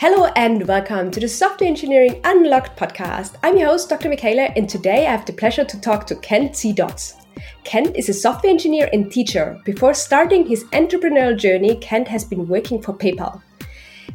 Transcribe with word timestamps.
Hello 0.00 0.24
and 0.34 0.66
welcome 0.66 1.10
to 1.10 1.20
the 1.20 1.28
Software 1.28 1.68
Engineering 1.68 2.22
Unlocked 2.24 2.74
podcast. 2.74 3.34
I'm 3.42 3.58
your 3.58 3.68
host, 3.68 3.90
Dr. 3.90 4.08
Michaela, 4.08 4.44
and 4.56 4.66
today 4.66 5.06
I 5.06 5.10
have 5.10 5.26
the 5.26 5.34
pleasure 5.34 5.62
to 5.62 5.78
talk 5.78 6.06
to 6.06 6.16
Kent 6.16 6.56
C. 6.56 6.72
Dodds. 6.72 7.16
Kent 7.64 7.94
is 7.96 8.08
a 8.08 8.14
software 8.14 8.50
engineer 8.50 8.88
and 8.94 9.12
teacher. 9.12 9.60
Before 9.66 9.92
starting 9.92 10.46
his 10.46 10.64
entrepreneurial 10.72 11.36
journey, 11.36 11.76
Kent 11.76 12.08
has 12.08 12.24
been 12.24 12.48
working 12.48 12.80
for 12.80 12.94
PayPal. 12.94 13.42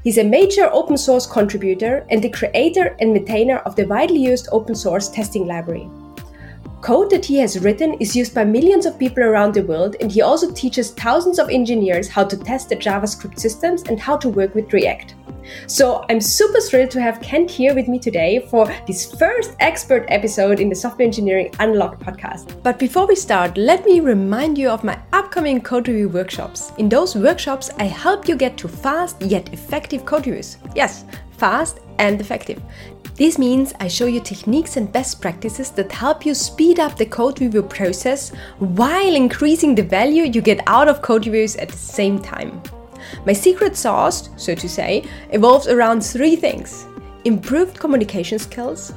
He's 0.04 0.18
a 0.18 0.24
major 0.24 0.71
open 0.74 0.98
source 0.98 1.28
contributor 1.28 2.07
and 2.09 2.20
the 2.20 2.31
creator 2.31 2.97
and 2.99 3.13
maintainer 3.13 3.57
of 3.57 3.75
the 3.75 3.86
widely 3.86 4.23
used 4.23 4.49
open 4.52 4.73
source 4.73 5.07
testing 5.09 5.45
library. 5.45 5.88
Code 6.82 7.10
that 7.10 7.26
he 7.26 7.38
has 7.38 7.60
written 7.60 7.96
is 7.96 8.16
used 8.16 8.36
by 8.36 8.44
millions 8.44 8.86
of 8.86 9.00
people 9.00 9.23
around 9.23 9.54
the 9.54 9.64
world, 9.64 9.96
and 10.00 10.12
he 10.12 10.21
also 10.21 10.52
teaches 10.52 10.91
thousands 10.91 11.40
of 11.40 11.50
engineers 11.50 12.08
how 12.08 12.23
to 12.23 12.38
test 12.38 12.70
the 12.70 12.76
JavaScript 12.76 13.40
systems 13.40 13.84
and 13.84 14.00
how 14.00 14.16
to 14.18 14.30
work 14.30 14.54
with 14.54 14.71
React. 14.71 15.16
So 15.68 16.05
I'm 16.09 16.22
super 16.22 16.59
thrilled 16.59 16.91
to 16.91 17.02
have 17.02 17.22
Kent 17.22 17.52
here 17.52 17.76
with 17.76 17.88
me 17.88 17.99
today 17.99 18.48
for 18.49 18.72
this 18.88 19.13
first 19.13 19.55
expert 19.59 20.05
episode 20.09 20.59
in 20.59 20.70
the 20.70 20.76
Software 20.76 21.05
Engineering 21.05 21.54
Unlocked 21.59 22.02
podcast. 22.02 22.62
But 22.63 22.80
before 22.80 23.07
we 23.07 23.16
start, 23.16 23.57
let 23.57 23.85
me 23.85 23.99
remind 23.99 24.57
you 24.57 24.70
of 24.70 24.84
my 24.84 24.99
upcoming 25.13 25.62
code 25.62 25.88
review 25.88 26.10
workshops. 26.10 26.71
In 26.77 26.90
those 26.90 27.16
workshops, 27.16 27.70
I 27.77 27.85
help 27.85 28.27
you 28.27 28.35
get 28.35 28.57
to 28.57 28.68
fast 28.68 29.21
yet 29.21 29.54
effective 29.54 30.05
code 30.05 30.26
reviews. 30.26 30.57
Yes, 30.76 31.05
fast 31.38 31.80
and 31.99 32.20
effective. 32.20 32.62
This 33.16 33.38
means 33.38 33.73
I 33.80 33.88
show 33.88 34.07
you 34.07 34.20
techniques 34.20 34.76
and 34.76 34.91
best 34.91 35.21
practices 35.21 35.71
that 35.71 35.91
help 35.91 36.26
you 36.26 36.34
speed 36.34 36.81
up 36.81 36.98
the 36.98 37.05
code 37.05 37.39
review 37.39 37.63
process 37.63 38.31
while 38.59 39.16
increasing 39.16 39.73
the 39.73 39.84
value 39.84 40.23
you 40.23 40.41
get 40.41 40.59
out 40.67 40.90
of 40.90 41.02
code 41.02 41.26
reviews 41.26 41.55
at 41.55 41.70
the 41.70 41.77
same 41.77 42.20
time. 42.20 42.62
My 43.26 43.31
secret 43.31 43.77
sauce, 43.77 44.29
so 44.35 44.53
to 44.55 44.67
say, 44.67 45.05
evolves 45.31 45.67
around 45.67 46.02
three 46.02 46.35
things 46.35 46.85
improved 47.23 47.79
communication 47.79 48.38
skills, 48.38 48.93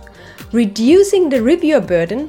reducing 0.52 1.28
the 1.28 1.40
reviewer 1.40 1.80
burden, 1.80 2.28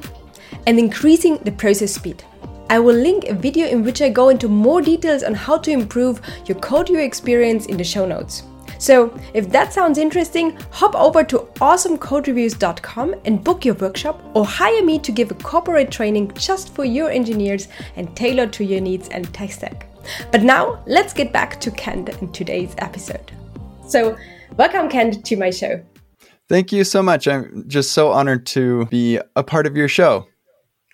and 0.66 0.78
increasing 0.78 1.38
the 1.38 1.52
process 1.52 1.92
speed. 1.94 2.22
I 2.70 2.78
will 2.78 2.94
link 2.94 3.24
a 3.24 3.34
video 3.34 3.66
in 3.66 3.82
which 3.82 4.00
I 4.00 4.08
go 4.08 4.28
into 4.28 4.48
more 4.48 4.80
details 4.80 5.24
on 5.24 5.34
how 5.34 5.58
to 5.58 5.72
improve 5.72 6.20
your 6.46 6.58
code 6.60 6.88
review 6.88 7.04
experience 7.04 7.66
in 7.66 7.76
the 7.76 7.84
show 7.84 8.06
notes. 8.06 8.44
So, 8.80 9.14
if 9.34 9.50
that 9.50 9.74
sounds 9.74 9.98
interesting, 9.98 10.56
hop 10.70 10.94
over 10.94 11.22
to 11.24 11.40
awesomecode-reviews.com 11.60 13.14
and 13.26 13.44
book 13.44 13.66
your 13.66 13.74
workshop 13.74 14.22
or 14.32 14.46
hire 14.46 14.82
me 14.82 14.98
to 15.00 15.12
give 15.12 15.30
a 15.30 15.34
corporate 15.34 15.90
training 15.90 16.32
just 16.34 16.74
for 16.74 16.86
your 16.86 17.10
engineers 17.10 17.68
and 17.96 18.16
tailored 18.16 18.54
to 18.54 18.64
your 18.64 18.80
needs 18.80 19.10
and 19.10 19.32
tech 19.34 19.52
stack. 19.52 19.86
But 20.32 20.44
now, 20.44 20.82
let's 20.86 21.12
get 21.12 21.30
back 21.30 21.60
to 21.60 21.70
Kent 21.70 22.08
in 22.08 22.32
today's 22.32 22.74
episode. 22.78 23.30
So, 23.86 24.16
welcome, 24.56 24.88
Kent, 24.88 25.26
to 25.26 25.36
my 25.36 25.50
show. 25.50 25.84
Thank 26.48 26.72
you 26.72 26.82
so 26.84 27.02
much. 27.02 27.28
I'm 27.28 27.68
just 27.68 27.92
so 27.92 28.10
honored 28.10 28.46
to 28.46 28.86
be 28.86 29.20
a 29.36 29.42
part 29.42 29.66
of 29.66 29.76
your 29.76 29.88
show. 29.88 30.26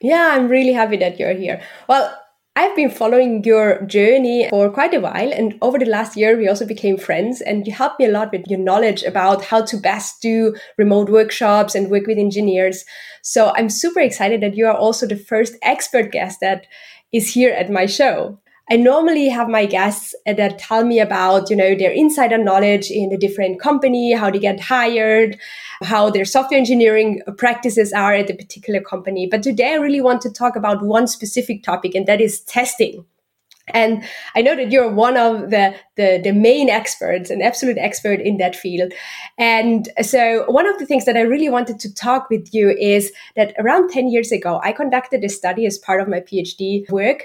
Yeah, 0.03 0.31
I'm 0.33 0.49
really 0.49 0.73
happy 0.73 0.97
that 0.97 1.21
you're 1.21 1.35
here. 1.35 1.63
Well, 1.89 2.19
I've 2.59 2.75
been 2.75 2.89
following 2.89 3.45
your 3.45 3.83
journey 3.83 4.49
for 4.49 4.71
quite 4.71 4.95
a 4.95 5.01
while, 5.01 5.31
and 5.31 5.59
over 5.61 5.79
the 5.79 5.85
last 5.85 6.17
year, 6.17 6.39
we 6.39 6.49
also 6.49 6.65
became 6.65 6.97
friends. 6.97 7.43
And 7.43 7.67
you 7.67 7.75
helped 7.75 8.01
me 8.01 8.07
a 8.07 8.11
lot 8.11 8.33
with 8.33 8.47
your 8.49 8.59
knowledge 8.59 9.03
about 9.03 9.45
how 9.45 9.63
to 9.67 9.77
best 9.77 10.23
do 10.23 10.57
remote 10.79 11.11
workshops 11.11 11.75
and 11.75 11.91
work 11.91 12.07
with 12.07 12.17
engineers. 12.17 12.87
So 13.21 13.53
I'm 13.57 13.69
super 13.69 14.01
excited 14.01 14.41
that 14.41 14.57
you 14.57 14.67
are 14.69 14.75
also 14.75 15.07
the 15.07 15.17
first 15.17 15.55
expert 15.63 16.11
guest 16.11 16.41
that 16.41 16.67
is 17.13 17.35
here 17.35 17.53
at 17.53 17.71
my 17.71 17.85
show. 17.85 18.41
I 18.69 18.77
normally 18.77 19.29
have 19.29 19.49
my 19.49 19.65
guests 19.65 20.13
that 20.27 20.59
tell 20.59 20.85
me 20.85 20.99
about, 20.99 21.51
you 21.51 21.57
know, 21.57 21.77
their 21.77 21.93
insider 21.93 22.37
knowledge 22.37 22.91
in 22.91 23.13
a 23.13 23.17
different 23.17 23.61
company, 23.61 24.13
how 24.13 24.29
they 24.31 24.41
get 24.41 24.59
hired, 24.59 25.39
how 25.83 26.11
their 26.11 26.25
software 26.25 26.59
engineering 26.59 27.23
practices 27.37 27.93
are 27.93 28.15
at 28.15 28.31
a 28.31 28.35
particular 28.35 28.81
company. 28.81 29.29
But 29.31 29.45
today 29.45 29.75
I 29.75 29.77
really 29.77 30.01
want 30.01 30.21
to 30.23 30.33
talk 30.33 30.57
about 30.57 30.83
one 30.83 31.07
specific 31.07 31.63
topic, 31.63 31.95
and 31.95 32.07
that 32.07 32.21
is 32.21 32.41
testing. 32.41 33.05
And 33.69 34.05
I 34.37 34.43
know 34.43 34.55
that 34.55 34.71
you're 34.71 34.91
one 34.91 35.17
of 35.17 35.51
the, 35.51 35.75
the, 35.97 36.21
the, 36.23 36.33
main 36.33 36.69
experts, 36.69 37.31
an 37.31 37.43
absolute 37.43 37.79
expert 37.79 38.21
in 38.21 38.37
that 38.37 38.55
field. 38.55 38.93
And 39.39 39.89
so 40.03 40.45
one 40.49 40.69
of 40.69 40.79
the 40.79 40.87
things 40.87 41.05
that 41.05 41.17
I 41.17 41.23
really 41.23 41.49
wanted 41.49 41.81
to 41.81 41.93
talk 41.93 42.31
with 42.31 42.55
you 42.55 42.71
is 42.71 43.11
that 43.35 43.55
around 43.59 43.91
10 43.91 44.09
years 44.09 44.31
ago, 44.31 44.61
I 44.63 44.71
conducted 44.71 45.25
a 45.25 45.29
study 45.29 45.67
as 45.67 45.79
part 45.79 46.01
of 46.01 46.07
my 46.07 46.21
PhD 46.21 46.89
work 46.91 47.25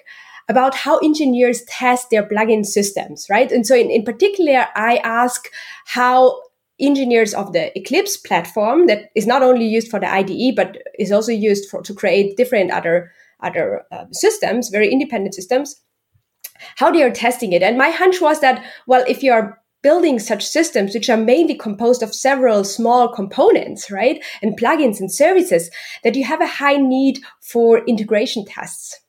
about 0.49 0.75
how 0.75 0.97
engineers 0.99 1.63
test 1.63 2.09
their 2.09 2.27
plugin 2.27 2.65
systems, 2.65 3.27
right? 3.29 3.51
And 3.51 3.65
so 3.65 3.75
in, 3.75 3.89
in 3.89 4.03
particular, 4.03 4.67
I 4.75 4.97
ask 5.03 5.47
how 5.85 6.41
engineers 6.79 7.33
of 7.33 7.53
the 7.53 7.77
Eclipse 7.77 8.17
platform 8.17 8.87
that 8.87 9.09
is 9.15 9.27
not 9.27 9.43
only 9.43 9.65
used 9.65 9.89
for 9.89 9.99
the 9.99 10.11
IDE, 10.11 10.55
but 10.55 10.77
is 10.97 11.11
also 11.11 11.31
used 11.31 11.69
for 11.69 11.81
to 11.83 11.93
create 11.93 12.37
different 12.37 12.71
other 12.71 13.11
other 13.41 13.83
uh, 13.91 14.05
systems, 14.11 14.69
very 14.69 14.91
independent 14.91 15.33
systems, 15.33 15.81
how 16.75 16.91
they 16.91 17.01
are 17.01 17.11
testing 17.11 17.53
it. 17.53 17.63
And 17.63 17.77
my 17.77 17.89
hunch 17.89 18.21
was 18.21 18.39
that, 18.41 18.63
well, 18.85 19.03
if 19.07 19.23
you 19.23 19.31
are 19.31 19.59
building 19.81 20.19
such 20.19 20.45
systems, 20.45 20.93
which 20.93 21.09
are 21.09 21.17
mainly 21.17 21.55
composed 21.55 22.03
of 22.03 22.13
several 22.13 22.63
small 22.63 23.07
components, 23.07 23.89
right, 23.89 24.23
and 24.41 24.59
plugins 24.59 24.99
and 24.99 25.11
services, 25.11 25.71
that 26.03 26.15
you 26.15 26.23
have 26.23 26.41
a 26.41 26.47
high 26.47 26.77
need 26.77 27.19
for 27.41 27.79
integration 27.85 28.45
tests. 28.45 28.99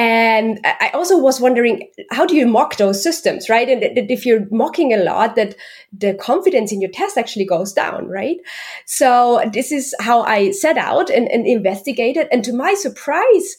And 0.00 0.60
I 0.64 0.90
also 0.94 1.18
was 1.18 1.42
wondering, 1.42 1.86
how 2.10 2.24
do 2.24 2.34
you 2.34 2.46
mock 2.46 2.78
those 2.78 3.02
systems, 3.02 3.50
right? 3.50 3.68
And 3.68 3.82
that 3.82 4.10
if 4.10 4.24
you're 4.24 4.46
mocking 4.50 4.94
a 4.94 4.96
lot, 4.96 5.36
that 5.36 5.56
the 5.92 6.14
confidence 6.14 6.72
in 6.72 6.80
your 6.80 6.90
test 6.90 7.18
actually 7.18 7.44
goes 7.44 7.74
down, 7.74 8.08
right? 8.08 8.38
So 8.86 9.42
this 9.52 9.70
is 9.70 9.94
how 10.00 10.22
I 10.22 10.52
set 10.52 10.78
out 10.78 11.10
and, 11.10 11.28
and 11.30 11.46
investigated. 11.46 12.28
And 12.32 12.42
to 12.44 12.54
my 12.54 12.72
surprise, 12.72 13.58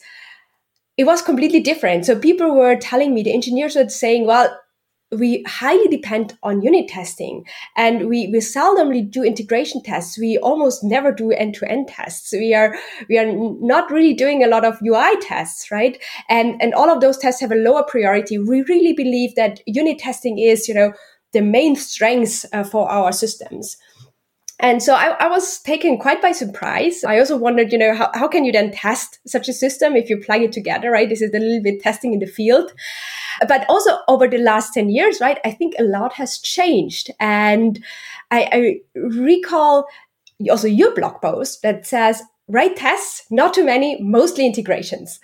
it 0.96 1.04
was 1.04 1.22
completely 1.22 1.60
different. 1.60 2.06
So 2.06 2.18
people 2.18 2.56
were 2.56 2.74
telling 2.74 3.14
me, 3.14 3.22
the 3.22 3.32
engineers 3.32 3.76
were 3.76 3.88
saying, 3.88 4.26
well, 4.26 4.52
we 5.12 5.44
highly 5.46 5.88
depend 5.88 6.36
on 6.42 6.62
unit 6.62 6.88
testing 6.88 7.44
and 7.76 8.08
we, 8.08 8.28
we 8.28 8.38
seldomly 8.38 9.08
do 9.08 9.22
integration 9.22 9.82
tests. 9.82 10.18
We 10.18 10.38
almost 10.38 10.82
never 10.82 11.12
do 11.12 11.30
end 11.32 11.54
to 11.56 11.70
end 11.70 11.88
tests. 11.88 12.32
We 12.32 12.54
are, 12.54 12.74
we 13.08 13.18
are 13.18 13.30
not 13.60 13.90
really 13.90 14.14
doing 14.14 14.42
a 14.42 14.48
lot 14.48 14.64
of 14.64 14.80
UI 14.82 15.16
tests, 15.20 15.70
right? 15.70 16.02
And, 16.28 16.60
and 16.62 16.72
all 16.74 16.90
of 16.90 17.00
those 17.00 17.18
tests 17.18 17.40
have 17.40 17.52
a 17.52 17.56
lower 17.56 17.82
priority. 17.82 18.38
We 18.38 18.62
really 18.62 18.94
believe 18.94 19.34
that 19.34 19.60
unit 19.66 19.98
testing 19.98 20.38
is, 20.38 20.66
you 20.66 20.74
know, 20.74 20.92
the 21.32 21.42
main 21.42 21.76
strength 21.76 22.44
uh, 22.52 22.64
for 22.64 22.90
our 22.90 23.12
systems. 23.12 23.76
And 24.62 24.80
so 24.80 24.94
I, 24.94 25.16
I, 25.18 25.26
was 25.26 25.58
taken 25.58 25.98
quite 25.98 26.22
by 26.22 26.30
surprise. 26.30 27.02
I 27.02 27.18
also 27.18 27.36
wondered, 27.36 27.72
you 27.72 27.78
know, 27.78 27.96
how, 27.96 28.12
how 28.14 28.28
can 28.28 28.44
you 28.44 28.52
then 28.52 28.70
test 28.70 29.18
such 29.26 29.48
a 29.48 29.52
system 29.52 29.96
if 29.96 30.08
you 30.08 30.16
plug 30.16 30.40
it 30.40 30.52
together, 30.52 30.92
right? 30.92 31.08
This 31.08 31.20
is 31.20 31.34
a 31.34 31.38
little 31.38 31.60
bit 31.60 31.82
testing 31.82 32.12
in 32.12 32.20
the 32.20 32.26
field. 32.26 32.72
But 33.48 33.66
also 33.68 33.98
over 34.06 34.28
the 34.28 34.38
last 34.38 34.72
10 34.72 34.88
years, 34.88 35.20
right, 35.20 35.40
I 35.44 35.50
think 35.50 35.74
a 35.78 35.82
lot 35.82 36.12
has 36.12 36.38
changed. 36.38 37.10
And 37.18 37.82
I, 38.30 38.48
I 38.94 38.98
recall 39.00 39.86
also 40.48 40.68
your 40.68 40.94
blog 40.94 41.20
post 41.20 41.62
that 41.62 41.84
says, 41.84 42.22
write 42.48 42.76
tests, 42.76 43.24
not 43.30 43.54
too 43.54 43.64
many, 43.64 44.00
mostly 44.00 44.46
integrations. 44.46 45.20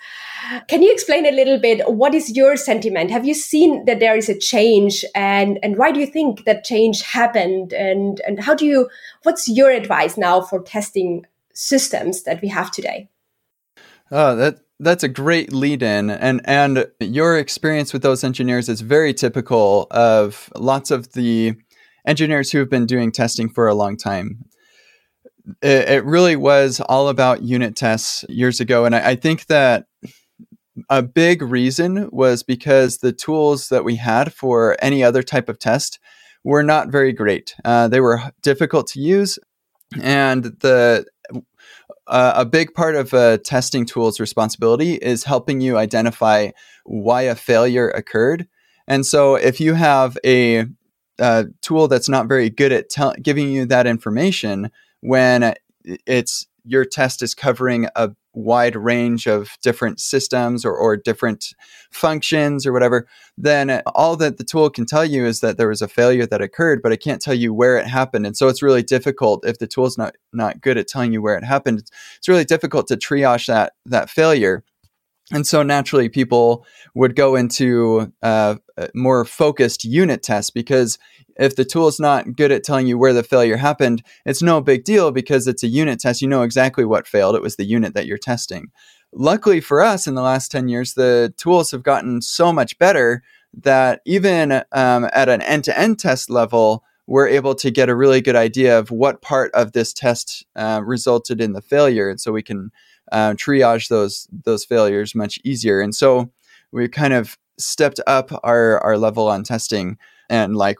Can 0.67 0.81
you 0.81 0.91
explain 0.91 1.25
a 1.25 1.31
little 1.31 1.59
bit 1.59 1.81
what 1.91 2.15
is 2.15 2.35
your 2.35 2.55
sentiment? 2.55 3.11
Have 3.11 3.25
you 3.25 3.33
seen 3.33 3.85
that 3.85 3.99
there 3.99 4.17
is 4.17 4.29
a 4.29 4.37
change 4.37 5.05
and 5.13 5.59
and 5.61 5.77
why 5.77 5.91
do 5.91 5.99
you 5.99 6.07
think 6.07 6.45
that 6.45 6.63
change 6.63 7.01
happened 7.01 7.73
and 7.73 8.21
and 8.21 8.39
how 8.39 8.55
do 8.55 8.65
you 8.65 8.89
what's 9.23 9.47
your 9.47 9.69
advice 9.69 10.17
now 10.17 10.41
for 10.41 10.61
testing 10.61 11.25
systems 11.53 12.23
that 12.23 12.41
we 12.41 12.47
have 12.47 12.71
today? 12.71 13.09
Oh, 14.11 14.35
that 14.35 14.61
that's 14.79 15.03
a 15.03 15.09
great 15.09 15.51
lead 15.51 15.83
in 15.83 16.09
and 16.09 16.41
and 16.45 16.87
your 16.99 17.37
experience 17.37 17.91
with 17.91 18.01
those 18.01 18.23
engineers 18.23 18.69
is 18.69 18.81
very 18.81 19.13
typical 19.13 19.87
of 19.91 20.49
lots 20.55 20.89
of 20.89 21.11
the 21.13 21.53
engineers 22.07 22.51
who 22.51 22.59
have 22.59 22.69
been 22.69 22.85
doing 22.85 23.11
testing 23.11 23.49
for 23.49 23.67
a 23.67 23.75
long 23.75 23.97
time 23.97 24.45
it, 25.61 25.89
it 25.89 26.05
really 26.05 26.35
was 26.35 26.81
all 26.81 27.09
about 27.09 27.43
unit 27.43 27.75
tests 27.75 28.25
years 28.29 28.59
ago 28.59 28.85
and 28.85 28.95
I, 28.95 29.11
I 29.11 29.15
think 29.15 29.47
that 29.47 29.85
a 30.89 31.01
big 31.01 31.41
reason 31.41 32.09
was 32.11 32.43
because 32.43 32.97
the 32.97 33.11
tools 33.11 33.69
that 33.69 33.83
we 33.83 33.95
had 33.95 34.33
for 34.33 34.77
any 34.81 35.03
other 35.03 35.23
type 35.23 35.49
of 35.49 35.59
test 35.59 35.99
were 36.43 36.63
not 36.63 36.89
very 36.89 37.13
great 37.13 37.55
uh, 37.65 37.87
they 37.87 37.99
were 37.99 38.21
difficult 38.41 38.87
to 38.87 38.99
use 38.99 39.37
and 40.01 40.43
the 40.61 41.05
uh, 42.09 42.33
a 42.35 42.45
big 42.45 42.73
part 42.73 42.95
of 42.95 43.13
a 43.13 43.37
testing 43.37 43.85
tool's 43.85 44.19
responsibility 44.19 44.95
is 44.95 45.23
helping 45.23 45.61
you 45.61 45.77
identify 45.77 46.49
why 46.83 47.21
a 47.21 47.35
failure 47.35 47.89
occurred. 47.89 48.47
And 48.87 49.05
so, 49.05 49.35
if 49.35 49.59
you 49.59 49.75
have 49.75 50.17
a, 50.25 50.65
a 51.19 51.45
tool 51.61 51.87
that's 51.87 52.09
not 52.09 52.27
very 52.27 52.49
good 52.49 52.71
at 52.71 52.89
te- 52.89 53.21
giving 53.21 53.49
you 53.49 53.65
that 53.67 53.85
information 53.85 54.71
when 55.01 55.53
it's 56.05 56.47
your 56.65 56.85
test 56.85 57.21
is 57.21 57.33
covering 57.33 57.87
a 57.95 58.11
wide 58.33 58.75
range 58.75 59.27
of 59.27 59.57
different 59.61 59.99
systems 59.99 60.63
or, 60.63 60.75
or 60.75 60.95
different 60.95 61.53
functions 61.91 62.65
or 62.65 62.71
whatever, 62.71 63.07
then 63.37 63.81
all 63.87 64.15
that 64.15 64.37
the 64.37 64.43
tool 64.43 64.69
can 64.69 64.85
tell 64.85 65.03
you 65.03 65.25
is 65.25 65.39
that 65.39 65.57
there 65.57 65.67
was 65.67 65.81
a 65.81 65.87
failure 65.87 66.25
that 66.25 66.41
occurred, 66.41 66.81
but 66.81 66.91
it 66.91 67.01
can't 67.01 67.21
tell 67.21 67.33
you 67.33 67.53
where 67.53 67.77
it 67.77 67.87
happened. 67.87 68.25
And 68.25 68.37
so 68.37 68.47
it's 68.47 68.61
really 68.61 68.83
difficult 68.83 69.45
if 69.45 69.57
the 69.57 69.67
tool's 69.67 69.97
not 69.97 70.15
not 70.31 70.61
good 70.61 70.77
at 70.77 70.87
telling 70.87 71.11
you 71.11 71.21
where 71.21 71.37
it 71.37 71.43
happened. 71.43 71.83
It's 72.17 72.27
really 72.27 72.45
difficult 72.45 72.87
to 72.87 72.97
triage 72.97 73.47
that 73.47 73.73
that 73.85 74.09
failure. 74.09 74.63
And 75.31 75.45
so 75.45 75.61
naturally, 75.61 76.09
people 76.09 76.65
would 76.95 77.15
go 77.15 77.35
into 77.35 78.11
uh, 78.23 78.55
more 78.93 79.25
focused 79.25 79.83
unit 79.83 80.23
tests 80.23 80.49
because 80.49 80.97
if 81.37 81.55
the 81.55 81.65
tool 81.65 81.87
is 81.87 81.99
not 81.99 82.35
good 82.35 82.51
at 82.51 82.63
telling 82.63 82.87
you 82.87 82.97
where 82.97 83.13
the 83.13 83.23
failure 83.23 83.57
happened, 83.57 84.03
it's 84.25 84.41
no 84.41 84.61
big 84.61 84.83
deal 84.83 85.11
because 85.11 85.47
it's 85.47 85.63
a 85.63 85.67
unit 85.67 85.99
test. 85.99 86.21
You 86.21 86.27
know 86.27 86.41
exactly 86.41 86.85
what 86.85 87.07
failed. 87.07 87.35
It 87.35 87.41
was 87.41 87.55
the 87.55 87.65
unit 87.65 87.93
that 87.93 88.05
you're 88.05 88.17
testing. 88.17 88.71
Luckily 89.13 89.61
for 89.61 89.81
us, 89.81 90.05
in 90.05 90.15
the 90.15 90.21
last 90.21 90.51
10 90.51 90.67
years, 90.67 90.93
the 90.93 91.33
tools 91.37 91.71
have 91.71 91.81
gotten 91.81 92.21
so 92.21 92.51
much 92.53 92.77
better 92.77 93.23
that 93.53 94.01
even 94.05 94.63
um, 94.71 95.09
at 95.13 95.29
an 95.29 95.41
end 95.41 95.63
to 95.63 95.79
end 95.79 95.97
test 95.97 96.29
level, 96.29 96.83
we're 97.07 97.27
able 97.27 97.55
to 97.55 97.71
get 97.71 97.89
a 97.89 97.95
really 97.95 98.21
good 98.21 98.35
idea 98.35 98.77
of 98.77 98.91
what 98.91 99.21
part 99.21 99.51
of 99.55 99.71
this 99.71 99.93
test 99.93 100.45
uh, 100.55 100.81
resulted 100.83 101.41
in 101.41 101.53
the 101.53 101.61
failure. 101.61 102.09
And 102.09 102.21
so 102.21 102.31
we 102.31 102.43
can 102.43 102.69
uh, 103.11 103.31
triage 103.31 103.87
those 103.87 104.27
those 104.45 104.63
failures 104.63 105.15
much 105.15 105.39
easier. 105.43 105.81
And 105.81 105.95
so 105.95 106.31
we 106.71 106.87
kind 106.87 107.13
of 107.13 107.37
stepped 107.59 107.99
up 108.07 108.31
our, 108.43 108.79
our 108.79 108.97
level 108.97 109.27
on 109.27 109.43
testing 109.43 109.97
and 110.29 110.55
like 110.55 110.77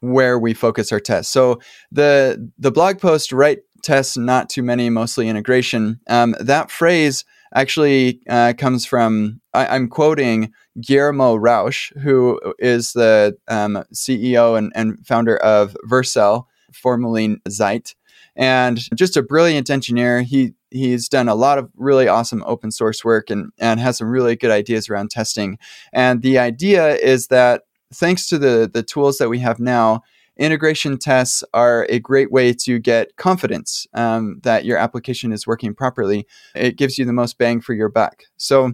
where 0.00 0.38
we 0.38 0.54
focus 0.54 0.92
our 0.92 1.00
tests. 1.00 1.32
So 1.32 1.60
the 1.90 2.50
the 2.58 2.70
blog 2.70 3.00
post 3.00 3.32
write 3.32 3.60
tests 3.82 4.16
not 4.16 4.48
too 4.48 4.62
many, 4.62 4.90
mostly 4.90 5.28
integration. 5.28 6.00
Um, 6.08 6.34
that 6.40 6.70
phrase 6.70 7.24
actually 7.54 8.20
uh, 8.28 8.52
comes 8.58 8.84
from 8.84 9.40
I, 9.54 9.76
am 9.76 9.88
quoting 9.88 10.52
Guillermo 10.80 11.36
Rauch, 11.36 11.92
who 11.98 12.40
is 12.58 12.92
the 12.92 13.36
um, 13.48 13.84
CEO 13.94 14.58
and, 14.58 14.72
and, 14.74 15.04
founder 15.06 15.36
of 15.38 15.76
Vercel, 15.88 16.44
formerly 16.72 17.40
Zeit, 17.48 17.94
and 18.36 18.78
just 18.94 19.16
a 19.16 19.22
brilliant 19.22 19.70
engineer. 19.70 20.22
He 20.22 20.52
he's 20.70 21.08
done 21.08 21.28
a 21.28 21.34
lot 21.34 21.58
of 21.58 21.70
really 21.76 22.06
awesome 22.06 22.44
open 22.46 22.70
source 22.70 23.04
work 23.04 23.30
and 23.30 23.50
and 23.58 23.80
has 23.80 23.98
some 23.98 24.08
really 24.08 24.36
good 24.36 24.50
ideas 24.50 24.88
around 24.88 25.10
testing. 25.10 25.58
And 25.92 26.22
the 26.22 26.38
idea 26.38 26.96
is 26.96 27.28
that 27.28 27.62
thanks 27.92 28.28
to 28.28 28.38
the 28.38 28.70
the 28.72 28.82
tools 28.82 29.18
that 29.18 29.28
we 29.28 29.38
have 29.40 29.58
now, 29.58 30.02
integration 30.36 30.98
tests 30.98 31.42
are 31.54 31.86
a 31.88 31.98
great 31.98 32.30
way 32.30 32.52
to 32.52 32.78
get 32.78 33.16
confidence 33.16 33.86
um, 33.94 34.40
that 34.42 34.64
your 34.64 34.76
application 34.76 35.32
is 35.32 35.46
working 35.46 35.74
properly. 35.74 36.26
It 36.54 36.76
gives 36.76 36.98
you 36.98 37.04
the 37.04 37.12
most 37.12 37.38
bang 37.38 37.60
for 37.60 37.72
your 37.74 37.88
buck. 37.88 38.22
So 38.36 38.72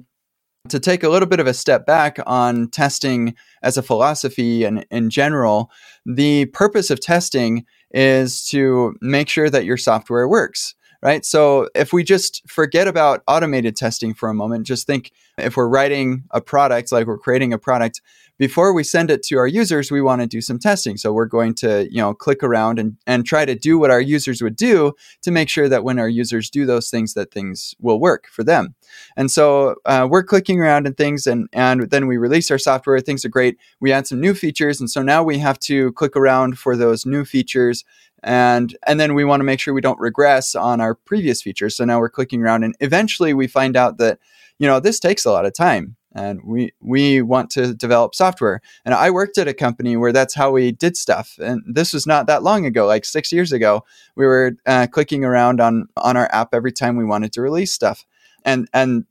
to 0.68 0.78
take 0.78 1.02
a 1.02 1.08
little 1.08 1.26
bit 1.26 1.40
of 1.40 1.46
a 1.46 1.54
step 1.54 1.86
back 1.86 2.18
on 2.24 2.68
testing 2.68 3.34
as 3.62 3.76
a 3.76 3.82
philosophy 3.82 4.62
and 4.62 4.86
in 4.90 5.10
general, 5.10 5.70
the 6.06 6.46
purpose 6.46 6.88
of 6.90 7.00
testing 7.00 7.64
is 7.92 8.44
to 8.48 8.96
make 9.00 9.28
sure 9.28 9.50
that 9.50 9.64
your 9.64 9.76
software 9.76 10.28
works 10.28 10.74
right? 11.02 11.24
So 11.24 11.68
if 11.74 11.92
we 11.92 12.04
just 12.04 12.48
forget 12.48 12.86
about 12.86 13.22
automated 13.26 13.76
testing 13.76 14.14
for 14.14 14.28
a 14.28 14.34
moment, 14.34 14.66
just 14.66 14.86
think 14.86 15.12
if 15.36 15.56
we're 15.56 15.68
writing 15.68 16.24
a 16.30 16.40
product, 16.40 16.92
like 16.92 17.06
we're 17.06 17.18
creating 17.18 17.52
a 17.52 17.58
product, 17.58 18.00
before 18.38 18.72
we 18.72 18.82
send 18.82 19.10
it 19.10 19.22
to 19.22 19.36
our 19.36 19.46
users, 19.46 19.90
we 19.90 20.00
want 20.00 20.20
to 20.20 20.26
do 20.26 20.40
some 20.40 20.58
testing. 20.58 20.96
So 20.96 21.12
we're 21.12 21.26
going 21.26 21.54
to, 21.54 21.86
you 21.90 21.98
know, 21.98 22.12
click 22.12 22.42
around 22.42 22.78
and, 22.78 22.96
and 23.06 23.24
try 23.24 23.44
to 23.44 23.54
do 23.54 23.78
what 23.78 23.90
our 23.90 24.00
users 24.00 24.42
would 24.42 24.56
do 24.56 24.94
to 25.22 25.30
make 25.30 25.48
sure 25.48 25.68
that 25.68 25.84
when 25.84 25.98
our 25.98 26.08
users 26.08 26.50
do 26.50 26.66
those 26.66 26.90
things, 26.90 27.14
that 27.14 27.30
things 27.30 27.74
will 27.78 28.00
work 28.00 28.26
for 28.28 28.42
them. 28.42 28.74
And 29.16 29.30
so 29.30 29.76
uh, 29.84 30.08
we're 30.10 30.24
clicking 30.24 30.60
around 30.60 30.86
and 30.86 30.96
things, 30.96 31.26
and, 31.26 31.48
and 31.52 31.90
then 31.90 32.06
we 32.06 32.16
release 32.16 32.50
our 32.50 32.58
software. 32.58 32.98
Things 33.00 33.24
are 33.24 33.28
great. 33.28 33.58
We 33.80 33.92
add 33.92 34.06
some 34.06 34.20
new 34.20 34.34
features. 34.34 34.80
And 34.80 34.90
so 34.90 35.02
now 35.02 35.22
we 35.22 35.38
have 35.38 35.58
to 35.60 35.92
click 35.92 36.16
around 36.16 36.58
for 36.58 36.76
those 36.76 37.06
new 37.06 37.24
features 37.24 37.84
and 38.22 38.76
and 38.86 39.00
then 39.00 39.14
we 39.14 39.24
want 39.24 39.40
to 39.40 39.44
make 39.44 39.60
sure 39.60 39.74
we 39.74 39.80
don't 39.80 39.98
regress 39.98 40.54
on 40.54 40.80
our 40.80 40.94
previous 40.94 41.42
features. 41.42 41.76
So 41.76 41.84
now 41.84 41.98
we're 41.98 42.08
clicking 42.08 42.42
around 42.42 42.64
and 42.64 42.74
eventually 42.80 43.34
we 43.34 43.46
find 43.46 43.76
out 43.76 43.98
that 43.98 44.18
you 44.58 44.66
know 44.66 44.80
this 44.80 45.00
takes 45.00 45.24
a 45.24 45.32
lot 45.32 45.46
of 45.46 45.52
time. 45.52 45.96
And 46.14 46.42
we 46.44 46.72
we 46.80 47.22
want 47.22 47.50
to 47.52 47.74
develop 47.74 48.14
software. 48.14 48.60
And 48.84 48.94
i 48.94 49.10
worked 49.10 49.38
at 49.38 49.48
a 49.48 49.54
company 49.54 49.96
where 49.96 50.12
that's 50.12 50.34
how 50.34 50.50
we 50.50 50.70
did 50.70 50.96
stuff. 50.96 51.38
And 51.42 51.62
this 51.66 51.94
was 51.94 52.06
not 52.06 52.26
that 52.26 52.42
long 52.42 52.66
ago 52.66 52.86
like 52.86 53.04
six 53.04 53.32
years 53.32 53.50
ago 53.52 53.84
we 54.14 54.26
were 54.26 54.52
uh, 54.66 54.86
clicking 54.90 55.24
around 55.24 55.60
on 55.60 55.88
on 55.96 56.16
our 56.16 56.28
app 56.32 56.54
every 56.54 56.72
time 56.72 56.96
we 56.96 57.04
wanted 57.04 57.32
to 57.32 57.42
release 57.42 57.72
stuff. 57.72 58.04
And 58.44 58.68
and 58.72 59.06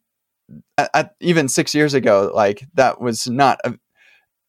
at, 0.78 0.90
at 0.94 1.16
even 1.20 1.48
six 1.48 1.74
years 1.74 1.94
ago 1.94 2.32
like 2.34 2.66
that 2.76 3.02
was 3.02 3.28
not 3.28 3.60
a, 3.66 3.74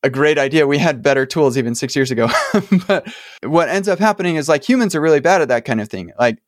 a 0.03 0.11
great 0.11 0.39
idea. 0.39 0.67
We 0.67 0.79
had 0.79 1.03
better 1.03 1.25
tools 1.25 1.57
even 1.57 1.75
six 1.75 1.95
years 1.95 2.11
ago. 2.11 2.29
but 2.89 3.13
what 3.43 3.69
ends 3.69 3.89
up 3.89 3.99
happening 3.99 4.37
is 4.37 4.49
like 4.49 4.69
humans 4.69 4.95
are 4.95 5.01
really 5.01 5.21
bad 5.21 5.43
at 5.43 5.49
that 5.49 5.65
kind 5.65 5.81
of 5.81 5.89
thing. 5.89 6.13
Like 6.19 6.39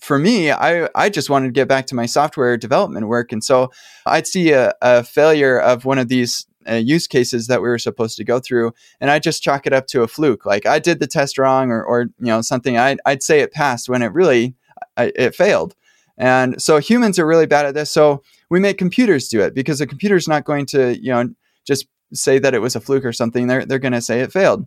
for 0.00 0.18
me, 0.18 0.50
I, 0.50 0.88
I 0.94 1.10
just 1.10 1.30
wanted 1.30 1.48
to 1.48 1.52
get 1.52 1.68
back 1.68 1.86
to 1.88 1.94
my 1.94 2.06
software 2.06 2.56
development 2.56 3.08
work. 3.08 3.32
And 3.32 3.44
so 3.44 3.70
I'd 4.06 4.26
see 4.26 4.52
a, 4.52 4.72
a 4.80 5.04
failure 5.04 5.58
of 5.58 5.84
one 5.84 5.98
of 5.98 6.08
these 6.08 6.46
uh, 6.68 6.74
use 6.74 7.06
cases 7.06 7.48
that 7.48 7.60
we 7.60 7.68
were 7.68 7.78
supposed 7.78 8.16
to 8.16 8.24
go 8.24 8.40
through. 8.40 8.72
And 9.00 9.10
I 9.10 9.18
just 9.18 9.42
chalk 9.42 9.66
it 9.66 9.72
up 9.72 9.86
to 9.88 10.02
a 10.02 10.08
fluke. 10.08 10.46
Like 10.46 10.64
I 10.64 10.78
did 10.78 10.98
the 10.98 11.06
test 11.06 11.38
wrong 11.38 11.70
or, 11.70 11.84
or 11.84 12.02
you 12.02 12.26
know, 12.26 12.40
something 12.40 12.78
I'd, 12.78 13.00
I'd 13.04 13.22
say 13.22 13.40
it 13.40 13.52
passed 13.52 13.88
when 13.88 14.02
it 14.02 14.12
really, 14.12 14.54
I, 14.96 15.12
it 15.14 15.34
failed. 15.34 15.74
And 16.16 16.60
so 16.62 16.78
humans 16.78 17.18
are 17.18 17.26
really 17.26 17.46
bad 17.46 17.66
at 17.66 17.74
this. 17.74 17.90
So 17.90 18.22
we 18.48 18.60
make 18.60 18.78
computers 18.78 19.28
do 19.28 19.40
it 19.40 19.54
because 19.54 19.80
a 19.80 19.86
computer's 19.86 20.28
not 20.28 20.44
going 20.44 20.66
to, 20.66 20.96
you 21.00 21.10
know, 21.10 21.28
just 21.66 21.86
say 22.12 22.38
that 22.38 22.54
it 22.54 22.60
was 22.60 22.76
a 22.76 22.80
fluke 22.80 23.04
or 23.04 23.12
something. 23.12 23.46
They're, 23.46 23.64
they're 23.64 23.78
going 23.78 23.92
to 23.92 24.00
say 24.00 24.20
it 24.20 24.32
failed. 24.32 24.66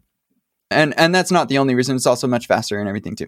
And, 0.71 0.93
and 0.97 1.13
that's 1.13 1.31
not 1.31 1.47
the 1.47 1.57
only 1.59 1.75
reason. 1.75 1.95
It's 1.95 2.07
also 2.07 2.27
much 2.27 2.47
faster 2.47 2.79
and 2.79 2.89
everything 2.89 3.15
too. 3.15 3.27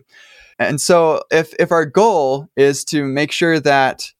And 0.59 0.81
so 0.81 1.21
if 1.31 1.53
if 1.59 1.71
our 1.71 1.85
goal 1.85 2.49
is 2.55 2.83
to 2.85 3.05
make 3.05 3.31
sure 3.31 3.59
that 3.59 4.11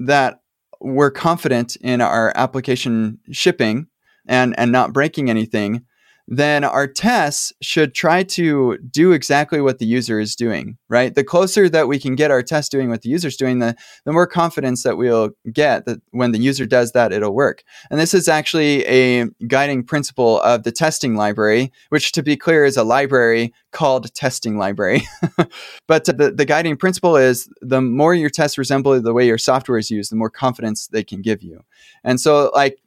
that 0.00 0.40
we're 0.80 1.10
confident 1.10 1.76
in 1.76 2.00
our 2.00 2.32
application 2.34 3.20
shipping 3.30 3.86
and 4.26 4.58
and 4.58 4.72
not 4.72 4.92
breaking 4.92 5.30
anything, 5.30 5.84
then 6.26 6.64
our 6.64 6.86
tests 6.86 7.52
should 7.60 7.94
try 7.94 8.22
to 8.22 8.78
do 8.90 9.12
exactly 9.12 9.60
what 9.60 9.78
the 9.78 9.86
user 9.86 10.18
is 10.18 10.34
doing, 10.34 10.78
right? 10.88 11.14
The 11.14 11.24
closer 11.24 11.68
that 11.68 11.86
we 11.86 11.98
can 11.98 12.14
get 12.14 12.30
our 12.30 12.42
test 12.42 12.72
doing 12.72 12.88
what 12.88 13.02
the 13.02 13.10
user 13.10 13.28
is 13.28 13.36
doing, 13.36 13.58
the, 13.58 13.76
the 14.04 14.12
more 14.12 14.26
confidence 14.26 14.82
that 14.84 14.96
we'll 14.96 15.30
get 15.52 15.84
that 15.84 16.00
when 16.12 16.32
the 16.32 16.38
user 16.38 16.64
does 16.64 16.92
that, 16.92 17.12
it'll 17.12 17.34
work. 17.34 17.62
And 17.90 18.00
this 18.00 18.14
is 18.14 18.26
actually 18.26 18.86
a 18.86 19.26
guiding 19.46 19.84
principle 19.84 20.40
of 20.40 20.62
the 20.62 20.72
testing 20.72 21.14
library, 21.14 21.70
which 21.90 22.12
to 22.12 22.22
be 22.22 22.36
clear 22.36 22.64
is 22.64 22.78
a 22.78 22.84
library 22.84 23.52
called 23.72 24.12
testing 24.14 24.56
library. 24.56 25.02
but 25.86 26.06
the, 26.06 26.32
the 26.34 26.46
guiding 26.46 26.76
principle 26.76 27.16
is 27.16 27.50
the 27.60 27.82
more 27.82 28.14
your 28.14 28.30
tests 28.30 28.56
resemble 28.56 28.98
the 29.00 29.12
way 29.12 29.26
your 29.26 29.38
software 29.38 29.78
is 29.78 29.90
used, 29.90 30.10
the 30.10 30.16
more 30.16 30.30
confidence 30.30 30.86
they 30.86 31.04
can 31.04 31.20
give 31.20 31.42
you. 31.42 31.62
And 32.02 32.18
so 32.18 32.50
like 32.54 32.78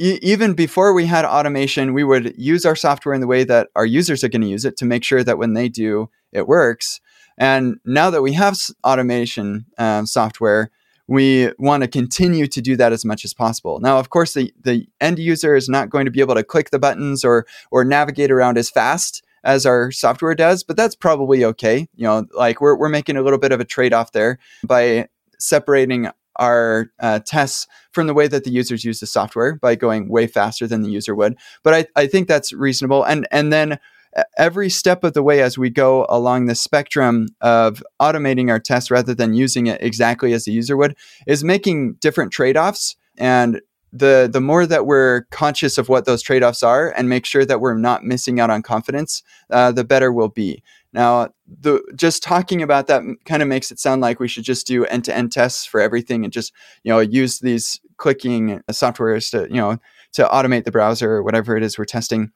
even 0.00 0.54
before 0.54 0.94
we 0.94 1.04
had 1.04 1.26
automation, 1.26 1.92
we 1.92 2.04
would 2.04 2.34
use 2.38 2.64
our 2.64 2.76
software 2.76 3.14
in 3.14 3.20
the 3.20 3.26
way 3.26 3.44
that 3.44 3.68
our 3.76 3.84
users 3.84 4.24
are 4.24 4.28
going 4.28 4.40
to 4.40 4.48
use 4.48 4.64
it 4.64 4.76
to 4.78 4.86
make 4.86 5.04
sure 5.04 5.22
that 5.22 5.36
when 5.36 5.52
they 5.52 5.68
do, 5.68 6.08
it 6.32 6.48
works. 6.48 7.00
And 7.36 7.78
now 7.84 8.08
that 8.10 8.22
we 8.22 8.32
have 8.32 8.58
automation 8.82 9.66
um, 9.76 10.06
software, 10.06 10.70
we 11.06 11.50
want 11.58 11.82
to 11.82 11.88
continue 11.88 12.46
to 12.46 12.60
do 12.62 12.76
that 12.76 12.92
as 12.92 13.04
much 13.04 13.24
as 13.24 13.34
possible. 13.34 13.78
Now, 13.80 13.98
of 13.98 14.08
course, 14.08 14.32
the, 14.32 14.52
the 14.62 14.86
end 15.00 15.18
user 15.18 15.54
is 15.54 15.68
not 15.68 15.90
going 15.90 16.06
to 16.06 16.10
be 16.10 16.20
able 16.20 16.36
to 16.36 16.44
click 16.44 16.70
the 16.70 16.78
buttons 16.78 17.24
or 17.24 17.46
or 17.70 17.84
navigate 17.84 18.30
around 18.30 18.56
as 18.56 18.70
fast 18.70 19.22
as 19.44 19.66
our 19.66 19.90
software 19.90 20.34
does, 20.34 20.62
but 20.62 20.76
that's 20.76 20.94
probably 20.94 21.44
okay. 21.44 21.88
You 21.94 22.04
know, 22.04 22.26
like 22.34 22.60
we're, 22.60 22.76
we're 22.76 22.88
making 22.88 23.16
a 23.16 23.22
little 23.22 23.38
bit 23.38 23.52
of 23.52 23.60
a 23.60 23.64
trade 23.64 23.92
off 23.92 24.12
there 24.12 24.38
by 24.64 25.08
separating 25.38 26.08
our 26.40 26.90
uh, 26.98 27.20
tests 27.24 27.68
from 27.92 28.08
the 28.08 28.14
way 28.14 28.26
that 28.26 28.42
the 28.42 28.50
users 28.50 28.84
use 28.84 28.98
the 28.98 29.06
software 29.06 29.54
by 29.54 29.76
going 29.76 30.08
way 30.08 30.26
faster 30.26 30.66
than 30.66 30.82
the 30.82 30.90
user 30.90 31.14
would. 31.14 31.36
But 31.62 31.74
I, 31.74 31.86
I 31.94 32.06
think 32.08 32.26
that's 32.26 32.52
reasonable. 32.52 33.04
And 33.04 33.28
and 33.30 33.52
then 33.52 33.78
every 34.36 34.70
step 34.70 35.04
of 35.04 35.12
the 35.12 35.22
way 35.22 35.42
as 35.42 35.56
we 35.56 35.70
go 35.70 36.06
along 36.08 36.46
the 36.46 36.54
spectrum 36.54 37.28
of 37.40 37.82
automating 38.00 38.50
our 38.50 38.58
tests 38.58 38.90
rather 38.90 39.14
than 39.14 39.34
using 39.34 39.66
it 39.66 39.80
exactly 39.82 40.32
as 40.32 40.44
the 40.44 40.52
user 40.52 40.76
would 40.76 40.96
is 41.26 41.44
making 41.44 41.94
different 41.94 42.32
trade-offs 42.32 42.96
and 43.18 43.60
the 43.92 44.28
the 44.32 44.40
more 44.40 44.66
that 44.66 44.86
we're 44.86 45.22
conscious 45.30 45.76
of 45.78 45.88
what 45.88 46.04
those 46.04 46.22
trade-offs 46.22 46.62
are 46.62 46.90
and 46.96 47.08
make 47.08 47.26
sure 47.26 47.44
that 47.44 47.60
we're 47.60 47.76
not 47.76 48.04
missing 48.04 48.40
out 48.40 48.50
on 48.50 48.62
confidence 48.62 49.22
uh, 49.50 49.70
the 49.72 49.84
better 49.84 50.12
we'll 50.12 50.28
be 50.28 50.62
now, 50.92 51.28
the 51.46 51.82
just 51.94 52.22
talking 52.22 52.62
about 52.62 52.88
that 52.88 53.02
kind 53.24 53.42
of 53.42 53.48
makes 53.48 53.70
it 53.70 53.78
sound 53.78 54.00
like 54.00 54.18
we 54.18 54.28
should 54.28 54.44
just 54.44 54.66
do 54.66 54.84
end-to-end 54.86 55.30
tests 55.30 55.64
for 55.64 55.80
everything 55.80 56.24
and 56.24 56.32
just 56.32 56.52
you 56.82 56.92
know 56.92 56.98
use 56.98 57.38
these 57.38 57.80
clicking 57.96 58.54
uh, 58.54 58.60
softwares 58.70 59.30
to 59.30 59.48
you 59.48 59.60
know 59.60 59.78
to 60.12 60.24
automate 60.24 60.64
the 60.64 60.72
browser 60.72 61.12
or 61.12 61.22
whatever 61.22 61.56
it 61.56 61.62
is 61.62 61.78
we're 61.78 61.84
testing. 61.84 62.32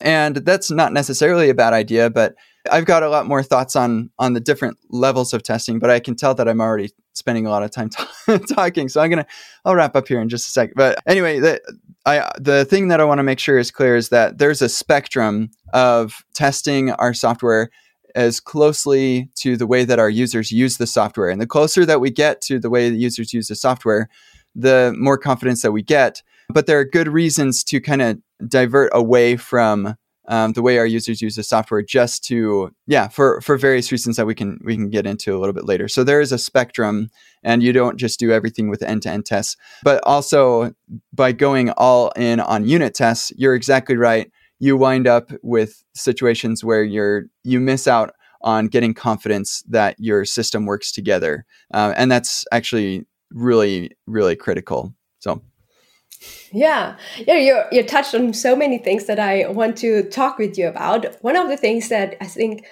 And 0.00 0.36
that's 0.36 0.72
not 0.72 0.92
necessarily 0.92 1.48
a 1.50 1.54
bad 1.54 1.72
idea, 1.72 2.10
but 2.10 2.34
I've 2.70 2.84
got 2.84 3.04
a 3.04 3.08
lot 3.08 3.26
more 3.26 3.42
thoughts 3.42 3.76
on 3.76 4.10
on 4.18 4.32
the 4.32 4.40
different 4.40 4.78
levels 4.90 5.32
of 5.32 5.44
testing, 5.44 5.78
but 5.78 5.90
I 5.90 6.00
can 6.00 6.16
tell 6.16 6.34
that 6.34 6.48
I'm 6.48 6.60
already 6.60 6.90
spending 7.12 7.46
a 7.46 7.50
lot 7.50 7.62
of 7.62 7.70
time 7.70 7.90
t- 7.90 8.38
talking. 8.54 8.88
So 8.88 9.00
I'm 9.00 9.10
gonna 9.10 9.26
I'll 9.64 9.76
wrap 9.76 9.94
up 9.94 10.08
here 10.08 10.20
in 10.20 10.28
just 10.28 10.48
a 10.48 10.50
second. 10.50 10.74
But 10.76 10.98
anyway, 11.06 11.38
the 11.38 11.60
I 12.06 12.30
the 12.40 12.64
thing 12.64 12.88
that 12.88 13.00
I 13.00 13.04
want 13.04 13.18
to 13.18 13.22
make 13.22 13.38
sure 13.38 13.56
is 13.56 13.70
clear 13.70 13.94
is 13.94 14.08
that 14.08 14.38
there's 14.38 14.62
a 14.62 14.68
spectrum 14.68 15.50
of 15.72 16.24
testing 16.34 16.90
our 16.92 17.14
software 17.14 17.70
as 18.14 18.40
closely 18.40 19.30
to 19.36 19.56
the 19.56 19.66
way 19.66 19.84
that 19.84 19.98
our 19.98 20.10
users 20.10 20.52
use 20.52 20.76
the 20.76 20.86
software. 20.86 21.28
And 21.28 21.40
the 21.40 21.46
closer 21.46 21.84
that 21.86 22.00
we 22.00 22.10
get 22.10 22.40
to 22.42 22.58
the 22.58 22.70
way 22.70 22.90
the 22.90 22.96
users 22.96 23.32
use 23.32 23.48
the 23.48 23.56
software, 23.56 24.08
the 24.54 24.94
more 24.96 25.18
confidence 25.18 25.62
that 25.62 25.72
we 25.72 25.82
get. 25.82 26.22
But 26.48 26.66
there 26.66 26.78
are 26.78 26.84
good 26.84 27.08
reasons 27.08 27.64
to 27.64 27.80
kind 27.80 28.02
of 28.02 28.18
divert 28.48 28.90
away 28.92 29.36
from 29.36 29.96
um, 30.26 30.52
the 30.52 30.62
way 30.62 30.78
our 30.78 30.86
users 30.86 31.20
use 31.20 31.36
the 31.36 31.42
software 31.42 31.82
just 31.82 32.24
to 32.24 32.70
yeah 32.86 33.08
for 33.08 33.40
for 33.42 33.56
various 33.56 33.92
reasons 33.92 34.16
that 34.16 34.26
we 34.26 34.34
can 34.34 34.58
we 34.64 34.74
can 34.74 34.88
get 34.88 35.06
into 35.06 35.36
a 35.36 35.38
little 35.38 35.52
bit 35.52 35.66
later 35.66 35.86
so 35.86 36.02
there 36.02 36.20
is 36.20 36.32
a 36.32 36.38
spectrum 36.38 37.10
and 37.42 37.62
you 37.62 37.72
don't 37.72 37.98
just 37.98 38.18
do 38.18 38.32
everything 38.32 38.70
with 38.70 38.82
end-to-end 38.82 39.26
tests 39.26 39.56
but 39.82 40.02
also 40.04 40.72
by 41.12 41.32
going 41.32 41.70
all 41.72 42.10
in 42.16 42.40
on 42.40 42.66
unit 42.66 42.94
tests 42.94 43.32
you're 43.36 43.54
exactly 43.54 43.96
right 43.96 44.30
you 44.58 44.76
wind 44.76 45.06
up 45.06 45.30
with 45.42 45.82
situations 45.94 46.64
where 46.64 46.82
you're 46.82 47.24
you 47.42 47.60
miss 47.60 47.86
out 47.86 48.14
on 48.42 48.66
getting 48.66 48.94
confidence 48.94 49.62
that 49.68 49.96
your 49.98 50.24
system 50.24 50.66
works 50.66 50.92
together. 50.92 51.46
Uh, 51.72 51.94
and 51.96 52.10
that's 52.10 52.44
actually 52.52 53.04
really 53.30 53.90
really 54.06 54.36
critical. 54.36 54.94
So. 55.18 55.42
Yeah, 56.52 56.96
yeah, 57.26 57.36
you 57.36 57.62
you 57.72 57.82
touched 57.82 58.14
on 58.14 58.32
so 58.32 58.56
many 58.56 58.78
things 58.78 59.06
that 59.06 59.18
I 59.18 59.48
want 59.48 59.76
to 59.78 60.04
talk 60.04 60.38
with 60.38 60.56
you 60.56 60.68
about. 60.68 61.22
One 61.22 61.36
of 61.36 61.48
the 61.48 61.56
things 61.56 61.88
that 61.88 62.16
I 62.20 62.26
think 62.26 62.64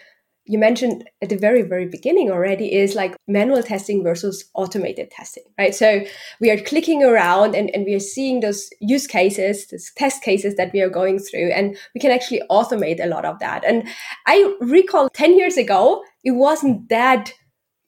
you 0.45 0.59
mentioned 0.59 1.09
at 1.23 1.29
the 1.29 1.37
very 1.37 1.63
very 1.63 1.87
beginning 1.87 2.31
already 2.31 2.73
is 2.73 2.95
like 2.95 3.17
manual 3.29 3.63
testing 3.63 4.03
versus 4.03 4.51
automated 4.55 5.11
testing 5.11 5.45
right 5.59 5.75
so 5.75 6.05
we 6.41 6.51
are 6.51 6.59
clicking 6.59 7.03
around 7.03 7.55
and, 7.55 7.71
and 7.71 7.85
we 7.85 7.95
are 7.95 8.01
seeing 8.01 8.41
those 8.41 8.71
use 8.81 9.07
cases 9.07 9.67
those 9.69 9.91
test 9.97 10.23
cases 10.23 10.57
that 10.57 10.73
we 10.73 10.81
are 10.81 10.91
going 10.91 11.19
through 11.19 11.51
and 11.53 11.77
we 11.95 12.01
can 12.01 12.11
actually 12.11 12.43
automate 12.51 13.03
a 13.03 13.09
lot 13.09 13.25
of 13.25 13.39
that 13.39 13.65
and 13.65 13.89
i 14.27 14.57
recall 14.61 15.09
10 15.11 15.39
years 15.39 15.57
ago 15.57 16.03
it 16.25 16.33
wasn't 16.33 16.89
that 16.89 17.33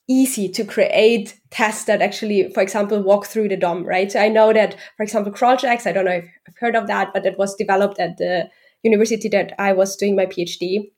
easy 0.09 0.49
to 0.49 0.65
create 0.65 1.41
tests 1.51 1.85
that 1.85 2.03
actually, 2.03 2.53
for 2.53 2.63
example, 2.63 3.03
walk 3.03 3.27
through 3.27 3.49
the 3.49 3.57
DOM, 3.57 3.85
right? 3.85 4.13
So 4.13 4.21
I 4.21 4.29
know 4.29 4.53
that, 4.53 4.77
for 4.97 5.03
example, 5.03 5.33
CrawlJax, 5.33 5.87
I 5.87 5.93
don't 5.93 6.05
know 6.05 6.13
if 6.13 6.25
you've 6.25 6.59
heard 6.59 6.77
of 6.77 6.87
that, 6.89 7.13
but 7.15 7.25
it 7.25 7.39
was 7.39 7.55
developed 7.55 7.99
at 7.99 8.19
the 8.19 8.51
university 8.83 9.29
that 9.31 9.55
I 9.59 9.73
was 9.73 9.97
doing 9.97 10.15
my 10.15 10.27
PhD. 10.27 10.91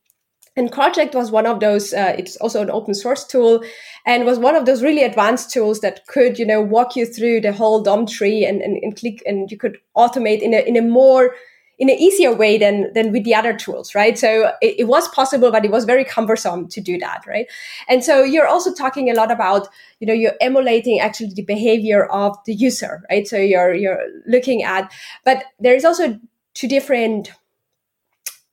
And 0.57 0.73
Project 0.73 1.15
was 1.15 1.31
one 1.31 1.47
of 1.47 1.61
those, 1.61 1.93
uh, 1.93 2.15
it's 2.19 2.37
also 2.37 2.63
an 2.63 2.71
open 2.71 2.95
source 2.95 3.25
tool 3.25 3.63
and 4.07 4.25
was 4.25 4.39
one 4.39 4.57
of 4.57 4.65
those 4.65 4.83
really 4.83 5.03
advanced 5.03 5.51
tools 5.51 5.81
that 5.81 6.07
could, 6.07 6.39
you 6.39 6.47
know, 6.47 6.63
walk 6.63 6.97
you 6.97 7.05
through 7.05 7.43
the 7.43 7.53
whole 7.53 7.83
DOM 7.83 8.07
tree 8.07 8.45
and, 8.45 8.63
and, 8.63 8.79
and 8.83 8.97
click 8.97 9.23
and 9.27 9.51
you 9.51 9.59
could 9.59 9.79
automate 9.97 10.41
in 10.41 10.55
a, 10.55 10.61
in 10.61 10.77
a 10.77 10.83
more 10.83 11.35
in 11.79 11.91
an 11.91 11.97
easier 11.97 12.35
way 12.35 12.57
than 12.57 12.91
than 12.95 13.13
with 13.13 13.25
the 13.25 13.35
other 13.35 13.53
tools 13.53 13.95
right? 13.95 14.19
So 14.19 14.53
it, 14.63 14.81
it, 14.81 14.85
was 14.85 15.09
possible 15.09 15.51
but 15.51 15.65
it 15.65 15.71
was 15.71 15.85
very 15.85 16.05
cumbersome 16.05 16.69
to 16.69 16.81
do 16.81 16.99
that 16.99 17.27
right? 17.27 17.47
And 17.89 18.03
so 18.03 18.23
you're 18.23 18.47
also 18.47 18.73
talking 18.73 19.11
a 19.11 19.15
lot 19.15 19.31
about 19.31 19.69
you 20.01 20.07
know 20.07 20.15
you're 20.15 20.37
emulating 20.41 21.01
actually 21.01 21.35
the 21.35 21.43
behavior 21.43 22.07
of 22.07 22.37
the 22.47 22.55
user 22.55 23.03
right? 23.11 23.29
So 23.29 23.37
you're 23.37 23.75
you're 23.75 24.03
looking 24.27 24.63
at 24.63 24.91
but 25.25 25.45
there 25.61 25.75
is 25.75 25.85
also 25.85 26.19
two 26.55 26.69
different 26.69 27.31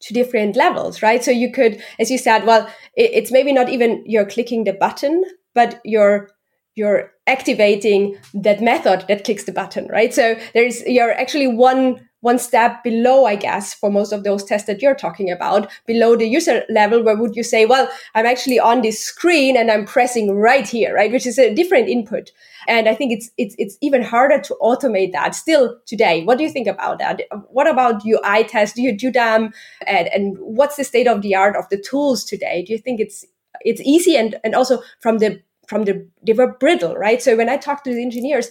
two 0.03 0.13
different 0.13 0.55
levels 0.55 1.01
right? 1.01 1.23
So 1.23 1.31
you 1.31 1.51
could 1.51 1.81
as 1.99 2.11
you 2.11 2.17
said 2.17 2.45
well 2.45 2.67
it, 2.95 3.11
it's 3.13 3.31
maybe 3.31 3.53
not 3.53 3.69
even 3.69 4.03
you're 4.05 4.25
clicking 4.25 4.63
the 4.63 4.73
button 4.73 5.23
but 5.55 5.79
you're 5.83 6.29
you're 6.75 7.11
activating 7.27 8.17
that 8.33 8.61
method 8.61 9.05
that 9.07 9.23
clicks 9.23 9.43
the 9.45 9.51
button 9.51 9.87
right? 9.87 10.13
So 10.13 10.35
there's 10.53 10.81
you're 10.83 11.13
actually 11.13 11.47
one 11.47 12.07
one 12.23 12.39
step 12.39 12.81
below, 12.85 13.25
I 13.25 13.35
guess, 13.35 13.73
for 13.73 13.91
most 13.91 14.13
of 14.13 14.23
those 14.23 14.45
tests 14.45 14.65
that 14.67 14.81
you're 14.81 14.95
talking 14.95 15.29
about, 15.29 15.69
below 15.85 16.15
the 16.15 16.25
user 16.25 16.63
level, 16.69 17.03
where 17.03 17.17
would 17.17 17.35
you 17.35 17.43
say, 17.43 17.65
well, 17.65 17.89
I'm 18.15 18.25
actually 18.25 18.59
on 18.61 18.81
this 18.81 18.97
screen 18.97 19.57
and 19.57 19.69
I'm 19.69 19.85
pressing 19.85 20.33
right 20.33 20.65
here, 20.65 20.95
right? 20.95 21.11
Which 21.11 21.27
is 21.27 21.37
a 21.37 21.53
different 21.53 21.89
input. 21.89 22.31
And 22.65 22.87
I 22.87 22.95
think 22.95 23.11
it's, 23.11 23.29
it's, 23.37 23.55
it's 23.57 23.77
even 23.81 24.01
harder 24.01 24.39
to 24.39 24.55
automate 24.61 25.11
that 25.11 25.35
still 25.35 25.77
today. 25.85 26.23
What 26.23 26.37
do 26.37 26.45
you 26.45 26.49
think 26.49 26.65
about 26.65 26.97
that? 26.99 27.23
What 27.49 27.69
about 27.69 28.05
UI 28.05 28.45
tests? 28.45 28.73
Do 28.73 28.81
you 28.81 28.97
do 28.97 29.11
them? 29.11 29.51
And, 29.85 30.07
and 30.07 30.37
what's 30.39 30.77
the 30.77 30.85
state 30.85 31.07
of 31.07 31.23
the 31.23 31.35
art 31.35 31.57
of 31.57 31.67
the 31.67 31.77
tools 31.77 32.23
today? 32.23 32.63
Do 32.65 32.71
you 32.71 32.79
think 32.79 33.01
it's, 33.01 33.25
it's 33.65 33.81
easy 33.81 34.15
and, 34.15 34.39
and 34.45 34.55
also 34.55 34.81
from 35.01 35.17
the, 35.17 35.41
from 35.67 35.83
the, 35.83 36.07
they 36.25 36.31
were 36.31 36.55
brittle, 36.57 36.95
right? 36.95 37.21
So 37.21 37.35
when 37.35 37.49
I 37.49 37.57
talk 37.57 37.83
to 37.83 37.93
the 37.93 38.01
engineers, 38.01 38.49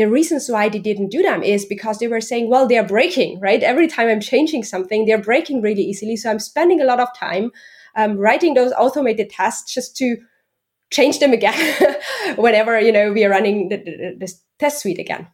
the 0.00 0.08
reasons 0.08 0.48
why 0.48 0.68
they 0.68 0.78
didn't 0.78 1.10
do 1.10 1.22
them 1.22 1.42
is 1.42 1.64
because 1.64 1.98
they 1.98 2.08
were 2.08 2.20
saying, 2.20 2.48
well, 2.48 2.66
they're 2.66 2.86
breaking, 2.86 3.40
right? 3.40 3.62
Every 3.62 3.86
time 3.86 4.08
I'm 4.08 4.20
changing 4.20 4.64
something, 4.64 5.04
they're 5.04 5.22
breaking 5.22 5.62
really 5.62 5.82
easily. 5.82 6.16
So 6.16 6.30
I'm 6.30 6.38
spending 6.38 6.80
a 6.80 6.84
lot 6.84 7.00
of 7.00 7.08
time 7.16 7.50
um, 7.96 8.16
writing 8.16 8.54
those 8.54 8.72
automated 8.72 9.30
tests 9.30 9.72
just 9.72 9.96
to 9.98 10.16
change 10.90 11.18
them 11.18 11.32
again 11.32 11.96
whenever, 12.36 12.80
you 12.80 12.92
know, 12.92 13.12
we 13.12 13.24
are 13.24 13.30
running 13.30 13.68
the, 13.68 13.76
the, 13.76 14.16
the 14.18 14.32
test 14.58 14.80
suite 14.80 14.98
again. 14.98 15.28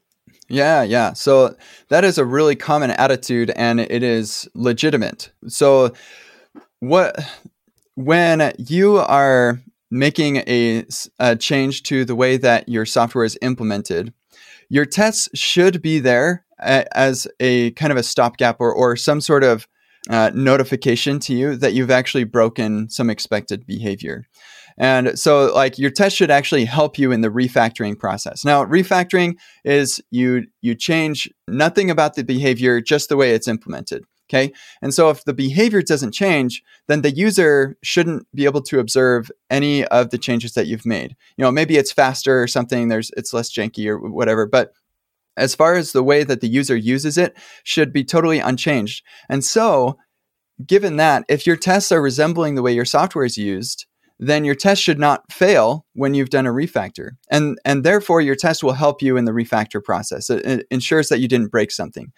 Yeah, 0.48 0.82
yeah. 0.82 1.12
So 1.12 1.56
that 1.88 2.04
is 2.04 2.18
a 2.18 2.24
really 2.24 2.56
common 2.56 2.90
attitude 2.92 3.50
and 3.56 3.80
it 3.80 4.02
is 4.02 4.48
legitimate. 4.54 5.30
So 5.48 5.92
what 6.80 7.18
when 7.94 8.52
you 8.58 8.98
are 8.98 9.60
making 9.90 10.36
a, 10.46 10.84
a 11.18 11.36
change 11.36 11.82
to 11.84 12.04
the 12.04 12.14
way 12.14 12.36
that 12.36 12.68
your 12.68 12.84
software 12.84 13.24
is 13.24 13.38
implemented, 13.42 14.12
your 14.68 14.84
tests 14.84 15.28
should 15.34 15.82
be 15.82 15.98
there 15.98 16.44
as 16.58 17.26
a 17.40 17.70
kind 17.72 17.92
of 17.92 17.98
a 17.98 18.02
stopgap 18.02 18.56
or, 18.60 18.72
or 18.72 18.96
some 18.96 19.20
sort 19.20 19.44
of 19.44 19.66
uh, 20.08 20.30
notification 20.34 21.18
to 21.18 21.34
you 21.34 21.56
that 21.56 21.74
you've 21.74 21.90
actually 21.90 22.24
broken 22.24 22.88
some 22.88 23.10
expected 23.10 23.66
behavior. 23.66 24.26
And 24.78 25.18
so, 25.18 25.52
like, 25.54 25.78
your 25.78 25.90
test 25.90 26.16
should 26.16 26.30
actually 26.30 26.66
help 26.66 26.98
you 26.98 27.10
in 27.10 27.22
the 27.22 27.30
refactoring 27.30 27.98
process. 27.98 28.44
Now, 28.44 28.64
refactoring 28.64 29.36
is 29.64 30.02
you 30.10 30.46
you 30.60 30.74
change 30.74 31.30
nothing 31.48 31.90
about 31.90 32.14
the 32.14 32.24
behavior, 32.24 32.80
just 32.80 33.08
the 33.08 33.16
way 33.16 33.32
it's 33.32 33.48
implemented. 33.48 34.04
Okay. 34.28 34.52
And 34.82 34.92
so 34.92 35.08
if 35.10 35.24
the 35.24 35.32
behavior 35.32 35.82
doesn't 35.82 36.12
change, 36.12 36.62
then 36.88 37.02
the 37.02 37.12
user 37.12 37.76
shouldn't 37.82 38.26
be 38.34 38.44
able 38.44 38.62
to 38.62 38.80
observe 38.80 39.30
any 39.50 39.84
of 39.86 40.10
the 40.10 40.18
changes 40.18 40.54
that 40.54 40.66
you've 40.66 40.86
made. 40.86 41.14
You 41.36 41.44
know, 41.44 41.52
maybe 41.52 41.76
it's 41.76 41.92
faster 41.92 42.42
or 42.42 42.48
something, 42.48 42.88
there's 42.88 43.12
it's 43.16 43.32
less 43.32 43.52
janky 43.52 43.86
or 43.86 43.98
whatever, 43.98 44.46
but 44.46 44.72
as 45.36 45.54
far 45.54 45.74
as 45.74 45.92
the 45.92 46.02
way 46.02 46.24
that 46.24 46.40
the 46.40 46.48
user 46.48 46.76
uses 46.76 47.18
it 47.18 47.36
should 47.62 47.92
be 47.92 48.04
totally 48.04 48.38
unchanged. 48.38 49.04
And 49.28 49.44
so, 49.44 49.98
given 50.64 50.96
that, 50.96 51.24
if 51.28 51.46
your 51.46 51.56
tests 51.56 51.92
are 51.92 52.00
resembling 52.00 52.54
the 52.54 52.62
way 52.62 52.72
your 52.72 52.86
software 52.86 53.26
is 53.26 53.36
used, 53.36 53.86
then 54.18 54.44
your 54.46 54.54
test 54.54 54.82
should 54.82 54.98
not 54.98 55.30
fail 55.30 55.84
when 55.92 56.14
you've 56.14 56.30
done 56.30 56.46
a 56.46 56.52
refactor. 56.52 57.10
And, 57.30 57.58
and 57.66 57.84
therefore, 57.84 58.22
your 58.22 58.34
test 58.34 58.64
will 58.64 58.72
help 58.72 59.02
you 59.02 59.18
in 59.18 59.26
the 59.26 59.32
refactor 59.32 59.84
process. 59.84 60.30
It, 60.30 60.46
it 60.46 60.66
ensures 60.70 61.10
that 61.10 61.20
you 61.20 61.28
didn't 61.28 61.50
break 61.50 61.70
something. 61.70 62.12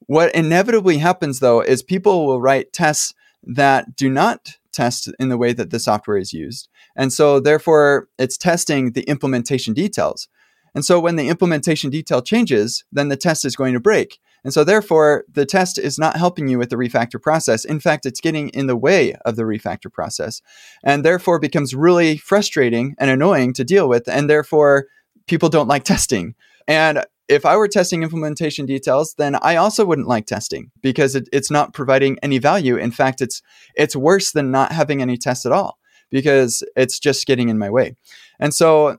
What 0.00 0.34
inevitably 0.34 0.98
happens 0.98 1.40
though 1.40 1.60
is 1.60 1.82
people 1.82 2.26
will 2.26 2.40
write 2.40 2.72
tests 2.72 3.14
that 3.42 3.96
do 3.96 4.08
not 4.10 4.56
test 4.72 5.10
in 5.18 5.30
the 5.30 5.38
way 5.38 5.52
that 5.52 5.70
the 5.70 5.80
software 5.80 6.18
is 6.18 6.32
used. 6.32 6.68
And 6.94 7.12
so 7.12 7.40
therefore 7.40 8.08
it's 8.18 8.36
testing 8.36 8.92
the 8.92 9.02
implementation 9.02 9.72
details. 9.72 10.28
And 10.74 10.84
so 10.84 11.00
when 11.00 11.16
the 11.16 11.28
implementation 11.28 11.88
detail 11.88 12.20
changes, 12.20 12.84
then 12.92 13.08
the 13.08 13.16
test 13.16 13.46
is 13.46 13.56
going 13.56 13.72
to 13.72 13.80
break. 13.80 14.18
And 14.44 14.52
so 14.52 14.62
therefore 14.62 15.24
the 15.32 15.46
test 15.46 15.78
is 15.78 15.98
not 15.98 16.18
helping 16.18 16.48
you 16.48 16.58
with 16.58 16.68
the 16.68 16.76
refactor 16.76 17.20
process. 17.20 17.64
In 17.64 17.80
fact, 17.80 18.04
it's 18.04 18.20
getting 18.20 18.50
in 18.50 18.66
the 18.66 18.76
way 18.76 19.14
of 19.24 19.36
the 19.36 19.44
refactor 19.44 19.90
process 19.90 20.42
and 20.84 21.04
therefore 21.04 21.38
becomes 21.38 21.74
really 21.74 22.18
frustrating 22.18 22.94
and 22.98 23.10
annoying 23.10 23.54
to 23.54 23.64
deal 23.64 23.88
with. 23.88 24.06
And 24.06 24.28
therefore 24.28 24.86
people 25.26 25.48
don't 25.48 25.68
like 25.68 25.84
testing. 25.94 26.34
And 26.68 27.04
if 27.28 27.44
I 27.44 27.56
were 27.56 27.68
testing 27.68 28.02
implementation 28.02 28.66
details, 28.66 29.14
then 29.18 29.36
I 29.36 29.56
also 29.56 29.84
wouldn't 29.84 30.08
like 30.08 30.26
testing 30.26 30.70
because 30.80 31.14
it, 31.14 31.28
it's 31.32 31.50
not 31.50 31.74
providing 31.74 32.18
any 32.22 32.38
value. 32.38 32.76
In 32.76 32.90
fact, 32.90 33.20
it's 33.20 33.42
it's 33.74 33.96
worse 33.96 34.32
than 34.32 34.50
not 34.50 34.72
having 34.72 35.02
any 35.02 35.16
tests 35.16 35.46
at 35.46 35.52
all 35.52 35.78
because 36.10 36.62
it's 36.76 36.98
just 36.98 37.26
getting 37.26 37.48
in 37.48 37.58
my 37.58 37.70
way. 37.70 37.96
And 38.38 38.54
so 38.54 38.98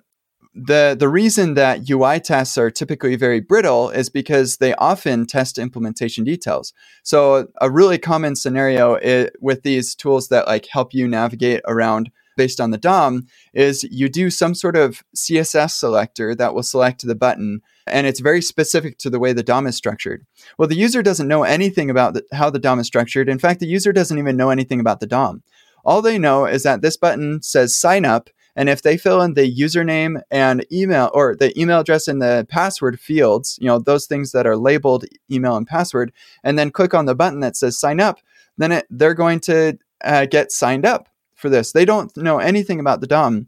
the 0.53 0.95
the 0.97 1.07
reason 1.07 1.53
that 1.53 1.89
UI 1.89 2.19
tests 2.19 2.57
are 2.57 2.71
typically 2.71 3.15
very 3.15 3.39
brittle 3.39 3.89
is 3.89 4.09
because 4.09 4.57
they 4.57 4.73
often 4.75 5.25
test 5.25 5.57
implementation 5.57 6.23
details. 6.23 6.73
So 7.03 7.47
a 7.61 7.69
really 7.69 7.97
common 7.97 8.35
scenario 8.35 8.95
is, 8.95 9.29
with 9.39 9.61
these 9.61 9.95
tools 9.95 10.29
that 10.29 10.47
like 10.47 10.67
help 10.67 10.93
you 10.93 11.07
navigate 11.07 11.61
around 11.65 12.11
based 12.37 12.61
on 12.61 12.71
the 12.71 12.77
DOM 12.77 13.27
is 13.53 13.83
you 13.83 14.07
do 14.07 14.29
some 14.29 14.55
sort 14.55 14.77
of 14.77 15.03
CSS 15.15 15.71
selector 15.71 16.33
that 16.35 16.53
will 16.53 16.63
select 16.63 17.05
the 17.05 17.15
button 17.15 17.61
and 17.87 18.05
it's 18.05 18.19
very 18.19 18.41
specific 18.41 18.97
to 18.99 19.09
the 19.09 19.19
way 19.19 19.33
the 19.33 19.43
DOM 19.43 19.67
is 19.67 19.75
structured. 19.75 20.25
Well, 20.57 20.67
the 20.67 20.75
user 20.75 21.01
doesn't 21.01 21.27
know 21.27 21.43
anything 21.43 21.89
about 21.89 22.13
the, 22.13 22.23
how 22.33 22.49
the 22.49 22.59
DOM 22.59 22.79
is 22.79 22.87
structured. 22.87 23.29
In 23.29 23.39
fact, 23.39 23.59
the 23.59 23.67
user 23.67 23.93
doesn't 23.93 24.17
even 24.17 24.37
know 24.37 24.49
anything 24.49 24.79
about 24.79 24.99
the 24.99 25.07
DOM. 25.07 25.43
All 25.85 26.01
they 26.01 26.19
know 26.19 26.45
is 26.45 26.63
that 26.63 26.81
this 26.81 26.97
button 26.97 27.41
says 27.41 27.75
sign 27.75 28.05
up. 28.05 28.29
And 28.55 28.69
if 28.69 28.81
they 28.81 28.97
fill 28.97 29.21
in 29.21 29.35
the 29.35 29.55
username 29.55 30.19
and 30.31 30.65
email 30.71 31.11
or 31.13 31.35
the 31.35 31.57
email 31.59 31.79
address 31.79 32.07
and 32.07 32.21
the 32.21 32.45
password 32.49 32.99
fields, 32.99 33.57
you 33.61 33.67
know, 33.67 33.77
those 33.77 34.07
things 34.07 34.31
that 34.31 34.47
are 34.47 34.57
labeled 34.57 35.05
email 35.31 35.55
and 35.55 35.67
password, 35.67 36.11
and 36.43 36.57
then 36.57 36.71
click 36.71 36.93
on 36.93 37.05
the 37.05 37.15
button 37.15 37.39
that 37.41 37.55
says 37.55 37.79
sign 37.79 37.99
up, 37.99 38.19
then 38.57 38.71
it, 38.71 38.87
they're 38.89 39.13
going 39.13 39.39
to 39.41 39.77
uh, 40.03 40.25
get 40.25 40.51
signed 40.51 40.85
up 40.85 41.07
for 41.37 41.49
this. 41.49 41.71
They 41.71 41.85
don't 41.85 42.15
know 42.17 42.39
anything 42.39 42.79
about 42.79 42.99
the 42.99 43.07
DOM. 43.07 43.47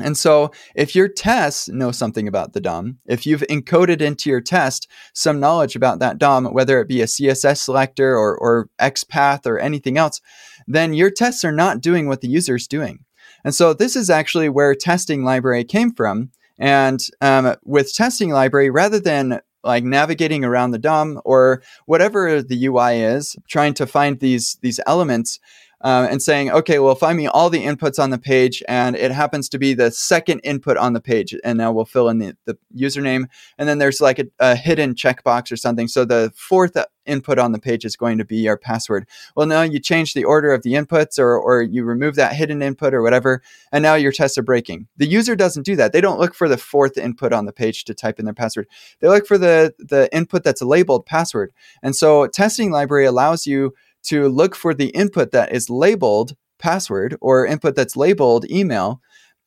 And 0.00 0.16
so, 0.16 0.52
if 0.74 0.94
your 0.94 1.08
tests 1.08 1.68
know 1.68 1.90
something 1.90 2.28
about 2.28 2.52
the 2.52 2.60
DOM, 2.60 2.98
if 3.06 3.26
you've 3.26 3.42
encoded 3.42 4.00
into 4.00 4.30
your 4.30 4.40
test 4.40 4.88
some 5.12 5.40
knowledge 5.40 5.74
about 5.74 5.98
that 5.98 6.18
DOM, 6.18 6.46
whether 6.46 6.80
it 6.80 6.88
be 6.88 7.00
a 7.00 7.06
CSS 7.06 7.58
selector 7.58 8.16
or, 8.16 8.36
or 8.36 8.70
XPath 8.80 9.44
or 9.44 9.58
anything 9.58 9.98
else, 9.98 10.20
then 10.66 10.94
your 10.94 11.10
tests 11.10 11.44
are 11.44 11.52
not 11.52 11.80
doing 11.80 12.06
what 12.06 12.20
the 12.20 12.28
user 12.28 12.56
is 12.56 12.68
doing. 12.68 13.04
And 13.44 13.54
so, 13.54 13.72
this 13.72 13.96
is 13.96 14.08
actually 14.08 14.48
where 14.48 14.74
testing 14.74 15.24
library 15.24 15.64
came 15.64 15.92
from. 15.92 16.30
And 16.58 17.00
um, 17.20 17.54
with 17.64 17.94
testing 17.94 18.30
library, 18.30 18.70
rather 18.70 19.00
than 19.00 19.40
like 19.64 19.84
navigating 19.84 20.44
around 20.44 20.70
the 20.70 20.78
DOM 20.78 21.20
or 21.24 21.62
whatever 21.86 22.42
the 22.42 22.66
UI 22.66 23.00
is, 23.00 23.36
trying 23.48 23.74
to 23.74 23.86
find 23.86 24.20
these 24.20 24.58
these 24.62 24.80
elements, 24.86 25.40
uh, 25.80 26.08
and 26.10 26.20
saying, 26.20 26.50
okay, 26.50 26.78
well, 26.80 26.94
find 26.94 27.16
me 27.16 27.28
all 27.28 27.50
the 27.50 27.64
inputs 27.64 28.02
on 28.02 28.10
the 28.10 28.18
page, 28.18 28.62
and 28.68 28.96
it 28.96 29.12
happens 29.12 29.48
to 29.48 29.58
be 29.58 29.74
the 29.74 29.90
second 29.90 30.40
input 30.40 30.76
on 30.76 30.92
the 30.92 31.00
page, 31.00 31.34
and 31.44 31.56
now 31.56 31.70
we'll 31.70 31.84
fill 31.84 32.08
in 32.08 32.18
the, 32.18 32.36
the 32.46 32.58
username, 32.76 33.26
and 33.58 33.68
then 33.68 33.78
there's 33.78 34.00
like 34.00 34.18
a, 34.18 34.26
a, 34.40 34.56
hidden 34.56 34.94
checkbox 34.94 35.52
or 35.52 35.56
something. 35.56 35.86
So 35.86 36.04
the 36.04 36.32
fourth 36.34 36.76
input 37.06 37.38
on 37.38 37.52
the 37.52 37.60
page 37.60 37.84
is 37.84 37.96
going 37.96 38.18
to 38.18 38.24
be 38.24 38.38
your 38.38 38.56
password. 38.56 39.06
Well, 39.36 39.46
now 39.46 39.62
you 39.62 39.78
change 39.78 40.14
the 40.14 40.24
order 40.24 40.52
of 40.52 40.62
the 40.62 40.74
inputs, 40.74 41.18
or 41.18 41.38
or 41.38 41.62
you 41.62 41.84
remove 41.84 42.16
that 42.16 42.34
hidden 42.34 42.60
input 42.60 42.92
or 42.92 43.02
whatever, 43.02 43.40
and 43.70 43.82
now 43.82 43.94
your 43.94 44.12
tests 44.12 44.36
are 44.36 44.42
breaking. 44.42 44.88
The 44.96 45.06
user 45.06 45.36
doesn't 45.36 45.62
do 45.64 45.76
that. 45.76 45.92
They 45.92 46.00
don't 46.00 46.18
look 46.18 46.34
for 46.34 46.48
the 46.48 46.58
fourth 46.58 46.98
input 46.98 47.32
on 47.32 47.46
the 47.46 47.52
page 47.52 47.84
to 47.84 47.94
type 47.94 48.18
in 48.18 48.24
their 48.24 48.34
password. 48.34 48.66
They 48.98 49.08
look 49.08 49.28
for 49.28 49.38
the 49.38 49.74
the 49.78 50.12
input 50.14 50.42
that's 50.42 50.60
labeled 50.62 51.06
password. 51.06 51.52
And 51.84 51.94
so 51.94 52.26
testing 52.26 52.72
library 52.72 53.06
allows 53.06 53.46
you 53.46 53.74
to 54.08 54.28
look 54.28 54.54
for 54.54 54.74
the 54.74 54.88
input 54.88 55.32
that 55.32 55.52
is 55.52 55.70
labeled 55.70 56.34
password 56.58 57.16
or 57.20 57.46
input 57.46 57.74
that's 57.74 57.96
labeled 57.96 58.50
email 58.50 59.00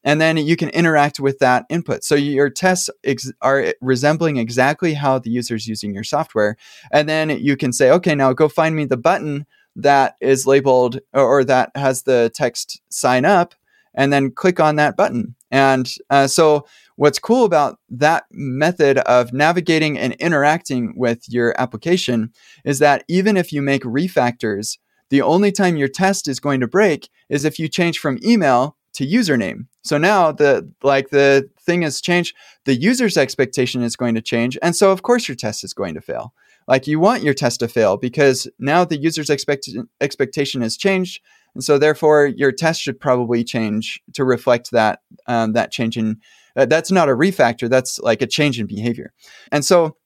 and 0.03 0.19
then 0.19 0.37
you 0.37 0.55
can 0.55 0.69
interact 0.69 1.19
with 1.19 1.39
that 1.39 1.65
input. 1.69 2.03
So 2.03 2.15
your 2.15 2.49
tests 2.49 2.89
ex- 3.03 3.31
are 3.41 3.73
resembling 3.81 4.37
exactly 4.37 4.93
how 4.93 5.19
the 5.19 5.29
user 5.29 5.55
is 5.55 5.67
using 5.67 5.93
your 5.93 6.03
software. 6.03 6.57
And 6.91 7.07
then 7.07 7.29
you 7.29 7.55
can 7.55 7.71
say, 7.71 7.91
okay, 7.91 8.15
now 8.15 8.33
go 8.33 8.49
find 8.49 8.75
me 8.75 8.85
the 8.85 8.97
button 8.97 9.45
that 9.75 10.15
is 10.19 10.47
labeled 10.47 10.99
or, 11.13 11.23
or 11.23 11.43
that 11.45 11.71
has 11.75 12.03
the 12.03 12.31
text 12.33 12.81
sign 12.89 13.25
up, 13.25 13.53
and 13.93 14.11
then 14.11 14.31
click 14.31 14.59
on 14.59 14.75
that 14.77 14.97
button. 14.97 15.35
And 15.49 15.91
uh, 16.09 16.27
so 16.27 16.65
what's 17.01 17.17
cool 17.17 17.45
about 17.45 17.79
that 17.89 18.25
method 18.29 18.99
of 18.99 19.33
navigating 19.33 19.97
and 19.97 20.13
interacting 20.19 20.93
with 20.95 21.27
your 21.27 21.59
application 21.59 22.31
is 22.63 22.77
that 22.77 23.03
even 23.07 23.35
if 23.35 23.51
you 23.51 23.59
make 23.59 23.81
refactors, 23.81 24.77
the 25.09 25.23
only 25.23 25.51
time 25.51 25.75
your 25.77 25.87
test 25.87 26.27
is 26.27 26.39
going 26.39 26.59
to 26.59 26.67
break 26.67 27.09
is 27.27 27.43
if 27.43 27.57
you 27.57 27.67
change 27.67 27.97
from 27.97 28.19
email 28.23 28.77
to 28.93 29.03
username. 29.03 29.65
So 29.81 29.97
now 29.97 30.31
the 30.31 30.71
like 30.83 31.09
the 31.09 31.49
thing 31.59 31.81
has 31.81 32.01
changed, 32.01 32.35
the 32.65 32.75
user's 32.75 33.17
expectation 33.17 33.81
is 33.81 33.95
going 33.95 34.13
to 34.13 34.21
change, 34.21 34.55
and 34.61 34.75
so 34.75 34.91
of 34.91 35.01
course 35.01 35.27
your 35.27 35.35
test 35.35 35.63
is 35.63 35.73
going 35.73 35.95
to 35.95 36.01
fail. 36.01 36.35
Like 36.67 36.85
you 36.85 36.99
want 36.99 37.23
your 37.23 37.33
test 37.33 37.61
to 37.61 37.67
fail 37.67 37.97
because 37.97 38.47
now 38.59 38.85
the 38.85 38.97
user's 38.97 39.31
expect- 39.31 39.69
expectation 40.01 40.61
has 40.61 40.77
changed, 40.77 41.19
and 41.55 41.63
so 41.63 41.79
therefore 41.79 42.27
your 42.27 42.51
test 42.51 42.79
should 42.79 42.99
probably 42.99 43.43
change 43.43 43.99
to 44.13 44.23
reflect 44.23 44.69
that 44.69 44.99
um, 45.25 45.53
that 45.53 45.71
change 45.71 45.97
in 45.97 46.17
that's 46.55 46.91
not 46.91 47.09
a 47.09 47.13
refactor. 47.13 47.69
That's 47.69 47.99
like 47.99 48.21
a 48.21 48.27
change 48.27 48.59
in 48.59 48.67
behavior. 48.67 49.13
And 49.51 49.63
so, 49.63 49.97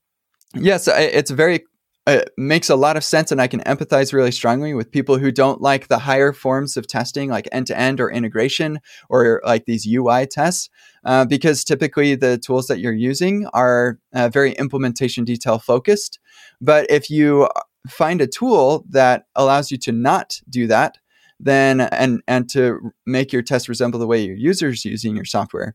yes, 0.54 0.88
it's 0.88 1.32
very 1.32 1.66
it 2.08 2.30
makes 2.38 2.70
a 2.70 2.76
lot 2.76 2.98
of 2.98 3.04
sense 3.04 3.32
and 3.32 3.42
I 3.42 3.48
can 3.48 3.62
empathize 3.62 4.14
really 4.14 4.32
strongly 4.32 4.74
with 4.74 4.92
people 4.92 5.18
who 5.18 5.32
don't 5.32 5.62
like 5.62 5.88
the 5.88 5.98
higher 5.98 6.34
forms 6.34 6.78
of 6.78 6.88
testing 6.88 7.30
like 7.30 7.50
end 7.52 7.66
to 7.68 7.78
end 7.78 8.00
or 8.00 8.12
integration 8.12 8.80
or 9.10 9.42
like 9.44 9.66
these 9.66 9.88
UI 9.88 10.28
tests 10.28 10.70
uh, 11.04 11.26
because 11.26 11.64
typically 11.64 12.14
the 12.14 12.38
tools 12.38 12.68
that 12.68 12.80
you're 12.80 12.94
using 12.94 13.48
are 13.54 13.98
uh, 14.14 14.30
very 14.30 14.52
implementation 14.54 15.24
detail 15.24 15.58
focused. 15.58 16.20
But 16.62 16.86
if 16.92 17.10
you 17.10 17.50
find 17.90 18.22
a 18.22 18.28
tool 18.28 18.86
that 18.90 19.26
allows 19.36 19.72
you 19.72 19.78
to 19.80 19.92
not 19.92 20.40
do 20.48 20.68
that, 20.68 21.00
then 21.40 21.82
and 21.82 22.22
and 22.28 22.50
to 22.50 22.92
make 23.06 23.34
your 23.34 23.42
test 23.42 23.68
resemble 23.68 24.00
the 24.00 24.08
way 24.08 24.24
your 24.24 24.38
users 24.38 24.86
using 24.86 25.16
your 25.16 25.26
software, 25.26 25.74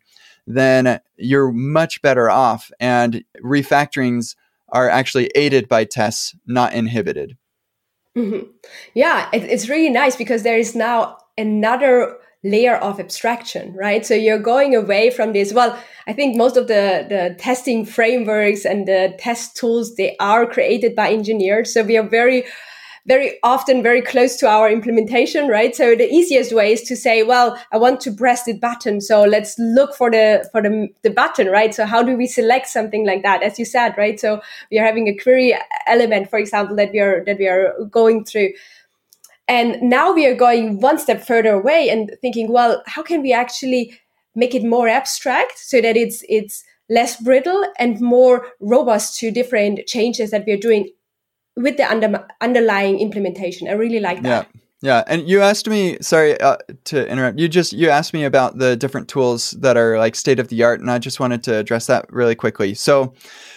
then 0.57 1.01
you're 1.17 1.53
much 1.53 2.03
better 2.03 2.31
off. 2.31 2.71
And 2.81 3.25
refactorings 3.43 4.37
are 4.69 4.89
actually 4.89 5.31
aided 5.35 5.69
by 5.69 5.85
tests, 5.85 6.35
not 6.47 6.73
inhibited. 6.73 7.37
Mm-hmm. 8.17 8.51
Yeah, 8.95 9.29
it, 9.33 9.45
it's 9.45 9.69
really 9.69 9.91
nice 9.91 10.17
because 10.17 10.43
there 10.43 10.59
is 10.59 10.75
now 10.75 11.19
another 11.39 12.17
layer 12.43 12.77
of 12.77 12.99
abstraction, 12.99 13.75
right? 13.75 14.05
So 14.07 14.15
you're 14.15 14.39
going 14.39 14.75
away 14.75 15.11
from 15.11 15.33
this. 15.33 15.53
Well, 15.53 15.79
I 16.07 16.13
think 16.13 16.37
most 16.37 16.57
of 16.57 16.69
the, 16.69 17.07
the 17.09 17.37
testing 17.39 17.85
frameworks 17.85 18.65
and 18.65 18.89
the 18.89 19.15
test 19.19 19.57
tools, 19.57 19.97
they 19.97 20.17
are 20.19 20.47
created 20.47 20.97
by 20.97 21.11
engineers. 21.11 21.73
So 21.75 21.83
we 21.83 21.99
are 21.99 22.09
very 22.09 22.45
very 23.07 23.39
often 23.43 23.83
very 23.83 24.03
close 24.03 24.37
to 24.37 24.49
our 24.49 24.71
implementation, 24.71 25.49
right? 25.49 25.75
So 25.75 25.95
the 25.95 26.11
easiest 26.13 26.55
way 26.55 26.73
is 26.73 26.83
to 26.83 26.97
say, 26.97 27.23
well, 27.23 27.61
I 27.73 27.79
want 27.79 28.01
to 28.03 28.13
press 28.13 28.45
the 28.45 28.53
button. 28.53 29.01
So 29.01 29.23
let's 29.23 29.59
look 29.59 29.95
for 29.95 30.11
the, 30.11 30.49
for 30.53 30.63
the, 30.63 30.89
the 31.03 31.11
button, 31.11 31.49
right? 31.49 31.75
So 31.75 31.87
how 31.87 32.03
do 32.03 32.17
we 32.17 32.27
select 32.27 32.69
something 32.69 33.07
like 33.07 33.23
that? 33.23 33.43
As 33.43 33.59
you 33.59 33.65
said, 33.65 33.95
right? 33.97 34.21
So 34.21 34.41
we 34.71 34.79
are 34.79 34.85
having 34.85 35.09
a 35.09 35.17
query 35.17 35.57
element, 35.87 36.31
for 36.31 36.39
example, 36.39 36.77
that 36.77 36.93
we 36.93 37.01
are, 37.01 37.25
that 37.25 37.39
we 37.39 37.49
are 37.49 37.75
going 37.91 38.25
through. 38.25 38.53
And 39.49 39.81
now 39.83 40.13
we 40.13 40.27
are 40.27 40.35
going 40.35 40.81
one 40.81 40.99
step 40.99 41.27
further 41.27 41.55
away 41.55 41.89
and 41.89 42.17
thinking, 42.21 42.53
well, 42.53 42.83
how 42.87 43.03
can 43.03 43.23
we 43.23 43.33
actually 43.33 43.99
make 44.35 44.55
it 44.55 44.63
more 44.63 44.89
abstract 44.89 45.59
so 45.59 45.81
that 45.81 45.97
it's, 45.97 46.23
it's, 46.29 46.65
less 46.91 47.23
brittle 47.23 47.65
and 47.79 48.01
more 48.01 48.49
robust 48.59 49.19
to 49.21 49.31
different 49.31 49.87
changes 49.87 50.33
that 50.33 50.45
we 50.45 50.53
are 50.53 50.59
doing 50.59 50.91
with 51.63 51.77
the 51.77 51.91
under, 51.91 52.27
underlying 52.41 53.01
implementation. 53.01 53.69
I 53.69 53.73
really 53.73 54.01
like 54.01 54.23
that. 54.23 54.47
Yeah. 54.53 54.61
Yeah, 54.83 55.05
and 55.07 55.29
you 55.29 55.43
asked 55.43 55.69
me. 55.69 55.99
Sorry 56.01 56.41
uh, 56.41 56.57
to 56.85 57.07
interrupt. 57.07 57.39
You 57.39 57.49
just 57.49 57.75
you 57.75 57.91
asked 57.91 58.15
me 58.15 58.25
about 58.25 58.57
the 58.57 58.77
different 58.77 59.09
tools 59.09 59.51
that 59.61 59.77
are 59.77 59.99
like 59.99 60.15
state 60.15 60.39
of 60.39 60.49
the 60.49 60.63
art, 60.63 60.81
and 60.81 60.91
I 60.91 60.99
just 60.99 61.21
wanted 61.21 61.43
to 61.45 61.57
address 61.57 61.87
that 61.89 62.11
really 62.11 62.35
quickly. 62.35 62.73
So, 62.75 63.13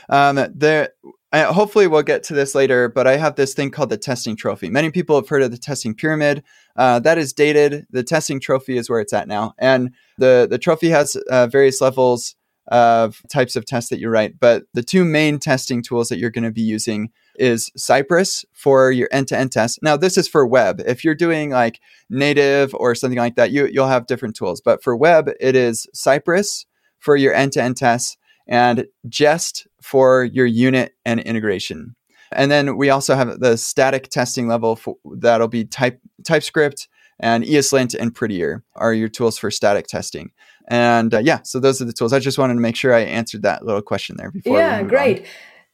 um, 0.09 0.45
there. 0.53 0.89
I, 1.31 1.43
hopefully, 1.43 1.87
we'll 1.87 2.03
get 2.03 2.23
to 2.23 2.33
this 2.33 2.53
later, 2.53 2.89
but 2.89 3.07
I 3.07 3.15
have 3.15 3.35
this 3.35 3.53
thing 3.53 3.71
called 3.71 3.89
the 3.89 3.97
testing 3.97 4.35
trophy. 4.35 4.69
Many 4.69 4.91
people 4.91 5.15
have 5.15 5.27
heard 5.29 5.41
of 5.41 5.49
the 5.49 5.57
testing 5.57 5.95
pyramid. 5.95 6.43
Uh, 6.75 6.99
that 6.99 7.17
is 7.17 7.31
dated. 7.31 7.87
The 7.89 8.03
testing 8.03 8.39
trophy 8.39 8.77
is 8.77 8.89
where 8.89 8.99
it's 8.99 9.13
at 9.13 9.29
now, 9.29 9.53
and 9.57 9.91
the 10.17 10.45
the 10.49 10.59
trophy 10.59 10.89
has 10.89 11.15
uh, 11.31 11.47
various 11.47 11.79
levels 11.79 12.35
of 12.67 13.21
types 13.29 13.55
of 13.55 13.65
tests 13.65 13.89
that 13.89 13.99
you 13.99 14.09
write. 14.09 14.39
But 14.39 14.63
the 14.73 14.83
two 14.83 15.03
main 15.03 15.39
testing 15.39 15.81
tools 15.83 16.09
that 16.09 16.17
you're 16.17 16.29
going 16.29 16.43
to 16.43 16.51
be 16.51 16.61
using 16.61 17.11
is 17.35 17.71
Cypress 17.75 18.45
for 18.53 18.91
your 18.91 19.09
end-to-end 19.11 19.51
tests. 19.51 19.79
Now, 19.81 19.97
this 19.97 20.17
is 20.17 20.27
for 20.27 20.45
web. 20.45 20.81
If 20.85 21.03
you're 21.03 21.15
doing 21.15 21.49
like 21.49 21.79
native 22.09 22.73
or 22.75 22.95
something 22.95 23.19
like 23.19 23.35
that, 23.35 23.51
you 23.51 23.67
you'll 23.67 23.87
have 23.87 24.07
different 24.07 24.35
tools. 24.35 24.61
But 24.61 24.83
for 24.83 24.95
web, 24.95 25.29
it 25.39 25.55
is 25.55 25.87
Cypress 25.93 26.65
for 26.99 27.15
your 27.15 27.33
end-to-end 27.33 27.75
tests 27.75 28.17
and 28.47 28.85
Jest 29.09 29.67
for 29.81 30.23
your 30.23 30.45
unit 30.45 30.93
and 31.05 31.19
integration. 31.19 31.95
And 32.31 32.49
then 32.49 32.77
we 32.77 32.89
also 32.89 33.15
have 33.15 33.39
the 33.39 33.57
static 33.57 34.09
testing 34.09 34.47
level 34.47 34.75
for, 34.75 34.95
that'll 35.15 35.47
be 35.47 35.65
type 35.65 35.99
TypeScript 36.23 36.87
and 37.19 37.43
ESLint 37.43 37.95
and 37.99 38.13
Prettier 38.13 38.63
are 38.75 38.93
your 38.93 39.09
tools 39.09 39.37
for 39.37 39.51
static 39.51 39.87
testing. 39.87 40.31
And 40.67 41.13
uh, 41.13 41.19
yeah, 41.19 41.41
so 41.43 41.59
those 41.59 41.81
are 41.81 41.85
the 41.85 41.93
tools. 41.93 42.13
I 42.13 42.19
just 42.19 42.37
wanted 42.37 42.55
to 42.55 42.59
make 42.59 42.75
sure 42.75 42.93
I 42.93 43.01
answered 43.01 43.43
that 43.43 43.65
little 43.65 43.81
question 43.81 44.17
there 44.17 44.31
before. 44.31 44.57
Yeah, 44.57 44.81
great. 44.83 45.19
On. 45.19 45.25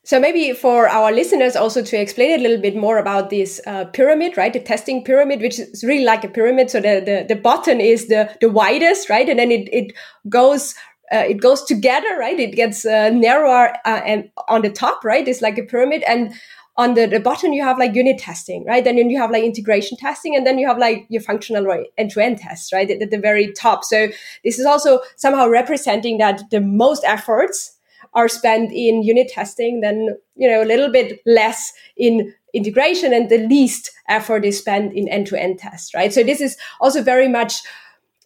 So 0.06 0.20
maybe 0.20 0.54
for 0.54 0.88
our 0.88 1.12
listeners 1.12 1.56
also 1.56 1.84
to 1.84 1.98
explain 1.98 2.40
a 2.40 2.42
little 2.42 2.60
bit 2.60 2.76
more 2.76 2.98
about 2.98 3.30
this 3.30 3.62
uh, 3.68 3.86
pyramid, 3.86 4.38
right? 4.38 4.52
The 4.52 4.60
testing 4.60 5.04
pyramid, 5.04 5.42
which 5.42 5.60
is 5.60 5.84
really 5.84 6.06
like 6.06 6.24
a 6.24 6.30
pyramid. 6.30 6.72
So 6.72 6.80
the, 6.80 7.02
the, 7.06 7.26
the 7.36 7.40
bottom 7.40 7.80
is 7.80 8.08
the, 8.08 8.36
the 8.42 8.50
widest, 8.50 9.10
right? 9.10 9.30
And 9.30 9.38
then 9.38 9.52
it, 9.52 9.70
it 9.72 9.94
goes 10.28 10.74
uh, 11.12 11.26
it 11.28 11.42
goes 11.42 11.64
together, 11.64 12.18
right? 12.20 12.40
It 12.40 12.56
gets 12.56 12.86
uh, 12.86 13.10
narrower 13.10 13.74
uh, 13.86 14.02
and 14.06 14.30
on 14.48 14.62
the 14.62 14.70
top, 14.70 15.04
right? 15.04 15.28
It's 15.28 15.42
like 15.42 15.58
a 15.58 15.64
pyramid, 15.64 16.04
and 16.04 16.34
on 16.80 16.94
the, 16.94 17.06
the 17.06 17.20
bottom 17.20 17.52
you 17.52 17.62
have 17.62 17.78
like 17.78 17.94
unit 17.94 18.18
testing 18.18 18.64
right 18.66 18.86
then 18.86 18.98
you 19.10 19.20
have 19.20 19.32
like 19.32 19.44
integration 19.44 19.98
testing 19.98 20.36
and 20.36 20.48
then 20.48 20.58
you 20.58 20.66
have 20.66 20.78
like 20.78 21.06
your 21.10 21.22
functional 21.22 21.66
right, 21.66 21.88
end-to-end 21.98 22.38
tests 22.38 22.72
right 22.72 22.90
at, 22.90 23.02
at 23.02 23.12
the 23.12 23.18
very 23.18 23.52
top 23.52 23.84
so 23.84 24.08
this 24.46 24.58
is 24.58 24.66
also 24.66 25.02
somehow 25.18 25.48
representing 25.48 26.18
that 26.20 26.42
the 26.52 26.62
most 26.62 27.04
efforts 27.04 27.76
are 28.14 28.28
spent 28.28 28.72
in 28.72 29.04
unit 29.04 29.30
testing, 29.30 29.82
then, 29.82 30.18
you 30.36 30.50
know, 30.50 30.64
a 30.64 30.66
little 30.66 30.92
bit 30.92 31.20
less 31.26 31.72
in 31.98 32.34
integration 32.54 33.14
and 33.14 33.30
the 33.30 33.38
least 33.48 33.92
effort 34.08 34.44
is 34.44 34.58
spent 34.58 34.94
in 34.94 35.08
end 35.10 35.28
to 35.28 35.40
end 35.40 35.60
tests, 35.60 35.94
right? 35.94 36.12
So 36.12 36.24
this 36.24 36.42
is 36.42 36.58
also 36.80 37.04
very 37.04 37.28
much 37.28 37.62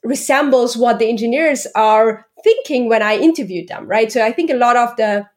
resembles 0.03 0.77
what 0.77 0.99
the 0.99 1.09
engineers 1.09 1.67
are 1.75 2.25
thinking 2.43 2.87
when 2.87 3.01
I 3.01 3.17
interviewed 3.17 3.67
them, 3.67 3.87
right? 3.87 4.11
So 4.11 4.23
I 4.23 4.31
think 4.31 4.49
a 4.49 4.55
lot 4.55 4.77
of 4.77 4.95
the 4.95 5.27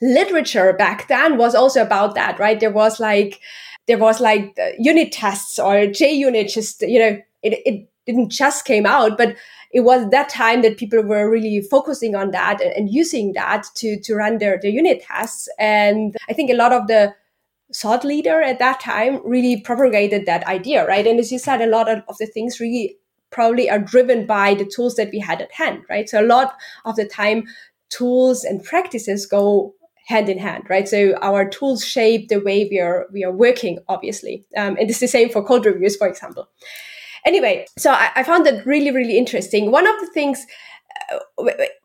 literature 0.00 0.72
back 0.72 1.08
then 1.08 1.36
was 1.36 1.54
also 1.54 1.82
about 1.82 2.14
that, 2.14 2.38
right? 2.38 2.60
There 2.60 2.70
was 2.72 3.00
like, 3.00 3.40
there 3.86 3.98
was 3.98 4.20
like 4.20 4.58
unit 4.78 5.12
tests 5.12 5.58
or 5.58 5.74
JUnit 5.74 6.52
just, 6.52 6.82
you 6.82 6.98
know, 6.98 7.18
it, 7.42 7.60
it 7.64 7.88
didn't 8.06 8.30
just 8.30 8.64
came 8.64 8.86
out, 8.86 9.16
but 9.16 9.36
it 9.72 9.80
was 9.80 10.08
that 10.10 10.28
time 10.28 10.62
that 10.62 10.76
people 10.76 11.02
were 11.02 11.28
really 11.28 11.60
focusing 11.60 12.14
on 12.14 12.30
that 12.30 12.60
and, 12.60 12.72
and 12.72 12.90
using 12.94 13.32
that 13.32 13.66
to, 13.74 13.98
to 14.00 14.14
run 14.14 14.38
their, 14.38 14.58
their 14.60 14.70
unit 14.70 15.02
tests. 15.02 15.48
And 15.58 16.16
I 16.28 16.32
think 16.32 16.50
a 16.50 16.56
lot 16.56 16.72
of 16.72 16.86
the 16.86 17.14
thought 17.74 18.04
leader 18.04 18.40
at 18.40 18.60
that 18.60 18.78
time 18.80 19.20
really 19.24 19.60
propagated 19.60 20.26
that 20.26 20.46
idea, 20.46 20.86
right? 20.86 21.06
And 21.06 21.18
as 21.18 21.32
you 21.32 21.38
said, 21.38 21.60
a 21.60 21.66
lot 21.66 21.88
of, 21.90 22.02
of 22.08 22.16
the 22.18 22.26
things 22.26 22.60
really 22.60 22.96
probably 23.30 23.68
are 23.68 23.80
driven 23.80 24.26
by 24.26 24.54
the 24.54 24.64
tools 24.64 24.94
that 24.94 25.10
we 25.10 25.18
had 25.18 25.42
at 25.42 25.50
hand, 25.50 25.82
right? 25.90 26.08
So 26.08 26.20
a 26.20 26.26
lot 26.26 26.54
of 26.84 26.94
the 26.94 27.04
time, 27.04 27.44
tools 27.96 28.44
and 28.44 28.62
practices 28.64 29.26
go 29.26 29.74
hand 30.06 30.28
in 30.28 30.38
hand, 30.38 30.64
right? 30.68 30.88
So 30.88 31.14
our 31.22 31.48
tools 31.48 31.84
shape 31.84 32.28
the 32.28 32.40
way 32.40 32.68
we 32.70 32.78
are 32.78 33.06
we 33.12 33.24
are 33.24 33.32
working, 33.32 33.78
obviously, 33.88 34.44
um, 34.56 34.76
and 34.78 34.90
it's 34.90 35.00
the 35.00 35.08
same 35.08 35.30
for 35.30 35.44
code 35.44 35.66
reviews, 35.66 35.96
for 35.96 36.06
example. 36.06 36.48
Anyway, 37.24 37.66
so 37.78 37.90
I, 37.90 38.10
I 38.16 38.22
found 38.22 38.44
that 38.46 38.66
really 38.66 38.90
really 38.90 39.18
interesting. 39.18 39.70
One 39.70 39.86
of 39.86 40.00
the 40.00 40.08
things. 40.08 40.46
Uh, 41.10 41.18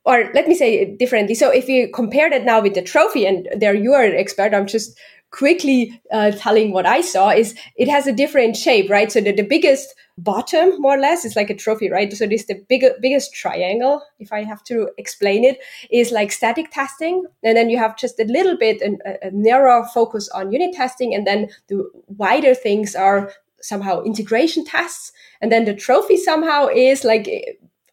or 0.05 0.29
let 0.35 0.47
me 0.47 0.53
say 0.53 0.75
it 0.81 0.99
differently. 0.99 1.33
So, 1.33 1.49
if 1.49 1.67
you 1.67 1.89
compare 1.91 2.29
that 2.29 2.45
now 2.45 2.61
with 2.61 2.75
the 2.75 2.81
trophy, 2.81 3.25
and 3.25 3.47
there 3.57 3.73
you 3.73 3.93
are 3.93 4.03
an 4.03 4.15
expert, 4.15 4.53
I'm 4.53 4.67
just 4.67 4.97
quickly 5.31 6.01
uh, 6.11 6.31
telling 6.31 6.71
what 6.71 6.85
I 6.85 7.01
saw 7.01 7.29
is 7.29 7.55
it 7.75 7.87
has 7.87 8.07
a 8.07 8.13
different 8.13 8.55
shape, 8.55 8.89
right? 8.89 9.11
So 9.11 9.21
the, 9.21 9.31
the 9.31 9.43
biggest 9.43 9.93
bottom, 10.23 10.79
more 10.79 10.95
or 10.97 10.99
less, 10.99 11.25
is 11.25 11.35
like 11.35 11.49
a 11.49 11.55
trophy, 11.55 11.89
right? 11.89 12.11
So 12.13 12.27
this 12.27 12.45
the 12.45 12.63
big, 12.67 12.85
biggest 13.01 13.33
triangle, 13.33 14.01
if 14.19 14.31
I 14.31 14.43
have 14.43 14.63
to 14.65 14.89
explain 14.97 15.43
it, 15.43 15.59
is 15.91 16.11
like 16.11 16.31
static 16.31 16.71
testing. 16.71 17.25
And 17.43 17.55
then 17.55 17.69
you 17.69 17.77
have 17.77 17.97
just 17.97 18.19
a 18.19 18.25
little 18.25 18.57
bit 18.57 18.81
a, 18.81 19.27
a 19.27 19.31
narrow 19.31 19.83
focus 19.83 20.29
on 20.29 20.51
unit 20.51 20.73
testing. 20.73 21.13
And 21.13 21.25
then 21.25 21.49
the 21.67 21.89
wider 22.07 22.53
things 22.53 22.95
are 22.95 23.31
somehow 23.61 24.03
integration 24.03 24.65
tests. 24.65 25.11
And 25.41 25.51
then 25.51 25.65
the 25.65 25.73
trophy 25.73 26.17
somehow 26.17 26.67
is 26.67 27.03
like, 27.03 27.27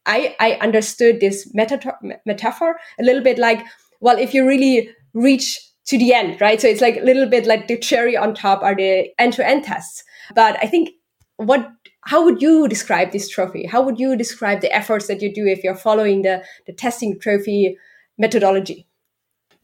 I, 0.07 0.37
I 0.39 0.53
understood 0.55 1.21
this 1.21 1.53
metaphor, 1.55 1.99
metaphor 2.25 2.77
a 2.99 3.03
little 3.03 3.23
bit 3.23 3.39
like, 3.39 3.65
well, 4.01 4.19
if 4.19 4.35
you 4.35 4.47
really 4.47 4.91
reach 5.15 5.61
to 5.87 5.99
the 5.99 6.13
end, 6.13 6.41
right? 6.41 6.61
So 6.61 6.69
it's 6.69 6.81
like 6.81 6.97
a 6.97 7.05
little 7.05 7.27
bit 7.27 7.47
like 7.47 7.69
the 7.69 7.79
cherry 7.79 8.17
on 8.17 8.35
top 8.35 8.63
are 8.63 8.75
the 8.75 9.09
end 9.19 9.33
to 9.35 9.47
end 9.47 9.65
tests. 9.65 10.05
But 10.35 10.59
I 10.63 10.67
think 10.67 10.91
what, 11.37 11.71
how 12.07 12.25
would 12.25 12.41
you 12.41 12.69
describe 12.69 13.13
this 13.13 13.29
trophy? 13.29 13.67
How 13.67 13.83
would 13.83 13.99
you 13.99 14.17
describe 14.17 14.61
the 14.61 14.73
efforts 14.73 15.09
that 15.09 15.21
you 15.21 15.33
do 15.33 15.47
if 15.47 15.63
you're 15.65 15.75
following 15.75 16.23
the, 16.23 16.45
the 16.67 16.73
testing 16.73 17.19
trophy 17.19 17.77
methodology? 18.17 18.87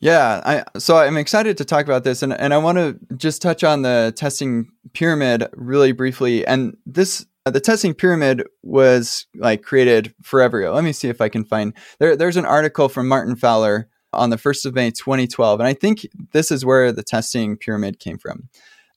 Yeah, 0.00 0.42
I, 0.44 0.78
so 0.78 0.96
I'm 0.96 1.16
excited 1.16 1.56
to 1.58 1.64
talk 1.64 1.84
about 1.84 2.02
this, 2.02 2.24
and, 2.24 2.32
and 2.32 2.52
I 2.52 2.58
want 2.58 2.78
to 2.78 2.98
just 3.16 3.40
touch 3.40 3.62
on 3.62 3.82
the 3.82 4.12
testing 4.16 4.72
pyramid 4.92 5.48
really 5.52 5.92
briefly. 5.92 6.44
And 6.44 6.76
this, 6.84 7.24
the 7.44 7.60
testing 7.60 7.94
pyramid 7.94 8.42
was 8.64 9.26
like 9.36 9.62
created 9.62 10.12
forever 10.22 10.58
ago. 10.58 10.74
Let 10.74 10.82
me 10.82 10.92
see 10.92 11.08
if 11.08 11.20
I 11.20 11.28
can 11.28 11.44
find 11.44 11.72
there. 12.00 12.16
There's 12.16 12.36
an 12.36 12.44
article 12.44 12.88
from 12.88 13.06
Martin 13.06 13.36
Fowler 13.36 13.88
on 14.12 14.30
the 14.30 14.36
1st 14.36 14.66
of 14.66 14.74
May 14.74 14.90
2012. 14.90 15.60
And 15.60 15.66
I 15.68 15.74
think 15.74 16.06
this 16.32 16.50
is 16.50 16.64
where 16.64 16.90
the 16.90 17.04
testing 17.04 17.56
pyramid 17.56 18.00
came 18.00 18.18
from. 18.18 18.48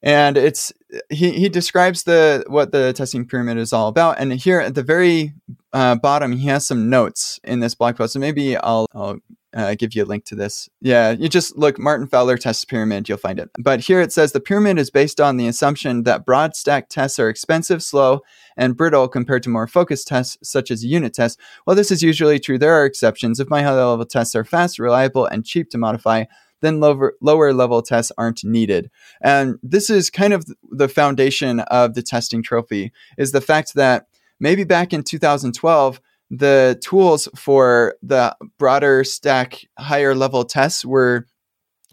And 0.01 0.37
it's 0.37 0.73
he, 1.09 1.31
he 1.31 1.49
describes 1.49 2.03
the 2.03 2.43
what 2.47 2.71
the 2.71 2.93
testing 2.93 3.25
pyramid 3.25 3.57
is 3.57 3.73
all 3.73 3.87
about. 3.87 4.19
And 4.19 4.33
here 4.33 4.59
at 4.59 4.75
the 4.75 4.83
very 4.83 5.33
uh, 5.73 5.95
bottom, 5.95 6.33
he 6.33 6.47
has 6.47 6.65
some 6.65 6.89
notes 6.89 7.39
in 7.43 7.59
this 7.59 7.75
blog 7.75 7.97
post. 7.97 8.13
So 8.13 8.19
maybe 8.19 8.57
I'll, 8.57 8.87
I'll 8.93 9.19
uh, 9.55 9.73
give 9.75 9.95
you 9.95 10.03
a 10.03 10.05
link 10.05 10.25
to 10.25 10.35
this. 10.35 10.69
Yeah, 10.81 11.11
you 11.11 11.29
just 11.29 11.57
look 11.57 11.79
Martin 11.79 12.07
Fowler 12.07 12.37
test 12.37 12.67
pyramid, 12.67 13.07
you'll 13.07 13.17
find 13.17 13.39
it. 13.39 13.49
But 13.57 13.79
here 13.79 14.01
it 14.01 14.11
says 14.11 14.31
the 14.31 14.41
pyramid 14.41 14.77
is 14.77 14.91
based 14.91 15.21
on 15.21 15.37
the 15.37 15.47
assumption 15.47 16.03
that 16.03 16.25
broad 16.25 16.55
stack 16.55 16.89
tests 16.89 17.19
are 17.19 17.29
expensive, 17.29 17.81
slow, 17.81 18.21
and 18.57 18.75
brittle 18.75 19.07
compared 19.07 19.43
to 19.43 19.49
more 19.49 19.67
focused 19.67 20.07
tests 20.07 20.37
such 20.43 20.71
as 20.71 20.83
unit 20.83 21.13
tests. 21.13 21.41
While 21.63 21.77
this 21.77 21.91
is 21.91 22.03
usually 22.03 22.39
true, 22.39 22.57
there 22.57 22.73
are 22.73 22.85
exceptions. 22.85 23.39
If 23.39 23.49
my 23.49 23.61
high 23.61 23.73
level 23.73 24.05
tests 24.05 24.35
are 24.35 24.43
fast, 24.43 24.77
reliable, 24.77 25.25
and 25.25 25.45
cheap 25.45 25.69
to 25.69 25.77
modify, 25.77 26.25
then 26.65 26.79
lower, 26.79 27.13
lower 27.21 27.53
level 27.53 27.81
tests 27.81 28.11
aren't 28.17 28.43
needed. 28.43 28.89
And 29.21 29.57
this 29.61 29.89
is 29.89 30.09
kind 30.09 30.33
of 30.33 30.45
the 30.71 30.89
foundation 30.89 31.59
of 31.61 31.93
the 31.93 32.01
testing 32.01 32.43
trophy 32.43 32.91
is 33.17 33.31
the 33.31 33.41
fact 33.41 33.75
that 33.75 34.07
maybe 34.39 34.63
back 34.63 34.93
in 34.93 35.03
2012, 35.03 36.01
the 36.31 36.79
tools 36.81 37.27
for 37.35 37.95
the 38.01 38.35
broader 38.57 39.03
stack 39.03 39.65
higher 39.77 40.15
level 40.15 40.43
tests 40.43 40.83
were 40.83 41.27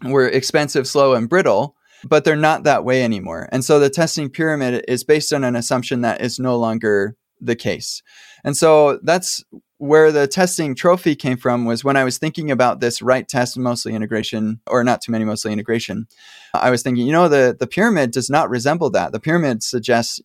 were 0.03 0.27
expensive, 0.27 0.87
slow, 0.87 1.13
and 1.13 1.29
brittle, 1.29 1.75
but 2.03 2.25
they're 2.25 2.35
not 2.35 2.63
that 2.63 2.83
way 2.83 3.03
anymore. 3.03 3.47
And 3.51 3.63
so 3.63 3.79
the 3.79 3.89
testing 3.89 4.29
pyramid 4.29 4.83
is 4.87 5.03
based 5.03 5.31
on 5.31 5.43
an 5.43 5.55
assumption 5.55 6.01
that 6.01 6.21
is 6.21 6.39
no 6.39 6.57
longer 6.57 7.15
the 7.39 7.55
case. 7.55 8.01
And 8.43 8.57
so 8.57 8.99
that's 9.03 9.43
where 9.83 10.13
the 10.13 10.27
testing 10.27 10.73
trophy 10.75 11.13
came 11.13 11.35
from 11.35 11.65
was 11.65 11.83
when 11.83 11.97
I 11.97 12.05
was 12.05 12.17
thinking 12.17 12.49
about 12.49 12.79
this 12.79 13.01
right 13.01 13.27
test 13.27 13.57
mostly 13.57 13.93
integration 13.93 14.61
or 14.65 14.81
not 14.81 15.01
too 15.01 15.11
many 15.11 15.25
mostly 15.25 15.51
integration. 15.51 16.07
I 16.53 16.69
was 16.69 16.83
thinking, 16.83 17.05
you 17.05 17.11
know, 17.11 17.27
the, 17.27 17.53
the 17.59 17.67
pyramid 17.67 18.11
does 18.11 18.29
not 18.29 18.49
resemble 18.49 18.89
that. 18.91 19.11
The 19.11 19.19
pyramid 19.19 19.61
suggests 19.61 20.21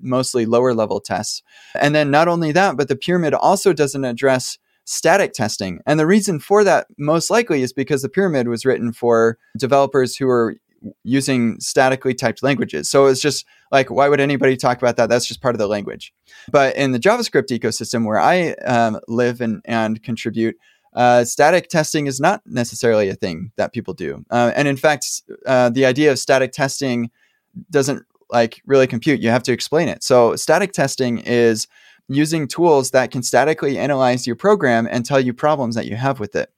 mostly 0.00 0.46
lower 0.46 0.72
level 0.72 0.98
tests. 0.98 1.42
And 1.78 1.94
then 1.94 2.10
not 2.10 2.26
only 2.26 2.52
that, 2.52 2.78
but 2.78 2.88
the 2.88 2.96
pyramid 2.96 3.34
also 3.34 3.74
doesn't 3.74 4.02
address 4.02 4.56
static 4.84 5.34
testing. 5.34 5.80
And 5.86 6.00
the 6.00 6.06
reason 6.06 6.40
for 6.40 6.64
that 6.64 6.86
most 6.98 7.28
likely 7.28 7.60
is 7.60 7.74
because 7.74 8.00
the 8.00 8.08
pyramid 8.08 8.48
was 8.48 8.64
written 8.64 8.94
for 8.94 9.36
developers 9.58 10.16
who 10.16 10.26
are 10.26 10.56
using 11.04 11.58
statically 11.60 12.14
typed 12.14 12.42
languages. 12.42 12.88
So 12.88 13.06
it's 13.06 13.20
just 13.20 13.46
like, 13.70 13.90
why 13.90 14.08
would 14.08 14.20
anybody 14.20 14.56
talk 14.56 14.78
about 14.78 14.96
that? 14.96 15.08
That's 15.08 15.26
just 15.26 15.40
part 15.40 15.54
of 15.54 15.58
the 15.58 15.66
language. 15.66 16.12
But 16.50 16.76
in 16.76 16.92
the 16.92 16.98
JavaScript 16.98 17.56
ecosystem 17.56 18.06
where 18.06 18.18
I 18.18 18.52
um, 18.66 18.98
live 19.08 19.40
and, 19.40 19.62
and 19.64 20.02
contribute, 20.02 20.56
uh, 20.94 21.24
static 21.24 21.68
testing 21.68 22.06
is 22.06 22.20
not 22.20 22.42
necessarily 22.46 23.08
a 23.08 23.14
thing 23.14 23.52
that 23.56 23.72
people 23.72 23.94
do. 23.94 24.24
Uh, 24.30 24.52
and 24.54 24.68
in 24.68 24.76
fact, 24.76 25.22
uh, 25.46 25.70
the 25.70 25.86
idea 25.86 26.10
of 26.12 26.18
static 26.18 26.52
testing 26.52 27.10
doesn't 27.70 28.04
like 28.30 28.62
really 28.66 28.86
compute. 28.86 29.20
You 29.20 29.30
have 29.30 29.42
to 29.44 29.52
explain 29.52 29.88
it. 29.88 30.02
So 30.02 30.36
static 30.36 30.72
testing 30.72 31.18
is 31.18 31.66
using 32.08 32.48
tools 32.48 32.90
that 32.90 33.10
can 33.10 33.22
statically 33.22 33.78
analyze 33.78 34.26
your 34.26 34.36
program 34.36 34.86
and 34.90 35.04
tell 35.04 35.20
you 35.20 35.32
problems 35.32 35.74
that 35.76 35.86
you 35.86 35.96
have 35.96 36.20
with 36.20 36.34
it. 36.34 36.50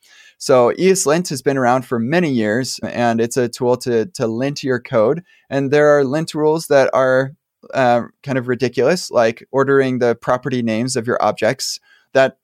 So 0.44 0.74
ESLint 0.74 1.30
has 1.30 1.40
been 1.40 1.56
around 1.56 1.86
for 1.86 1.98
many 1.98 2.30
years, 2.30 2.78
and 2.82 3.18
it's 3.18 3.38
a 3.38 3.48
tool 3.48 3.78
to 3.78 4.04
to 4.04 4.26
lint 4.26 4.62
your 4.62 4.78
code. 4.78 5.22
And 5.48 5.70
there 5.70 5.88
are 5.88 6.04
lint 6.04 6.34
rules 6.34 6.66
that 6.66 6.90
are 6.92 7.32
uh, 7.72 8.02
kind 8.22 8.36
of 8.36 8.46
ridiculous, 8.46 9.10
like 9.10 9.42
ordering 9.52 10.00
the 10.00 10.14
property 10.14 10.60
names 10.60 10.96
of 10.96 11.06
your 11.06 11.16
objects. 11.22 11.80
That 12.12 12.36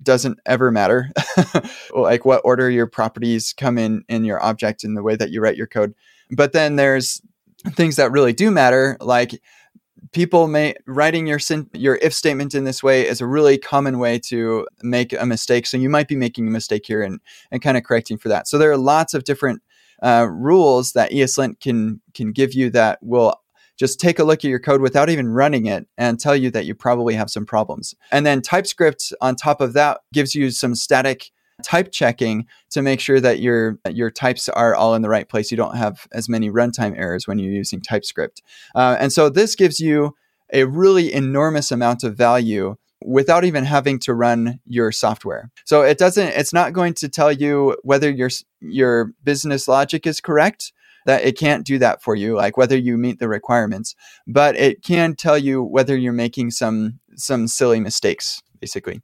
doesn't 0.00 0.38
ever 0.46 0.70
matter, 0.70 1.10
like 1.92 2.24
what 2.24 2.42
order 2.44 2.70
your 2.70 2.86
properties 2.86 3.52
come 3.52 3.78
in 3.78 4.04
in 4.08 4.22
your 4.22 4.40
object 4.40 4.84
in 4.84 4.94
the 4.94 5.02
way 5.02 5.16
that 5.16 5.32
you 5.32 5.40
write 5.40 5.56
your 5.56 5.66
code. 5.66 5.92
But 6.30 6.52
then 6.52 6.76
there's 6.76 7.20
things 7.70 7.96
that 7.96 8.12
really 8.12 8.32
do 8.32 8.52
matter, 8.52 8.96
like 9.00 9.42
people 10.14 10.46
may 10.46 10.74
writing 10.86 11.26
your 11.26 11.40
your 11.74 11.96
if 11.96 12.14
statement 12.14 12.54
in 12.54 12.64
this 12.64 12.82
way 12.82 13.06
is 13.06 13.20
a 13.20 13.26
really 13.26 13.58
common 13.58 13.98
way 13.98 14.18
to 14.20 14.66
make 14.82 15.12
a 15.12 15.26
mistake. 15.26 15.66
So 15.66 15.76
you 15.76 15.90
might 15.90 16.08
be 16.08 16.16
making 16.16 16.48
a 16.48 16.50
mistake 16.50 16.86
here 16.86 17.02
and 17.02 17.20
and 17.50 17.60
kind 17.60 17.76
of 17.76 17.84
correcting 17.84 18.16
for 18.16 18.28
that. 18.28 18.48
So 18.48 18.56
there 18.56 18.70
are 18.70 18.78
lots 18.78 19.12
of 19.12 19.24
different 19.24 19.62
uh, 20.02 20.26
rules 20.30 20.92
that 20.92 21.10
ESLint 21.10 21.60
can 21.60 22.00
can 22.14 22.32
give 22.32 22.54
you 22.54 22.70
that 22.70 22.98
will 23.02 23.34
just 23.76 23.98
take 23.98 24.20
a 24.20 24.24
look 24.24 24.38
at 24.38 24.48
your 24.48 24.60
code 24.60 24.80
without 24.80 25.10
even 25.10 25.28
running 25.28 25.66
it 25.66 25.86
and 25.98 26.20
tell 26.20 26.36
you 26.36 26.50
that 26.52 26.64
you 26.64 26.76
probably 26.76 27.14
have 27.14 27.28
some 27.28 27.44
problems. 27.44 27.92
And 28.12 28.24
then 28.24 28.40
TypeScript 28.40 29.12
on 29.20 29.34
top 29.34 29.60
of 29.60 29.72
that 29.72 30.00
gives 30.12 30.32
you 30.32 30.50
some 30.50 30.76
static 30.76 31.32
type 31.62 31.92
checking 31.92 32.46
to 32.70 32.82
make 32.82 33.00
sure 33.00 33.20
that 33.20 33.40
your 33.40 33.78
your 33.90 34.10
types 34.10 34.48
are 34.48 34.74
all 34.74 34.94
in 34.94 35.02
the 35.02 35.08
right 35.08 35.28
place. 35.28 35.50
You 35.50 35.56
don't 35.56 35.76
have 35.76 36.06
as 36.12 36.28
many 36.28 36.50
runtime 36.50 36.96
errors 36.98 37.26
when 37.26 37.38
you're 37.38 37.52
using 37.52 37.80
TypeScript. 37.80 38.42
Uh, 38.74 38.96
and 38.98 39.12
so 39.12 39.28
this 39.28 39.54
gives 39.54 39.80
you 39.80 40.14
a 40.52 40.64
really 40.64 41.12
enormous 41.12 41.70
amount 41.70 42.04
of 42.04 42.16
value 42.16 42.76
without 43.04 43.44
even 43.44 43.64
having 43.64 43.98
to 43.98 44.14
run 44.14 44.60
your 44.66 44.90
software. 44.90 45.50
So 45.64 45.82
it 45.82 45.98
doesn't 45.98 46.28
it's 46.28 46.52
not 46.52 46.72
going 46.72 46.94
to 46.94 47.08
tell 47.08 47.32
you 47.32 47.76
whether 47.82 48.10
your 48.10 48.30
your 48.60 49.12
business 49.22 49.68
logic 49.68 50.06
is 50.06 50.20
correct 50.20 50.72
that 51.06 51.22
it 51.22 51.38
can't 51.38 51.66
do 51.66 51.78
that 51.78 52.02
for 52.02 52.16
you 52.16 52.34
like 52.34 52.56
whether 52.56 52.76
you 52.76 52.96
meet 52.96 53.18
the 53.18 53.28
requirements 53.28 53.94
but 54.26 54.56
it 54.56 54.82
can 54.82 55.14
tell 55.14 55.36
you 55.36 55.62
whether 55.62 55.94
you're 55.96 56.14
making 56.14 56.50
some 56.50 56.98
some 57.14 57.46
silly 57.46 57.78
mistakes 57.78 58.42
basically 58.58 59.02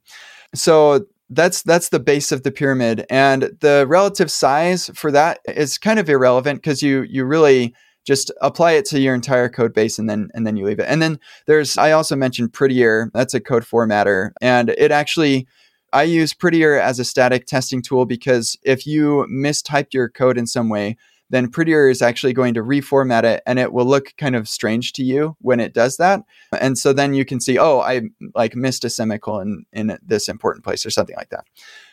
so 0.55 1.05
that's 1.31 1.63
that's 1.63 1.89
the 1.89 1.99
base 1.99 2.31
of 2.31 2.43
the 2.43 2.51
pyramid 2.51 3.05
and 3.09 3.57
the 3.61 3.85
relative 3.87 4.29
size 4.29 4.91
for 4.93 5.11
that 5.11 5.39
is 5.47 5.77
kind 5.77 5.97
of 5.97 6.09
irrelevant 6.09 6.61
because 6.61 6.83
you 6.83 7.03
you 7.03 7.23
really 7.23 7.73
just 8.05 8.31
apply 8.41 8.73
it 8.73 8.85
to 8.85 8.99
your 8.99 9.15
entire 9.15 9.47
code 9.47 9.73
base 9.73 9.97
and 9.97 10.09
then 10.09 10.29
and 10.33 10.45
then 10.45 10.57
you 10.57 10.65
leave 10.65 10.79
it. 10.79 10.87
And 10.87 11.01
then 11.01 11.19
there's 11.47 11.77
i 11.77 11.91
also 11.91 12.15
mentioned 12.15 12.53
prettier 12.53 13.09
that's 13.13 13.33
a 13.33 13.39
code 13.39 13.63
formatter 13.63 14.31
and 14.41 14.69
it 14.71 14.91
actually 14.91 15.47
i 15.93 16.03
use 16.03 16.33
prettier 16.33 16.79
as 16.79 16.99
a 16.99 17.05
static 17.05 17.45
testing 17.45 17.81
tool 17.81 18.05
because 18.05 18.57
if 18.63 18.85
you 18.85 19.25
mistyped 19.31 19.93
your 19.93 20.09
code 20.09 20.37
in 20.37 20.47
some 20.47 20.69
way 20.69 20.97
then 21.31 21.49
Prettier 21.49 21.89
is 21.89 22.01
actually 22.01 22.33
going 22.33 22.53
to 22.53 22.61
reformat 22.61 23.23
it 23.23 23.41
and 23.45 23.57
it 23.57 23.73
will 23.73 23.85
look 23.85 24.13
kind 24.17 24.35
of 24.35 24.47
strange 24.47 24.93
to 24.93 25.03
you 25.03 25.35
when 25.39 25.59
it 25.59 25.73
does 25.73 25.97
that. 25.97 26.21
And 26.59 26.77
so 26.77 26.93
then 26.93 27.13
you 27.13 27.25
can 27.25 27.39
see, 27.39 27.57
oh, 27.57 27.79
I 27.79 28.01
like 28.35 28.55
missed 28.55 28.83
a 28.83 28.89
semicolon 28.89 29.65
in 29.71 29.97
this 30.05 30.27
important 30.27 30.63
place 30.63 30.85
or 30.85 30.91
something 30.91 31.15
like 31.15 31.29
that. 31.29 31.45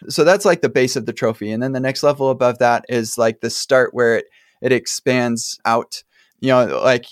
So 0.09 0.25
that's 0.25 0.45
like 0.45 0.61
the 0.61 0.69
base 0.69 0.97
of 0.97 1.07
the 1.07 1.13
trophy. 1.13 1.53
And 1.53 1.63
then 1.63 1.73
the 1.73 1.81
next 1.81 2.03
level 2.03 2.31
above 2.31 2.59
that 2.59 2.85
is 2.89 3.17
like 3.17 3.41
the 3.41 3.51
start 3.51 3.95
where 3.95 4.19
it, 4.19 4.27
it 4.61 4.73
expands 4.73 5.59
out. 5.65 6.03
You 6.41 6.49
know, 6.49 6.81
like 6.83 7.07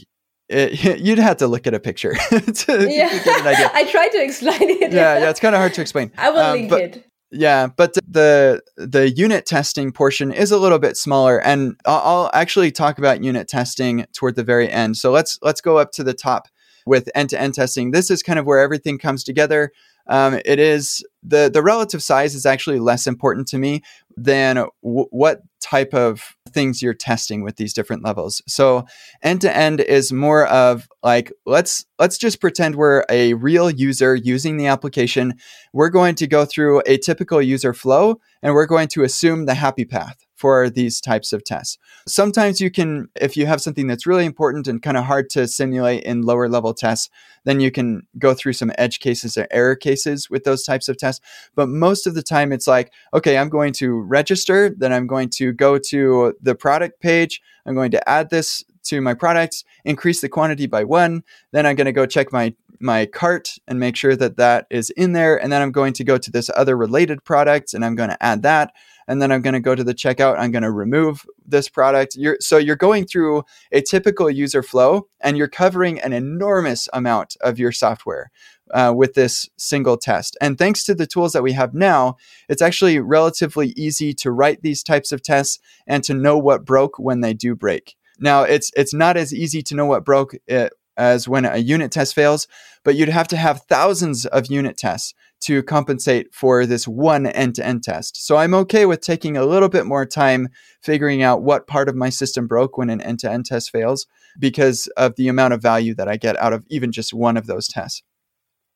it, 0.49 1.01
you'd 1.01 1.19
have 1.19 1.37
to 1.39 1.47
look 1.47 1.67
at 1.67 1.75
a 1.75 1.81
picture 1.81 2.15
to, 2.31 2.87
yeah. 2.91 3.09
to 3.09 3.25
get 3.25 3.41
an 3.41 3.47
idea. 3.47 3.71
I 3.75 3.85
tried 3.91 4.09
to 4.09 4.23
explain 4.23 4.63
it. 4.63 4.93
Yeah, 4.93 5.19
yeah, 5.19 5.31
it's 5.31 5.41
kind 5.41 5.55
of 5.55 5.61
hard 5.61 5.75
to 5.75 5.81
explain. 5.81 6.13
I 6.17 6.31
will 6.31 6.41
um, 6.41 6.53
link 6.53 6.71
but, 6.71 6.81
it. 6.81 7.07
Yeah, 7.33 7.67
but 7.67 7.95
the 7.95 8.63
the 8.77 9.11
unit 9.11 9.47
testing 9.47 9.91
portion 9.91 10.31
is 10.31 10.53
a 10.53 10.59
little 10.59 10.79
bit 10.79 10.97
smaller, 10.97 11.41
and 11.43 11.75
I'll, 11.85 12.31
actually 12.33 12.71
talk 12.71 12.99
about 12.99 13.25
unit 13.25 13.49
testing 13.49 14.07
toward 14.13 14.37
the 14.37 14.45
very 14.45 14.71
end. 14.71 14.97
So 14.97 15.11
let's 15.11 15.39
let's 15.43 15.61
go 15.61 15.79
up 15.79 15.91
to 15.93 16.05
the 16.05 16.15
top 16.15 16.47
with 16.87 17.11
end 17.17 17.31
to 17.31 17.41
end 17.41 17.55
testing. 17.55 17.91
This 17.91 18.11
is 18.11 18.23
kind 18.23 18.39
of 18.39 18.47
where 18.47 18.61
everything 18.61 18.99
comes 18.99 19.25
together. 19.25 19.73
Um, 20.07 20.41
it 20.45 20.61
is 20.61 21.05
the 21.25 21.51
the 21.53 21.63
relative 21.63 22.03
size 22.03 22.37
is 22.37 22.47
actually 22.47 22.79
less 22.79 23.09
important 23.09 23.49
to 23.49 23.59
me 23.59 23.83
than 24.17 24.57
w- 24.85 25.09
what 25.11 25.43
type 25.61 25.95
of 25.95 26.36
things 26.57 26.81
you're 26.81 26.95
testing 26.95 27.43
with 27.43 27.57
these 27.57 27.75
different 27.75 28.03
levels. 28.03 28.41
So 28.49 28.87
end 29.23 29.43
to 29.43 29.55
end 29.55 29.81
is 29.81 30.11
more 30.11 30.47
of 30.47 30.89
like 31.03 31.31
let's 31.45 31.85
let's 31.99 32.17
just 32.17 32.41
pretend 32.41 32.77
we're 32.77 33.05
a 33.11 33.35
real 33.35 33.71
user 33.71 34.15
using 34.15 34.57
the 34.57 34.67
application. 34.67 35.35
We're 35.75 35.91
going 35.91 36.15
to 36.15 36.27
go 36.27 36.47
through 36.47 36.83
a 36.87 36.97
typical 36.97 37.43
user 37.43 37.75
flow 37.75 38.21
and 38.43 38.55
we're 38.55 38.65
going 38.65 38.89
to 38.89 39.03
assume 39.03 39.45
the 39.45 39.55
happy 39.55 39.85
path 39.85 40.26
for 40.37 40.69
these 40.69 41.01
types 41.01 41.33
of 41.33 41.43
tests. 41.43 41.79
Sometimes 42.07 42.61
you 42.61 42.71
can, 42.71 43.09
if 43.17 43.37
you 43.37 43.47
have 43.47 43.61
something 43.61 43.87
that's 43.87 44.07
really 44.07 44.27
important 44.27 44.69
and 44.69 44.83
kind 44.83 44.97
of 44.97 45.05
hard 45.05 45.31
to 45.31 45.49
simulate 45.49 46.05
in 46.05 46.23
lower 46.23 46.49
level 46.49 46.75
tests, 46.75 47.11
then 47.45 47.59
you 47.59 47.71
can 47.71 48.07
go 48.19 48.35
through 48.35 48.53
some 48.53 48.71
edge 48.77 49.01
cases 49.01 49.37
or 49.37 49.49
error 49.51 49.75
cases 49.75 50.29
with 50.29 50.45
those 50.45 50.63
types 50.63 50.89
of 50.89 50.99
tests. 50.99 51.25
But 51.55 51.69
most 51.69 52.07
of 52.07 52.15
the 52.15 52.23
time, 52.23 52.53
it's 52.53 52.67
like, 52.67 52.93
okay, 53.15 53.39
I'm 53.39 53.49
going 53.49 53.73
to 53.75 54.01
register, 54.01 54.69
then 54.69 54.93
I'm 54.93 55.07
going 55.07 55.31
to 55.31 55.53
go 55.53 55.79
to 55.79 56.35
the 56.41 56.55
product 56.55 57.01
page, 57.01 57.41
I'm 57.65 57.75
going 57.75 57.93
to 57.93 58.09
add 58.09 58.31
this 58.31 58.63
to 58.85 59.01
my 59.01 59.15
products, 59.15 59.65
increase 59.85 60.21
the 60.21 60.29
quantity 60.29 60.67
by 60.67 60.85
one, 60.85 61.23
then 61.53 61.67
I'm 61.67 61.77
going 61.77 61.87
to 61.87 61.93
go 61.93 62.07
check 62.07 62.33
my 62.33 62.55
my 62.79 63.07
cart 63.07 63.55
and 63.67 63.81
make 63.81 63.97
sure 63.97 64.17
that 64.17 64.37
that 64.37 64.67
is 64.69 64.91
in 64.91 65.13
there 65.13 65.43
and 65.43 65.51
then 65.51 65.63
I'm 65.63 65.73
going 65.73 65.95
to 65.95 66.05
go 66.05 66.19
to 66.19 66.31
this 66.31 66.51
other 66.55 66.77
related 66.77 67.25
product 67.25 67.73
and 67.73 67.83
I'm 67.83 67.95
going 67.95 68.11
to 68.11 68.23
add 68.23 68.43
that 68.43 68.75
and 69.09 69.21
then 69.21 69.31
I'm 69.31 69.43
going 69.43 69.55
to 69.55 69.61
go 69.61 69.75
to 69.75 69.85
the 69.85 69.95
checkout. 69.95 70.39
I'm 70.39 70.51
going 70.51 70.63
to 70.63 70.71
remove 70.71 71.27
this 71.45 71.69
product. 71.69 72.17
You're, 72.17 72.39
so 72.41 72.59
you're 72.59 72.77
going 72.77 73.07
through 73.07 73.45
a 73.73 73.81
typical 73.81 74.31
user 74.31 74.63
flow 74.63 75.09
and 75.21 75.37
you're 75.37 75.49
covering 75.49 76.01
an 76.01 76.13
enormous 76.13 76.89
amount 76.93 77.37
of 77.41 77.59
your 77.59 77.73
software. 77.73 78.31
Uh, 78.75 78.93
with 78.93 79.15
this 79.15 79.49
single 79.57 79.97
test. 79.97 80.37
And 80.41 80.59
thanks 80.59 80.83
to 80.83 80.95
the 80.97 81.07
tools 81.07 81.35
that 81.35 81.45
we 81.45 81.53
have 81.53 81.73
now, 81.73 82.17
it's 82.49 82.61
actually 82.61 82.99
relatively 82.99 83.69
easy 83.77 84.13
to 84.15 84.33
write 84.33 84.63
these 84.63 84.83
types 84.83 85.13
of 85.13 85.23
tests 85.23 85.61
and 85.87 86.03
to 86.03 86.15
know 86.15 86.37
what 86.37 86.65
broke 86.65 86.99
when 86.99 87.21
they 87.21 87.33
do 87.33 87.55
break. 87.55 87.95
Now, 88.19 88.43
it's 88.43 88.73
it's 88.75 88.93
not 88.93 89.17
as 89.17 89.33
easy 89.33 89.63
to 89.63 89.77
know 89.77 89.87
what 89.87 90.05
broke 90.05 90.35
it, 90.49 90.73
uh, 90.73 90.75
as 90.97 91.29
when 91.29 91.45
a 91.45 91.59
unit 91.59 91.93
test 91.93 92.15
fails, 92.15 92.49
but 92.83 92.97
you'd 92.97 93.09
have 93.09 93.29
to 93.29 93.37
have 93.37 93.63
thousands 93.69 94.27
of 94.27 94.47
unit 94.51 94.77
tests 94.77 95.15
to 95.47 95.63
compensate 95.63 96.35
for 96.35 96.67
this 96.67 96.89
one 96.89 97.27
end 97.27 97.55
to 97.55 97.65
end 97.65 97.85
test. 97.85 98.25
So 98.27 98.37
I'm 98.37 98.53
okay 98.55 98.85
with 98.85 99.01
taking 99.01 99.37
a 99.37 99.45
little 99.45 99.69
bit 99.69 99.87
more 99.87 100.05
time 100.05 100.49
figuring 100.83 101.23
out 101.23 101.43
what 101.43 101.67
part 101.67 101.89
of 101.89 101.95
my 101.95 102.09
system 102.11 102.47
broke 102.47 102.77
when 102.77 102.91
an 102.91 103.01
end 103.01 103.21
to 103.21 103.31
end 103.31 103.47
test 103.47 103.71
fails 103.71 104.07
because 104.39 104.89
of 104.97 105.15
the 105.15 105.29
amount 105.29 105.55
of 105.55 105.63
value 105.63 105.95
that 105.95 106.09
I 106.09 106.17
get 106.17 106.37
out 106.39 106.53
of 106.53 106.65
even 106.69 106.91
just 106.91 107.15
one 107.15 107.37
of 107.37 107.47
those 107.47 107.69
tests. 107.69 108.03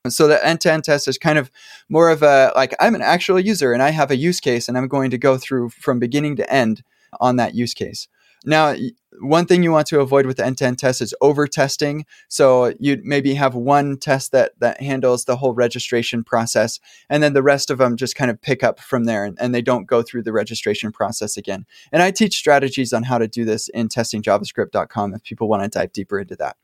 So 0.08 0.26
the 0.28 0.44
end-to-end 0.46 0.84
test 0.84 1.08
is 1.08 1.18
kind 1.18 1.38
of 1.38 1.50
more 1.90 2.08
of 2.08 2.22
a 2.22 2.52
like 2.56 2.74
I'm 2.80 2.94
an 2.94 3.02
actual 3.02 3.38
user 3.38 3.74
and 3.74 3.82
I 3.82 3.90
have 3.90 4.10
a 4.10 4.16
use 4.16 4.40
case 4.40 4.66
and 4.66 4.78
I'm 4.78 4.88
going 4.88 5.10
to 5.10 5.18
go 5.18 5.36
through 5.36 5.70
from 5.70 5.98
beginning 5.98 6.36
to 6.36 6.50
end 6.50 6.82
on 7.20 7.36
that 7.36 7.54
use 7.54 7.74
case. 7.74 8.08
Now, 8.44 8.74
one 9.20 9.44
thing 9.44 9.62
you 9.62 9.70
want 9.70 9.86
to 9.88 10.00
avoid 10.00 10.24
with 10.24 10.40
end-to-end 10.40 10.78
tests 10.78 11.02
is 11.02 11.14
over 11.20 11.46
testing. 11.46 12.06
So 12.28 12.72
you 12.78 13.00
maybe 13.04 13.34
have 13.34 13.54
one 13.54 13.98
test 13.98 14.32
that 14.32 14.52
that 14.60 14.80
handles 14.80 15.24
the 15.24 15.36
whole 15.36 15.52
registration 15.52 16.24
process, 16.24 16.80
and 17.08 17.22
then 17.22 17.34
the 17.34 17.42
rest 17.42 17.70
of 17.70 17.78
them 17.78 17.96
just 17.96 18.16
kind 18.16 18.30
of 18.30 18.40
pick 18.40 18.64
up 18.64 18.80
from 18.80 19.04
there, 19.04 19.24
and, 19.24 19.36
and 19.40 19.54
they 19.54 19.62
don't 19.62 19.86
go 19.86 20.02
through 20.02 20.22
the 20.22 20.32
registration 20.32 20.90
process 20.92 21.36
again. 21.36 21.66
And 21.92 22.02
I 22.02 22.10
teach 22.10 22.36
strategies 22.36 22.92
on 22.92 23.02
how 23.02 23.18
to 23.18 23.28
do 23.28 23.44
this 23.44 23.68
in 23.68 23.88
testingjavascript.com 23.88 25.14
if 25.14 25.22
people 25.22 25.48
want 25.48 25.62
to 25.64 25.78
dive 25.78 25.92
deeper 25.92 26.18
into 26.18 26.36
that. 26.36 26.56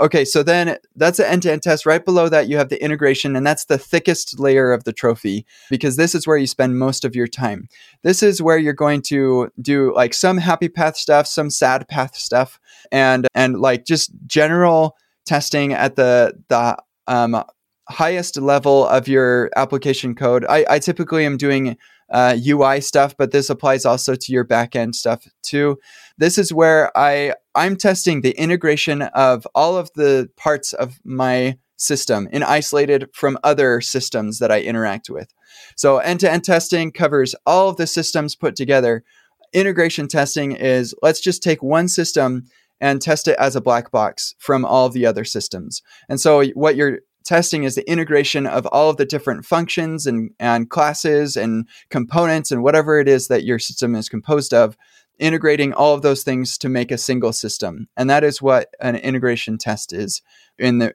Okay, 0.00 0.24
so 0.24 0.42
then 0.42 0.76
that's 0.94 1.18
an 1.18 1.26
end-to-end 1.26 1.62
test. 1.62 1.86
Right 1.86 2.04
below 2.04 2.28
that, 2.28 2.48
you 2.48 2.58
have 2.58 2.68
the 2.68 2.82
integration, 2.82 3.34
and 3.34 3.46
that's 3.46 3.64
the 3.64 3.78
thickest 3.78 4.38
layer 4.38 4.72
of 4.72 4.84
the 4.84 4.92
trophy 4.92 5.46
because 5.70 5.96
this 5.96 6.14
is 6.14 6.26
where 6.26 6.36
you 6.36 6.46
spend 6.46 6.78
most 6.78 7.04
of 7.04 7.16
your 7.16 7.26
time. 7.26 7.68
This 8.02 8.22
is 8.22 8.42
where 8.42 8.58
you're 8.58 8.74
going 8.74 9.02
to 9.02 9.50
do 9.60 9.94
like 9.94 10.12
some 10.12 10.36
happy 10.38 10.68
path 10.68 10.96
stuff, 10.96 11.26
some 11.26 11.48
sad 11.48 11.88
path 11.88 12.14
stuff, 12.14 12.60
and 12.92 13.26
and 13.34 13.58
like 13.58 13.86
just 13.86 14.10
general 14.26 14.96
testing 15.24 15.72
at 15.72 15.96
the 15.96 16.34
the 16.48 16.76
um, 17.06 17.42
highest 17.88 18.36
level 18.36 18.86
of 18.86 19.08
your 19.08 19.50
application 19.56 20.14
code. 20.14 20.44
I, 20.48 20.66
I 20.68 20.78
typically 20.78 21.24
am 21.24 21.36
doing 21.36 21.76
uh, 22.10 22.36
UI 22.46 22.80
stuff, 22.80 23.16
but 23.16 23.32
this 23.32 23.50
applies 23.50 23.84
also 23.84 24.14
to 24.14 24.32
your 24.32 24.44
backend 24.44 24.94
stuff 24.94 25.26
too. 25.42 25.78
This 26.18 26.38
is 26.38 26.52
where 26.52 26.96
I 26.96 27.34
I'm 27.54 27.76
testing 27.76 28.20
the 28.20 28.32
integration 28.32 29.02
of 29.02 29.46
all 29.54 29.76
of 29.76 29.90
the 29.94 30.28
parts 30.36 30.72
of 30.72 30.98
my 31.04 31.58
system 31.76 32.28
and 32.32 32.42
isolated 32.42 33.08
from 33.12 33.38
other 33.44 33.80
systems 33.80 34.38
that 34.38 34.50
I 34.50 34.62
interact 34.62 35.10
with. 35.10 35.32
So 35.76 35.98
end-to-end 35.98 36.44
testing 36.44 36.90
covers 36.90 37.34
all 37.44 37.68
of 37.68 37.76
the 37.76 37.86
systems 37.86 38.34
put 38.34 38.56
together. 38.56 39.04
Integration 39.52 40.08
testing 40.08 40.52
is 40.52 40.94
let's 41.02 41.20
just 41.20 41.42
take 41.42 41.62
one 41.62 41.88
system 41.88 42.46
and 42.80 43.00
test 43.00 43.28
it 43.28 43.36
as 43.38 43.56
a 43.56 43.60
black 43.60 43.90
box 43.90 44.34
from 44.38 44.64
all 44.64 44.88
the 44.88 45.06
other 45.06 45.24
systems. 45.24 45.82
And 46.08 46.20
so 46.20 46.44
what 46.48 46.76
you're 46.76 47.00
testing 47.24 47.64
is 47.64 47.74
the 47.74 47.90
integration 47.90 48.46
of 48.46 48.66
all 48.66 48.88
of 48.88 48.96
the 48.96 49.04
different 49.04 49.44
functions 49.44 50.06
and, 50.06 50.30
and 50.38 50.70
classes 50.70 51.36
and 51.36 51.68
components 51.90 52.52
and 52.52 52.62
whatever 52.62 53.00
it 53.00 53.08
is 53.08 53.28
that 53.28 53.44
your 53.44 53.58
system 53.58 53.94
is 53.94 54.08
composed 54.08 54.54
of, 54.54 54.76
integrating 55.18 55.72
all 55.72 55.94
of 55.94 56.02
those 56.02 56.22
things 56.22 56.58
to 56.58 56.68
make 56.68 56.90
a 56.90 56.98
single 56.98 57.32
system. 57.32 57.88
And 57.96 58.08
that 58.10 58.24
is 58.24 58.42
what 58.42 58.68
an 58.80 58.96
integration 58.96 59.58
test 59.58 59.92
is 59.92 60.22
in 60.58 60.78
the 60.78 60.94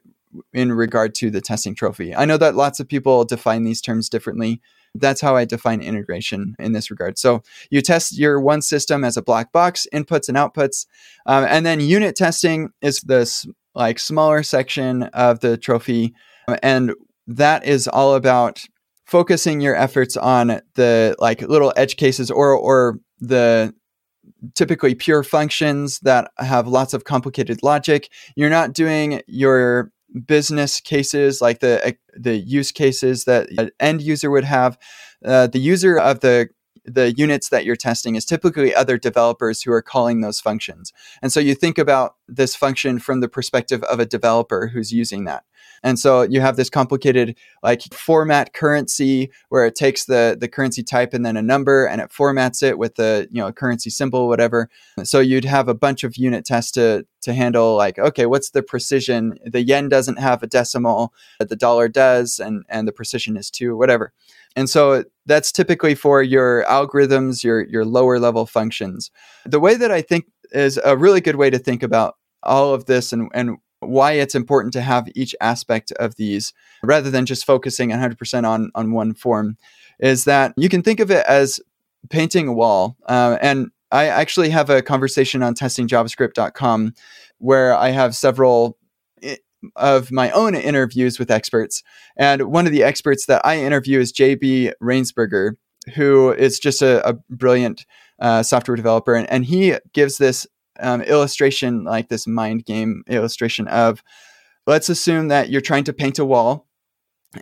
in 0.54 0.72
regard 0.72 1.14
to 1.14 1.30
the 1.30 1.42
testing 1.42 1.74
trophy. 1.74 2.14
I 2.14 2.24
know 2.24 2.38
that 2.38 2.54
lots 2.54 2.80
of 2.80 2.88
people 2.88 3.24
define 3.24 3.64
these 3.64 3.82
terms 3.82 4.08
differently. 4.08 4.62
That's 4.94 5.20
how 5.20 5.36
I 5.36 5.44
define 5.44 5.82
integration 5.82 6.56
in 6.58 6.72
this 6.72 6.90
regard. 6.90 7.18
So 7.18 7.42
you 7.70 7.82
test 7.82 8.18
your 8.18 8.40
one 8.40 8.62
system 8.62 9.04
as 9.04 9.18
a 9.18 9.22
black 9.22 9.52
box, 9.52 9.86
inputs 9.92 10.28
and 10.28 10.38
outputs, 10.38 10.86
um, 11.26 11.44
and 11.44 11.66
then 11.66 11.80
unit 11.80 12.16
testing 12.16 12.70
is 12.80 13.00
this 13.00 13.46
like 13.74 13.98
smaller 13.98 14.42
section 14.42 15.04
of 15.04 15.40
the 15.40 15.56
trophy 15.56 16.14
and 16.62 16.94
that 17.26 17.64
is 17.64 17.88
all 17.88 18.14
about 18.14 18.64
focusing 19.06 19.60
your 19.60 19.76
efforts 19.76 20.16
on 20.16 20.60
the 20.74 21.14
like 21.18 21.42
little 21.42 21.72
edge 21.76 21.96
cases 21.96 22.30
or 22.30 22.52
or 22.56 22.98
the 23.20 23.74
typically 24.54 24.94
pure 24.94 25.22
functions 25.22 25.98
that 26.00 26.30
have 26.38 26.66
lots 26.66 26.94
of 26.94 27.04
complicated 27.04 27.62
logic. 27.62 28.10
You're 28.36 28.50
not 28.50 28.72
doing 28.72 29.22
your 29.26 29.92
business 30.26 30.80
cases 30.80 31.40
like 31.40 31.60
the 31.60 31.96
the 32.14 32.36
use 32.36 32.72
cases 32.72 33.24
that 33.24 33.48
an 33.58 33.70
end 33.80 34.02
user 34.02 34.30
would 34.30 34.44
have. 34.44 34.78
Uh, 35.24 35.46
the 35.46 35.60
user 35.60 35.98
of 35.98 36.20
the 36.20 36.48
the 36.84 37.12
units 37.12 37.48
that 37.50 37.64
you're 37.64 37.76
testing 37.76 38.16
is 38.16 38.24
typically 38.24 38.74
other 38.74 38.98
developers 38.98 39.62
who 39.62 39.72
are 39.72 39.82
calling 39.82 40.20
those 40.20 40.40
functions. 40.40 40.92
And 41.20 41.32
so 41.32 41.40
you 41.40 41.54
think 41.54 41.78
about 41.78 42.16
this 42.28 42.56
function 42.56 42.98
from 42.98 43.20
the 43.20 43.28
perspective 43.28 43.82
of 43.84 44.00
a 44.00 44.06
developer 44.06 44.68
who's 44.68 44.92
using 44.92 45.24
that. 45.24 45.44
And 45.84 45.98
so 45.98 46.22
you 46.22 46.40
have 46.40 46.56
this 46.56 46.70
complicated 46.70 47.36
like 47.62 47.82
format 47.92 48.52
currency 48.52 49.30
where 49.48 49.66
it 49.66 49.74
takes 49.74 50.04
the 50.04 50.36
the 50.38 50.48
currency 50.48 50.82
type 50.82 51.12
and 51.12 51.26
then 51.26 51.36
a 51.36 51.42
number 51.42 51.86
and 51.86 52.00
it 52.00 52.10
formats 52.10 52.62
it 52.62 52.78
with 52.78 52.94
the 52.94 53.28
you 53.30 53.40
know 53.40 53.52
currency 53.52 53.90
symbol 53.90 54.28
whatever. 54.28 54.68
So 55.02 55.20
you'd 55.20 55.44
have 55.44 55.68
a 55.68 55.74
bunch 55.74 56.04
of 56.04 56.16
unit 56.16 56.44
tests 56.44 56.70
to 56.72 57.06
to 57.22 57.32
handle 57.32 57.76
like 57.76 57.98
okay 57.98 58.26
what's 58.26 58.50
the 58.50 58.62
precision 58.62 59.38
the 59.44 59.62
yen 59.62 59.88
doesn't 59.88 60.18
have 60.18 60.42
a 60.42 60.46
decimal 60.46 61.12
but 61.38 61.48
the 61.48 61.56
dollar 61.56 61.88
does 61.88 62.38
and 62.38 62.64
and 62.68 62.86
the 62.86 62.92
precision 62.92 63.36
is 63.36 63.50
2 63.50 63.76
whatever. 63.76 64.12
And 64.56 64.68
so 64.68 65.04
that's 65.26 65.52
typically 65.52 65.94
for 65.94 66.22
your 66.22 66.64
algorithms, 66.64 67.42
your 67.42 67.64
your 67.66 67.84
lower 67.84 68.18
level 68.18 68.46
functions. 68.46 69.10
The 69.44 69.60
way 69.60 69.74
that 69.74 69.90
I 69.90 70.02
think 70.02 70.26
is 70.50 70.78
a 70.84 70.96
really 70.96 71.20
good 71.20 71.36
way 71.36 71.50
to 71.50 71.58
think 71.58 71.82
about 71.82 72.16
all 72.42 72.74
of 72.74 72.86
this 72.86 73.12
and, 73.12 73.30
and 73.34 73.56
why 73.80 74.12
it's 74.12 74.34
important 74.34 74.72
to 74.74 74.80
have 74.80 75.08
each 75.14 75.34
aspect 75.40 75.92
of 75.92 76.16
these 76.16 76.52
rather 76.82 77.10
than 77.10 77.26
just 77.26 77.44
focusing 77.44 77.90
100% 77.90 78.46
on, 78.46 78.70
on 78.74 78.92
one 78.92 79.14
form 79.14 79.56
is 79.98 80.24
that 80.24 80.52
you 80.56 80.68
can 80.68 80.82
think 80.82 81.00
of 81.00 81.10
it 81.10 81.24
as 81.26 81.60
painting 82.10 82.48
a 82.48 82.52
wall. 82.52 82.96
Uh, 83.06 83.38
and 83.40 83.70
I 83.90 84.06
actually 84.06 84.50
have 84.50 84.70
a 84.70 84.82
conversation 84.82 85.42
on 85.42 85.54
testingjavascript.com 85.54 86.94
where 87.38 87.74
I 87.74 87.90
have 87.90 88.14
several 88.14 88.78
of 89.76 90.10
my 90.10 90.30
own 90.30 90.54
interviews 90.54 91.18
with 91.18 91.30
experts. 91.30 91.82
And 92.16 92.44
one 92.44 92.66
of 92.66 92.72
the 92.72 92.82
experts 92.82 93.26
that 93.26 93.44
I 93.44 93.58
interview 93.58 94.00
is 94.00 94.12
JB 94.12 94.72
Rainsberger, 94.82 95.52
who 95.94 96.32
is 96.32 96.58
just 96.58 96.82
a, 96.82 97.06
a 97.08 97.14
brilliant 97.30 97.86
uh, 98.18 98.42
software 98.42 98.76
developer. 98.76 99.14
And, 99.14 99.28
and 99.30 99.44
he 99.44 99.76
gives 99.92 100.18
this 100.18 100.46
um, 100.80 101.02
illustration, 101.02 101.84
like 101.84 102.08
this 102.08 102.26
mind 102.26 102.64
game 102.64 103.04
illustration 103.08 103.68
of 103.68 104.02
let's 104.66 104.88
assume 104.88 105.28
that 105.28 105.50
you're 105.50 105.60
trying 105.60 105.84
to 105.84 105.92
paint 105.92 106.18
a 106.18 106.24
wall 106.24 106.66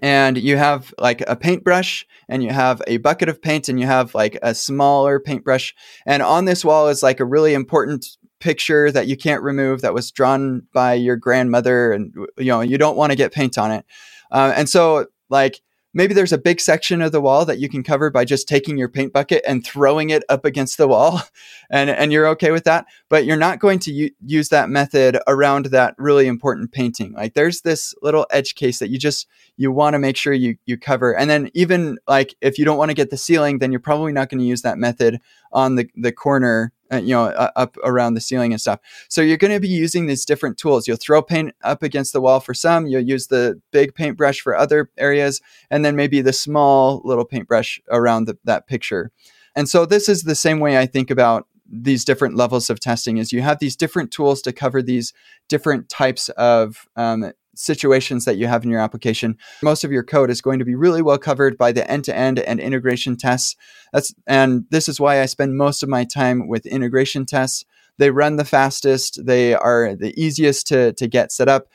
and 0.03 0.39
you 0.39 0.57
have 0.57 0.95
like 0.99 1.23
a 1.27 1.37
paintbrush 1.37 2.07
and 2.29 2.43
you 2.43 2.51
have 2.51 2.81
a 2.87 2.99
bucket 2.99 3.29
of 3.29 3.43
paint 3.43 3.69
and 3.69 3.81
you 3.81 3.87
have 3.87 4.15
like 4.15 4.39
a 4.43 4.55
smaller 4.55 5.19
paintbrush 5.19 5.75
and 6.07 6.23
on 6.23 6.45
this 6.45 6.65
wall 6.65 6.89
is 6.89 7.03
like 7.03 7.21
a 7.21 7.25
really 7.25 7.55
important 7.55 8.07
picture 8.41 8.91
that 8.91 9.07
you 9.07 9.17
can't 9.17 9.43
remove 9.43 9.83
that 9.83 9.95
was 9.95 10.11
drawn 10.11 10.67
by 10.73 10.95
your 10.95 11.17
grandmother 11.17 11.93
and 11.93 12.15
you 12.39 12.47
know 12.47 12.61
you 12.61 12.79
don't 12.79 12.97
want 12.97 13.13
to 13.13 13.17
get 13.17 13.33
paint 13.33 13.59
on 13.59 13.71
it. 13.71 13.85
Uh, 14.31 14.53
and 14.57 14.69
so 14.69 15.07
like 15.29 15.61
maybe 15.93 16.15
there's 16.15 16.33
a 16.33 16.39
big 16.39 16.61
section 16.61 17.03
of 17.03 17.13
the 17.13 17.21
wall 17.21 17.45
that 17.45 17.59
you 17.59 17.69
can 17.69 17.83
cover 17.83 18.11
by 18.11 18.25
just 18.25 18.49
taking 18.49 18.79
your 18.79 18.89
paint 18.89 19.13
bucket 19.13 19.43
and 19.47 19.65
throwing 19.65 20.11
it 20.11 20.23
up 20.29 20.45
against 20.45 20.79
the 20.79 20.87
wall 20.87 21.21
and, 21.71 21.91
and 21.91 22.13
you're 22.13 22.29
okay 22.29 22.51
with 22.51 22.65
that. 22.65 22.87
But 23.09 23.25
you're 23.25 23.37
not 23.37 23.59
going 23.59 23.79
to 23.81 23.93
u- 23.93 24.11
use 24.25 24.49
that 24.51 24.71
method 24.71 25.19
around 25.27 25.67
that 25.67 25.95
really 25.99 26.27
important 26.27 26.73
painting. 26.73 27.13
Like 27.13 27.35
there's 27.35 27.63
this 27.63 27.95
little 28.03 28.27
edge 28.31 28.55
case 28.55 28.79
that 28.79 28.91
you 28.91 28.99
just 28.99 29.27
you 29.57 29.73
want 29.73 29.95
to 29.95 29.99
make 29.99 30.17
sure 30.17 30.33
you 30.33 30.57
you 30.67 30.79
cover. 30.79 31.17
And 31.17 31.29
then 31.29 31.51
even 31.55 31.99
like 32.07 32.35
if 32.41 32.59
you 32.59 32.65
don't 32.65 32.79
want 32.79 32.91
to 32.91 32.97
get 32.97 33.11
the 33.11 33.17
ceiling 33.17 33.59
then 33.59 33.73
you're 33.73 33.81
probably 33.81 34.13
not 34.13 34.29
going 34.29 34.41
to 34.41 34.47
use 34.47 34.63
that 34.63 34.79
method 34.79 35.21
on 35.53 35.75
the 35.75 35.89
the 35.97 36.13
corner 36.13 36.73
uh, 36.93 36.97
you 36.97 37.15
know, 37.15 37.27
up 37.57 37.77
around 37.85 38.15
the 38.15 38.21
ceiling 38.21 38.53
and 38.53 38.61
stuff. 38.61 38.81
So 39.09 39.21
you're 39.21 39.37
going 39.37 39.53
to 39.53 39.61
be 39.61 39.69
using 39.69 40.07
these 40.07 40.25
different 40.25 40.59
tools. 40.59 40.89
You'll 40.89 40.97
throw 40.97 41.23
paint 41.23 41.55
up 41.63 41.83
against 41.83 42.13
the 42.13 42.21
wall 42.21 42.41
for 42.41 42.55
some. 42.55 42.87
You'll 42.87 43.03
use 43.03 43.29
the 43.29 43.61
big 43.71 43.95
paintbrush 43.95 44.41
for 44.41 44.57
other 44.57 44.91
areas, 44.99 45.41
and 45.71 45.85
then 45.85 45.97
maybe 45.97 46.21
the 46.21 46.33
small 46.33 47.01
little 47.05 47.25
paintbrush 47.25 47.81
around 47.91 48.25
the, 48.25 48.39
that 48.45 48.67
picture. 48.67 49.11
And 49.57 49.69
so 49.69 49.85
this 49.85 50.09
is 50.09 50.23
the 50.23 50.35
same 50.35 50.61
way 50.61 50.79
I 50.79 50.87
think 50.87 51.11
about 51.11 51.47
these 51.71 52.05
different 52.05 52.35
levels 52.37 52.69
of 52.69 52.81
testing 52.81 53.19
is 53.19 53.33
you 53.33 53.43
have 53.43 53.61
these 53.61 53.77
different 53.77 54.11
tools 54.11 54.43
to 54.43 54.53
cover 54.53 54.83
these 54.83 55.13
different 55.49 55.89
types 55.89 56.29
of 56.31 56.89
um, 56.97 57.33
situations 57.61 58.25
that 58.25 58.37
you 58.37 58.47
have 58.47 58.65
in 58.65 58.71
your 58.71 58.81
application. 58.81 59.37
Most 59.63 59.85
of 59.85 59.93
your 59.93 60.03
code 60.03 60.31
is 60.31 60.41
going 60.41 60.59
to 60.59 60.65
be 60.65 60.75
really 60.75 61.03
well 61.03 61.19
covered 61.19 61.59
by 61.59 61.73
the 61.73 61.89
end-to-end 61.91 62.39
and 62.39 62.59
integration 62.59 63.17
tests. 63.17 63.57
That's 63.93 64.15
and 64.27 64.65
this 64.71 64.89
is 64.89 64.99
why 64.99 65.21
I 65.21 65.27
spend 65.27 65.57
most 65.57 65.83
of 65.83 65.89
my 65.89 66.05
time 66.05 66.49
with 66.49 66.67
integration 66.67 67.27
tests. 67.27 67.65
They 67.99 68.11
run 68.11 68.37
the 68.37 68.45
fastest, 68.45 69.25
they 69.27 69.55
are 69.55 69.95
the 69.95 70.19
easiest 70.21 70.67
to, 70.69 70.93
to 70.95 71.07
get 71.07 71.33
set 71.33 71.49
up. 71.49 71.69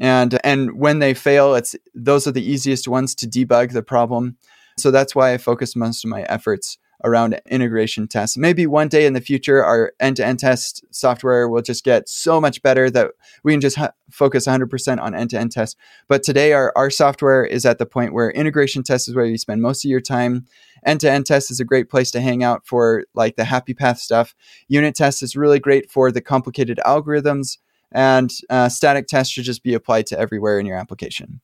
And 0.00 0.38
and 0.44 0.78
when 0.78 0.98
they 0.98 1.14
fail, 1.14 1.54
it's 1.54 1.76
those 1.94 2.26
are 2.26 2.32
the 2.32 2.44
easiest 2.44 2.88
ones 2.88 3.14
to 3.16 3.26
debug 3.26 3.72
the 3.72 3.82
problem. 3.82 4.36
So 4.76 4.90
that's 4.90 5.14
why 5.14 5.34
I 5.34 5.38
focus 5.38 5.74
most 5.74 6.04
of 6.04 6.10
my 6.10 6.22
efforts 6.22 6.78
around 7.04 7.40
integration 7.46 8.08
tests. 8.08 8.36
Maybe 8.36 8.66
one 8.66 8.88
day 8.88 9.06
in 9.06 9.12
the 9.12 9.20
future, 9.20 9.64
our 9.64 9.92
end 10.00 10.16
to 10.16 10.26
end 10.26 10.40
test 10.40 10.84
software 10.90 11.48
will 11.48 11.62
just 11.62 11.84
get 11.84 12.08
so 12.08 12.40
much 12.40 12.62
better 12.62 12.90
that 12.90 13.12
we 13.44 13.52
can 13.52 13.60
just 13.60 13.76
ha- 13.76 13.92
focus 14.10 14.46
100% 14.46 15.00
on 15.00 15.14
end 15.14 15.30
to 15.30 15.38
end 15.38 15.52
tests. 15.52 15.76
But 16.08 16.22
today, 16.22 16.52
our, 16.52 16.72
our 16.76 16.90
software 16.90 17.44
is 17.44 17.64
at 17.64 17.78
the 17.78 17.86
point 17.86 18.12
where 18.12 18.30
integration 18.30 18.82
test 18.82 19.08
is 19.08 19.14
where 19.14 19.26
you 19.26 19.38
spend 19.38 19.62
most 19.62 19.84
of 19.84 19.90
your 19.90 20.00
time. 20.00 20.46
End 20.84 21.00
to 21.00 21.10
end 21.10 21.26
test 21.26 21.50
is 21.50 21.60
a 21.60 21.64
great 21.64 21.88
place 21.88 22.10
to 22.12 22.20
hang 22.20 22.42
out 22.42 22.66
for 22.66 23.04
like 23.14 23.36
the 23.36 23.44
happy 23.44 23.74
path 23.74 23.98
stuff. 23.98 24.34
Unit 24.68 24.94
test 24.94 25.22
is 25.22 25.36
really 25.36 25.60
great 25.60 25.90
for 25.90 26.10
the 26.10 26.20
complicated 26.20 26.80
algorithms. 26.84 27.58
And 27.92 28.32
uh, 28.50 28.68
static 28.68 29.06
tests 29.06 29.32
should 29.32 29.44
just 29.44 29.62
be 29.62 29.74
applied 29.74 30.06
to 30.08 30.18
everywhere 30.18 30.58
in 30.58 30.66
your 30.66 30.76
application. 30.76 31.40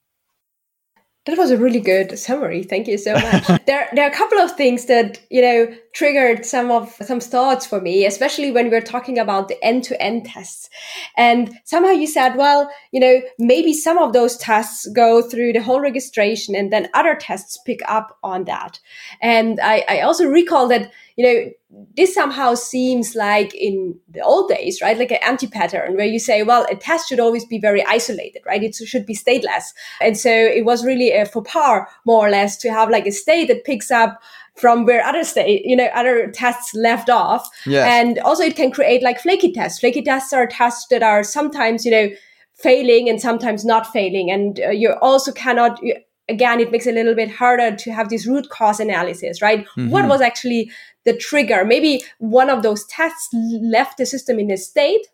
That 1.27 1.39
was 1.39 1.51
a 1.51 1.57
really 1.57 1.81
good 1.81 2.19
summary. 2.19 2.63
Thank 2.63 2.87
you 2.87 2.99
so 2.99 3.15
much. 3.15 3.47
there, 3.67 3.89
there 3.95 4.05
are 4.05 4.11
a 4.11 4.15
couple 4.15 4.39
of 4.39 4.57
things 4.57 4.87
that 4.87 5.21
you 5.31 5.41
know 5.43 5.75
triggered 5.95 6.45
some 6.45 6.71
of 6.71 6.93
some 7.01 7.21
thoughts 7.21 7.65
for 7.65 7.81
me, 7.81 8.05
especially 8.05 8.51
when 8.51 8.69
we 8.69 8.77
are 8.77 8.81
talking 8.81 9.19
about 9.19 9.49
the 9.49 9.65
end-to-end 9.65 10.27
tests. 10.27 10.69
And 11.17 11.57
somehow 11.65 11.91
you 11.91 12.09
said, 12.09 12.35
well, 12.35 12.71
you 12.91 13.01
know, 13.01 13.23
maybe 13.39 13.73
some 13.73 13.97
of 13.99 14.13
those 14.13 14.37
tests 14.37 14.87
go 14.89 15.23
through 15.23 15.53
the 15.53 15.63
whole 15.63 15.81
registration, 15.81 16.55
and 16.55 16.73
then 16.73 16.89
other 16.95 17.15
tests 17.15 17.59
pick 17.65 17.81
up 17.89 18.19
on 18.23 18.45
that. 18.45 18.81
And 19.23 19.61
I, 19.61 19.85
I 19.89 20.01
also 20.01 20.27
recall 20.27 20.69
that 20.69 20.91
you 21.17 21.25
know 21.25 21.51
this 21.97 22.15
somehow 22.15 22.55
seems 22.55 23.15
like 23.15 23.55
in 23.55 23.99
the 24.09 24.21
old 24.21 24.49
days, 24.49 24.81
right? 24.81 24.99
Like 24.99 25.11
an 25.11 25.19
anti 25.23 25.47
pattern 25.47 25.97
where 25.97 26.07
you 26.07 26.19
say, 26.19 26.43
well, 26.43 26.67
a 26.71 26.77
test 26.77 27.09
should 27.09 27.21
always 27.21 27.45
be 27.45 27.59
very 27.59 27.85
isolated, 27.85 28.43
right? 28.47 28.63
It 28.63 28.75
should 28.75 29.07
be 29.07 29.15
stateless. 29.15 29.73
And 30.01 30.17
so 30.17 30.31
it 30.31 30.65
was 30.65 30.85
really 30.85 31.13
a 31.13 31.27
faux 31.27 31.51
pas, 31.51 31.87
more 32.05 32.27
or 32.27 32.31
less, 32.31 32.57
to 32.59 32.71
have 32.71 32.91
like 32.91 33.07
a 33.07 33.13
state 33.13 33.49
that 33.49 33.65
picks 33.65 33.91
up 33.91 34.21
from 34.57 34.85
where 34.85 35.05
other 35.05 35.25
state, 35.25 35.63
you 35.65 35.75
know, 35.75 35.89
other 35.95 36.31
tests 36.31 36.75
left 36.75 37.11
off. 37.11 37.49
Yes. 37.67 37.89
And 37.89 38.19
also 38.21 38.45
it 38.45 38.55
can 38.55 38.71
create 38.71 39.03
like 39.03 39.21
flaky 39.21 39.53
tests. 39.53 39.81
Flaky 39.81 40.01
tests 40.03 40.33
are 40.33 40.47
tests 40.47 40.87
that 40.91 41.03
are 41.03 41.25
sometimes, 41.25 41.85
you 41.85 41.91
know, 41.91 42.09
failing 42.55 43.09
and 43.09 43.21
sometimes 43.21 43.65
not 43.65 43.85
failing. 43.93 44.31
And 44.31 44.61
uh, 44.61 44.71
you 44.71 44.95
also 45.03 45.33
cannot, 45.33 45.81
again, 46.29 46.61
it 46.61 46.71
makes 46.71 46.87
it 46.87 46.93
a 46.93 46.95
little 46.95 47.17
bit 47.17 47.33
harder 47.33 47.75
to 47.75 47.93
have 47.93 48.11
this 48.11 48.29
root 48.29 48.49
cause 48.49 48.79
analysis, 48.79 49.43
right? 49.43 49.67
Mm-hmm. 49.77 49.91
What 49.91 50.07
was 50.07 50.21
actually 50.21 50.71
the 51.05 51.17
trigger? 51.17 51.65
Maybe 51.65 52.05
one 52.19 52.49
of 52.49 52.63
those 52.63 52.87
tests 52.87 53.29
left 53.33 53.99
the 53.99 54.07
system 54.07 54.39
in 54.39 54.53
a 54.53 54.57
state 54.57 55.05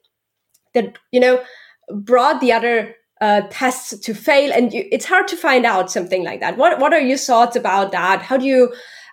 that, 0.75 0.99
you 1.13 1.19
know, 1.19 1.43
brought 1.91 2.43
the 2.43 2.53
other 2.53 2.95
uh, 3.23 3.41
tests 3.51 3.99
to 3.99 4.15
fail. 4.15 4.53
And 4.53 4.73
you, 4.73 4.87
it's 4.93 5.07
hard 5.07 5.27
to 5.29 5.37
find 5.37 5.65
out 5.65 5.91
something 5.91 6.23
like 6.23 6.41
that. 6.41 6.59
What, 6.59 6.79
what 6.79 6.93
are 6.93 7.01
your 7.01 7.17
thoughts 7.17 7.57
about 7.57 7.91
that? 7.93 8.21
How 8.21 8.37
do 8.37 8.45
you, 8.45 8.73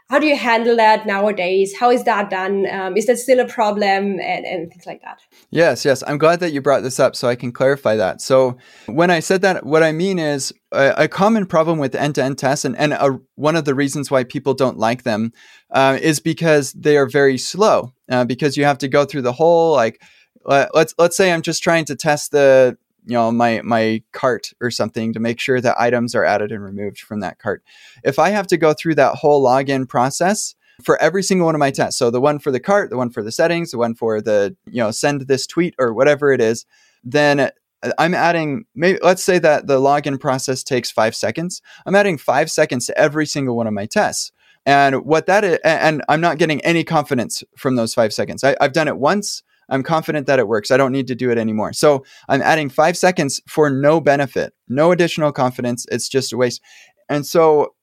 how 0.10 0.20
do 0.20 0.26
you 0.26 0.38
handle 0.38 0.78
that 0.78 1.06
nowadays? 1.06 1.76
How 1.78 1.92
is 1.92 2.06
that 2.06 2.30
done? 2.30 2.66
Um, 2.72 2.96
is 2.96 3.08
that 3.08 3.18
still 3.18 3.40
a 3.40 3.48
problem 3.48 4.20
and, 4.20 4.46
and 4.46 4.72
things 4.72 4.86
like 4.86 5.02
that? 5.02 5.20
Yes, 5.50 5.84
yes. 5.84 6.02
I'm 6.08 6.18
glad 6.18 6.40
that 6.40 6.54
you 6.54 6.62
brought 6.62 6.84
this 6.84 7.00
up 7.00 7.16
so 7.16 7.28
I 7.28 7.36
can 7.36 7.52
clarify 7.52 7.98
that. 7.98 8.22
So, 8.22 8.58
when 8.86 9.12
I 9.12 9.20
said 9.20 9.42
that, 9.42 9.66
what 9.66 9.84
I 9.84 9.92
mean 9.92 10.18
is 10.18 10.54
a, 10.72 10.94
a 10.98 11.08
common 11.10 11.46
problem 11.46 11.78
with 11.78 11.94
end 11.94 12.16
to 12.16 12.24
end 12.24 12.38
tests, 12.38 12.64
and, 12.64 12.78
and 12.78 12.94
a, 12.94 13.20
one 13.36 13.58
of 13.58 13.66
the 13.66 13.76
reasons 13.76 14.10
why 14.10 14.24
people 14.24 14.54
don't 14.54 14.78
like 14.78 15.04
them 15.04 15.34
uh, 15.72 15.98
is 16.02 16.22
because 16.22 16.72
they 16.72 16.96
are 16.96 17.08
very 17.08 17.38
slow, 17.38 17.94
uh, 18.10 18.24
because 18.24 18.56
you 18.56 18.64
have 18.64 18.78
to 18.78 18.88
go 18.88 19.04
through 19.04 19.24
the 19.24 19.34
whole, 19.34 19.74
like, 19.74 20.02
let's 20.46 20.94
let's 20.98 21.18
say 21.18 21.34
I'm 21.34 21.42
just 21.42 21.62
trying 21.62 21.84
to 21.86 21.96
test 21.96 22.32
the 22.32 22.78
you 23.08 23.14
know 23.14 23.32
my 23.32 23.62
my 23.64 24.04
cart 24.12 24.54
or 24.62 24.70
something 24.70 25.14
to 25.14 25.20
make 25.20 25.40
sure 25.40 25.62
that 25.62 25.80
items 25.80 26.14
are 26.14 26.26
added 26.26 26.52
and 26.52 26.64
removed 26.64 27.00
from 27.00 27.22
that 27.22 27.40
cart. 27.40 27.64
If 28.04 28.20
i 28.20 28.30
have 28.30 28.48
to 28.48 28.58
go 28.58 28.74
through 28.74 28.96
that 28.96 29.16
whole 29.16 29.44
login 29.44 29.88
process 29.88 30.56
for 30.84 31.02
every 31.02 31.24
single 31.24 31.46
one 31.46 31.56
of 31.56 31.60
my 31.60 31.72
tests 31.72 31.98
so 31.98 32.12
the 32.12 32.22
one 32.22 32.38
for 32.38 32.52
the 32.52 32.60
cart 32.60 32.90
the 32.90 32.98
one 32.98 33.10
for 33.10 33.24
the 33.24 33.32
settings 33.32 33.72
the 33.72 33.78
one 33.78 33.96
for 33.96 34.22
the 34.22 34.56
you 34.68 34.82
know 34.82 34.92
send 34.92 35.22
this 35.22 35.48
tweet 35.48 35.74
or 35.80 35.94
whatever 35.94 36.32
it 36.32 36.42
is 36.42 36.66
then 37.04 37.40
uh, 37.40 37.50
i'm 37.98 38.14
adding 38.14 38.66
maybe 38.76 39.00
let's 39.02 39.24
say 39.24 39.40
that 39.40 39.68
the 39.68 39.80
login 39.80 40.20
process 40.20 40.64
takes 40.64 40.92
five 40.92 41.16
seconds. 41.16 41.62
I'm 41.86 41.96
adding 41.96 42.18
five 42.18 42.52
seconds 42.52 42.86
to 42.88 42.98
every 42.98 43.26
single 43.26 43.56
one 43.56 43.68
of 43.68 43.74
my 43.74 43.86
tests. 43.86 44.32
And 44.66 45.06
what 45.06 45.28
that 45.28 45.44
is 45.44 45.60
and 45.64 46.04
i'm 46.10 46.22
not 46.22 46.38
getting 46.38 46.62
any 46.62 46.84
confidence 46.84 47.44
from 47.58 47.76
those 47.76 47.94
five 47.94 48.14
seconds. 48.14 48.44
I, 48.44 48.56
i've 48.60 48.74
done 48.74 48.88
it 48.88 48.98
once 48.98 49.44
I'm 49.70 49.84
confident 49.84 50.28
that 50.28 50.40
it 50.40 50.48
works. 50.48 50.72
I 50.72 50.78
don't 50.78 50.92
need 50.92 51.08
to 51.08 51.16
do 51.16 51.30
it 51.30 51.38
anymore. 51.38 51.74
So 51.74 52.06
I'm 52.30 52.42
adding 52.42 52.70
five 52.70 52.98
seconds 52.98 53.42
for 53.48 53.70
no 53.70 54.00
benefit, 54.00 54.54
no 54.68 54.92
additional 54.92 55.32
confidence. 55.32 55.86
It's 55.92 56.10
just 56.10 56.34
a 56.34 56.38
waste. 56.38 56.62
And 57.10 57.26
so, 57.26 57.74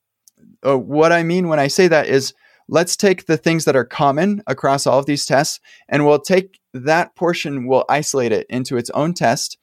uh, 0.66 0.78
what 0.78 1.12
I 1.12 1.22
mean 1.22 1.48
when 1.48 1.58
I 1.58 1.68
say 1.68 1.88
that 1.88 2.06
is 2.06 2.34
let's 2.68 2.96
take 2.96 3.26
the 3.26 3.36
things 3.36 3.64
that 3.64 3.76
are 3.76 3.84
common 3.84 4.42
across 4.46 4.86
all 4.86 4.98
of 4.98 5.06
these 5.06 5.26
tests 5.26 5.60
and 5.88 6.04
we'll 6.04 6.20
take 6.20 6.58
that 6.72 7.14
portion, 7.14 7.66
we'll 7.66 7.84
isolate 7.88 8.32
it 8.32 8.46
into 8.48 8.76
its 8.76 8.90
own 8.90 9.14
test. 9.14 9.58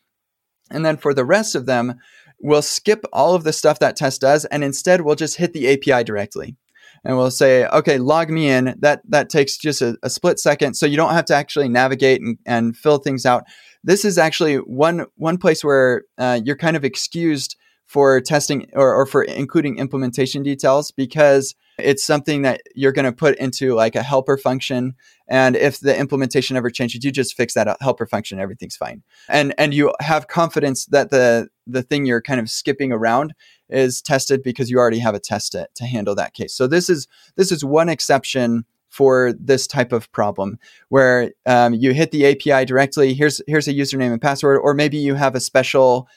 And 0.69 0.85
then 0.85 0.97
for 0.97 1.13
the 1.13 1.25
rest 1.25 1.55
of 1.55 1.65
them, 1.65 1.95
we'll 2.39 2.61
skip 2.61 3.03
all 3.11 3.35
of 3.35 3.43
the 3.43 3.53
stuff 3.53 3.79
that 3.79 3.95
test 3.95 4.21
does 4.21 4.45
and 4.45 4.63
instead 4.63 5.01
we'll 5.01 5.15
just 5.15 5.37
hit 5.37 5.53
the 5.53 5.67
API 5.71 6.03
directly 6.03 6.55
and 7.03 7.17
we'll 7.17 7.31
say, 7.31 7.65
okay, 7.67 7.97
log 7.97 8.29
me 8.29 8.49
in. 8.49 8.75
That 8.79 9.01
that 9.09 9.29
takes 9.29 9.57
just 9.57 9.81
a, 9.81 9.97
a 10.03 10.09
split 10.09 10.39
second, 10.39 10.75
so 10.75 10.85
you 10.85 10.97
don't 10.97 11.13
have 11.13 11.25
to 11.25 11.35
actually 11.35 11.69
navigate 11.69 12.21
and, 12.21 12.37
and 12.45 12.77
fill 12.77 12.97
things 12.97 13.25
out. 13.25 13.43
This 13.83 14.05
is 14.05 14.17
actually 14.17 14.57
one 14.57 15.05
one 15.15 15.37
place 15.37 15.63
where 15.63 16.03
uh, 16.17 16.39
you're 16.43 16.57
kind 16.57 16.75
of 16.75 16.85
excused 16.85 17.55
for 17.91 18.21
testing 18.21 18.69
or, 18.71 18.95
or 18.95 19.05
for 19.05 19.21
including 19.21 19.77
implementation 19.77 20.43
details 20.43 20.91
because 20.91 21.55
it's 21.77 22.05
something 22.05 22.41
that 22.43 22.61
you're 22.73 22.93
going 22.93 23.03
to 23.03 23.11
put 23.11 23.37
into 23.37 23.73
like 23.73 23.95
a 23.95 24.01
helper 24.01 24.37
function 24.37 24.95
and 25.27 25.57
if 25.57 25.81
the 25.81 25.97
implementation 25.97 26.55
ever 26.55 26.69
changes 26.69 27.03
you 27.03 27.11
just 27.11 27.35
fix 27.35 27.53
that 27.53 27.75
helper 27.81 28.05
function 28.05 28.39
everything's 28.39 28.77
fine 28.77 29.03
and 29.27 29.53
and 29.57 29.73
you 29.73 29.93
have 29.99 30.29
confidence 30.29 30.85
that 30.85 31.09
the 31.09 31.49
the 31.67 31.83
thing 31.83 32.05
you're 32.05 32.21
kind 32.21 32.39
of 32.39 32.49
skipping 32.49 32.93
around 32.93 33.33
is 33.71 34.01
tested 34.01 34.43
because 34.43 34.69
you 34.69 34.77
already 34.77 34.99
have 34.99 35.15
a 35.15 35.19
test 35.19 35.51
to, 35.53 35.67
to 35.75 35.85
handle 35.85 36.15
that 36.15 36.33
case 36.33 36.53
so 36.53 36.67
this 36.67 36.89
is 36.89 37.07
this 37.35 37.51
is 37.51 37.63
one 37.63 37.89
exception 37.89 38.65
for 38.89 39.33
this 39.39 39.67
type 39.67 39.93
of 39.93 40.11
problem 40.11 40.59
where 40.89 41.31
um, 41.45 41.73
you 41.73 41.93
hit 41.93 42.11
the 42.11 42.25
api 42.25 42.65
directly 42.65 43.13
here's 43.13 43.41
here's 43.47 43.67
a 43.67 43.73
username 43.73 44.11
and 44.11 44.21
password 44.21 44.59
or 44.61 44.73
maybe 44.73 44.97
you 44.97 45.15
have 45.15 45.35
a 45.35 45.39
special 45.39 46.07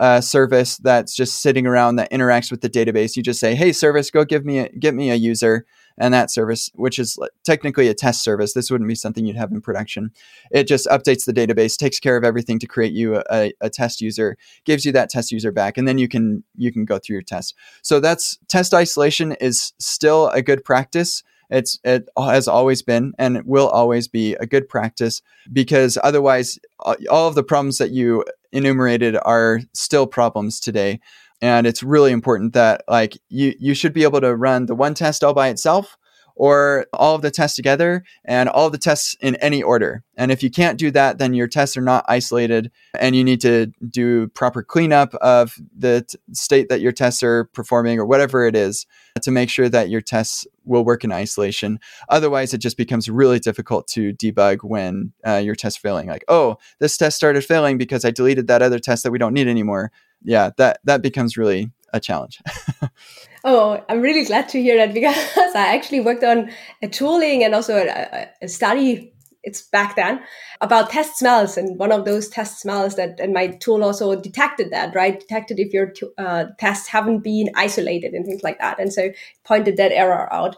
uh, 0.00 0.20
service 0.20 0.76
that's 0.78 1.14
just 1.14 1.40
sitting 1.40 1.66
around 1.66 1.96
that 1.96 2.10
interacts 2.10 2.50
with 2.50 2.60
the 2.60 2.68
database. 2.68 3.16
You 3.16 3.22
just 3.22 3.40
say, 3.40 3.54
"Hey, 3.54 3.72
service, 3.72 4.10
go 4.10 4.24
give 4.24 4.44
me 4.44 4.58
a, 4.58 4.68
get 4.68 4.94
me 4.94 5.10
a 5.10 5.14
user," 5.14 5.64
and 5.98 6.12
that 6.12 6.30
service, 6.30 6.70
which 6.74 6.98
is 6.98 7.18
technically 7.44 7.88
a 7.88 7.94
test 7.94 8.22
service, 8.22 8.52
this 8.52 8.70
wouldn't 8.70 8.88
be 8.88 8.94
something 8.94 9.24
you'd 9.24 9.36
have 9.36 9.52
in 9.52 9.60
production. 9.60 10.10
It 10.50 10.66
just 10.66 10.86
updates 10.88 11.24
the 11.24 11.32
database, 11.32 11.76
takes 11.76 12.00
care 12.00 12.16
of 12.16 12.24
everything 12.24 12.58
to 12.60 12.66
create 12.66 12.92
you 12.92 13.22
a, 13.30 13.52
a 13.60 13.70
test 13.70 14.00
user, 14.00 14.36
gives 14.64 14.84
you 14.84 14.92
that 14.92 15.10
test 15.10 15.30
user 15.30 15.52
back, 15.52 15.78
and 15.78 15.86
then 15.86 15.98
you 15.98 16.08
can 16.08 16.44
you 16.56 16.72
can 16.72 16.84
go 16.84 16.98
through 16.98 17.14
your 17.14 17.22
test. 17.22 17.54
So 17.82 18.00
that's 18.00 18.38
test 18.48 18.74
isolation 18.74 19.32
is 19.32 19.72
still 19.78 20.28
a 20.28 20.42
good 20.42 20.64
practice. 20.64 21.22
It's 21.50 21.78
it 21.84 22.08
has 22.18 22.48
always 22.48 22.82
been 22.82 23.12
and 23.18 23.36
it 23.36 23.46
will 23.46 23.68
always 23.68 24.08
be 24.08 24.34
a 24.34 24.46
good 24.46 24.68
practice 24.68 25.22
because 25.52 25.98
otherwise 26.02 26.58
all 26.80 27.28
of 27.28 27.34
the 27.34 27.42
problems 27.42 27.78
that 27.78 27.90
you 27.90 28.24
enumerated 28.52 29.16
are 29.22 29.60
still 29.74 30.06
problems 30.06 30.58
today. 30.58 31.00
And 31.44 31.66
it's 31.66 31.82
really 31.82 32.10
important 32.10 32.54
that 32.54 32.84
like 32.88 33.18
you 33.28 33.52
you 33.58 33.74
should 33.74 33.92
be 33.92 34.02
able 34.02 34.22
to 34.22 34.34
run 34.34 34.64
the 34.64 34.74
one 34.74 34.94
test 34.94 35.22
all 35.22 35.34
by 35.34 35.48
itself 35.48 35.98
or 36.36 36.86
all 36.94 37.14
of 37.14 37.20
the 37.20 37.30
tests 37.30 37.54
together 37.54 38.02
and 38.24 38.48
all 38.48 38.70
the 38.70 38.78
tests 38.78 39.14
in 39.20 39.36
any 39.36 39.62
order. 39.62 40.02
And 40.16 40.32
if 40.32 40.42
you 40.42 40.50
can't 40.50 40.78
do 40.78 40.90
that, 40.92 41.18
then 41.18 41.34
your 41.34 41.46
tests 41.46 41.76
are 41.76 41.82
not 41.82 42.06
isolated 42.08 42.70
and 42.98 43.14
you 43.14 43.22
need 43.22 43.42
to 43.42 43.66
do 43.90 44.28
proper 44.28 44.62
cleanup 44.62 45.14
of 45.16 45.56
the 45.76 46.06
t- 46.08 46.16
state 46.32 46.70
that 46.70 46.80
your 46.80 46.92
tests 46.92 47.22
are 47.22 47.44
performing 47.52 47.98
or 47.98 48.06
whatever 48.06 48.46
it 48.46 48.56
is 48.56 48.86
to 49.20 49.30
make 49.30 49.50
sure 49.50 49.68
that 49.68 49.90
your 49.90 50.00
tests 50.00 50.46
will 50.64 50.84
work 50.84 51.04
in 51.04 51.12
isolation. 51.12 51.78
Otherwise, 52.08 52.54
it 52.54 52.58
just 52.58 52.78
becomes 52.78 53.10
really 53.10 53.38
difficult 53.38 53.86
to 53.88 54.14
debug 54.14 54.60
when 54.62 55.12
uh, 55.26 55.36
your 55.36 55.54
test 55.54 55.78
failing. 55.78 56.08
Like, 56.08 56.24
oh, 56.26 56.56
this 56.80 56.96
test 56.96 57.18
started 57.18 57.44
failing 57.44 57.76
because 57.76 58.02
I 58.02 58.10
deleted 58.10 58.46
that 58.46 58.62
other 58.62 58.78
test 58.78 59.02
that 59.02 59.12
we 59.12 59.18
don't 59.18 59.34
need 59.34 59.46
anymore. 59.46 59.92
Yeah, 60.24 60.50
that 60.56 60.80
that 60.84 61.02
becomes 61.02 61.36
really 61.36 61.70
a 61.92 62.00
challenge. 62.00 62.42
oh, 63.44 63.82
I'm 63.88 64.00
really 64.00 64.24
glad 64.24 64.48
to 64.50 64.60
hear 64.60 64.76
that 64.78 64.92
because 64.92 65.16
I 65.54 65.74
actually 65.74 66.00
worked 66.00 66.24
on 66.24 66.50
a 66.82 66.88
tooling 66.88 67.44
and 67.44 67.54
also 67.54 67.76
a, 67.76 68.28
a 68.42 68.48
study. 68.48 69.13
It's 69.44 69.62
back 69.62 69.96
then 69.96 70.20
about 70.60 70.90
test 70.90 71.18
smells, 71.18 71.56
and 71.56 71.78
one 71.78 71.92
of 71.92 72.04
those 72.04 72.28
test 72.28 72.60
smells 72.60 72.96
that, 72.96 73.20
and 73.20 73.32
my 73.32 73.48
tool 73.48 73.84
also 73.84 74.14
detected 74.20 74.70
that, 74.72 74.94
right? 74.94 75.20
Detected 75.20 75.58
if 75.58 75.72
your 75.72 75.92
uh, 76.18 76.46
tests 76.58 76.88
haven't 76.88 77.20
been 77.20 77.50
isolated 77.54 78.14
and 78.14 78.24
things 78.24 78.42
like 78.42 78.58
that, 78.58 78.80
and 78.80 78.92
so 78.92 79.10
pointed 79.44 79.76
that 79.76 79.92
error 79.92 80.32
out. 80.32 80.56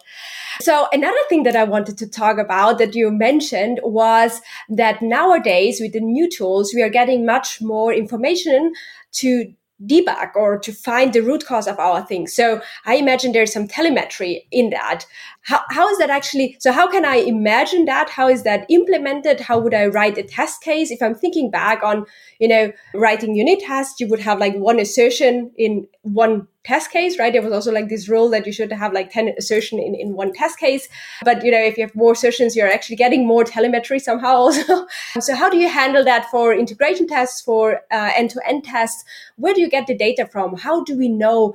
So 0.60 0.86
another 0.92 1.16
thing 1.28 1.42
that 1.42 1.56
I 1.56 1.64
wanted 1.64 1.98
to 1.98 2.08
talk 2.08 2.38
about 2.38 2.78
that 2.78 2.94
you 2.94 3.10
mentioned 3.10 3.80
was 3.82 4.40
that 4.68 5.02
nowadays 5.02 5.80
with 5.80 5.92
the 5.92 6.00
new 6.00 6.30
tools, 6.30 6.72
we 6.74 6.82
are 6.82 6.88
getting 6.88 7.26
much 7.26 7.60
more 7.60 7.92
information 7.92 8.72
to 9.12 9.52
debug 9.84 10.34
or 10.34 10.58
to 10.58 10.72
find 10.72 11.12
the 11.12 11.20
root 11.20 11.44
cause 11.44 11.66
of 11.66 11.78
our 11.78 12.04
thing. 12.04 12.26
So 12.26 12.60
I 12.86 12.96
imagine 12.96 13.32
there's 13.32 13.52
some 13.52 13.68
telemetry 13.68 14.46
in 14.50 14.70
that. 14.70 15.06
How, 15.42 15.60
how 15.70 15.88
is 15.88 15.98
that 15.98 16.10
actually? 16.10 16.56
So 16.60 16.72
how 16.72 16.90
can 16.90 17.04
I 17.04 17.16
imagine 17.16 17.84
that? 17.84 18.08
How 18.08 18.28
is 18.28 18.42
that 18.44 18.66
implemented? 18.70 19.40
How 19.40 19.58
would 19.58 19.74
I 19.74 19.86
write 19.86 20.18
a 20.18 20.22
test 20.22 20.62
case? 20.62 20.90
If 20.90 21.02
I'm 21.02 21.14
thinking 21.14 21.50
back 21.50 21.82
on, 21.82 22.06
you 22.40 22.48
know, 22.48 22.72
writing 22.94 23.36
unit 23.36 23.60
tests, 23.60 24.00
you 24.00 24.08
would 24.08 24.20
have 24.20 24.38
like 24.38 24.56
one 24.56 24.80
assertion 24.80 25.50
in 25.56 25.86
one 26.02 26.48
test 26.66 26.90
case, 26.90 27.18
right? 27.18 27.32
There 27.32 27.42
was 27.42 27.52
also 27.52 27.72
like 27.72 27.88
this 27.88 28.08
rule 28.08 28.28
that 28.30 28.46
you 28.46 28.52
should 28.52 28.72
have 28.72 28.92
like 28.92 29.10
10 29.10 29.34
assertion 29.38 29.78
in, 29.78 29.94
in 29.94 30.14
one 30.14 30.32
test 30.32 30.58
case. 30.58 30.88
But, 31.24 31.44
you 31.44 31.50
know, 31.50 31.60
if 31.60 31.78
you 31.78 31.84
have 31.84 31.94
more 31.94 32.12
assertions, 32.12 32.56
you're 32.56 32.70
actually 32.70 32.96
getting 32.96 33.26
more 33.26 33.44
telemetry 33.44 33.98
somehow 33.98 34.34
also. 34.46 34.86
so 35.20 35.34
how 35.34 35.48
do 35.48 35.56
you 35.56 35.68
handle 35.68 36.04
that 36.04 36.28
for 36.30 36.52
integration 36.52 37.06
tests, 37.06 37.40
for 37.40 37.82
uh, 37.92 38.10
end-to-end 38.16 38.64
tests? 38.64 39.04
Where 39.36 39.54
do 39.54 39.60
you 39.60 39.70
get 39.70 39.86
the 39.86 39.96
data 39.96 40.26
from? 40.26 40.56
How 40.56 40.82
do 40.82 40.98
we 40.98 41.08
know 41.08 41.54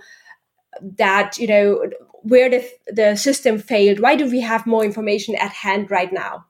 that, 0.81 1.37
you 1.37 1.47
know, 1.47 1.89
where 2.23 2.49
the, 2.49 2.69
the 2.87 3.15
system 3.15 3.59
failed? 3.59 3.99
Why 3.99 4.15
do 4.15 4.29
we 4.29 4.41
have 4.41 4.65
more 4.65 4.85
information 4.85 5.35
at 5.35 5.51
hand 5.51 5.91
right 5.91 6.13
now? 6.13 6.45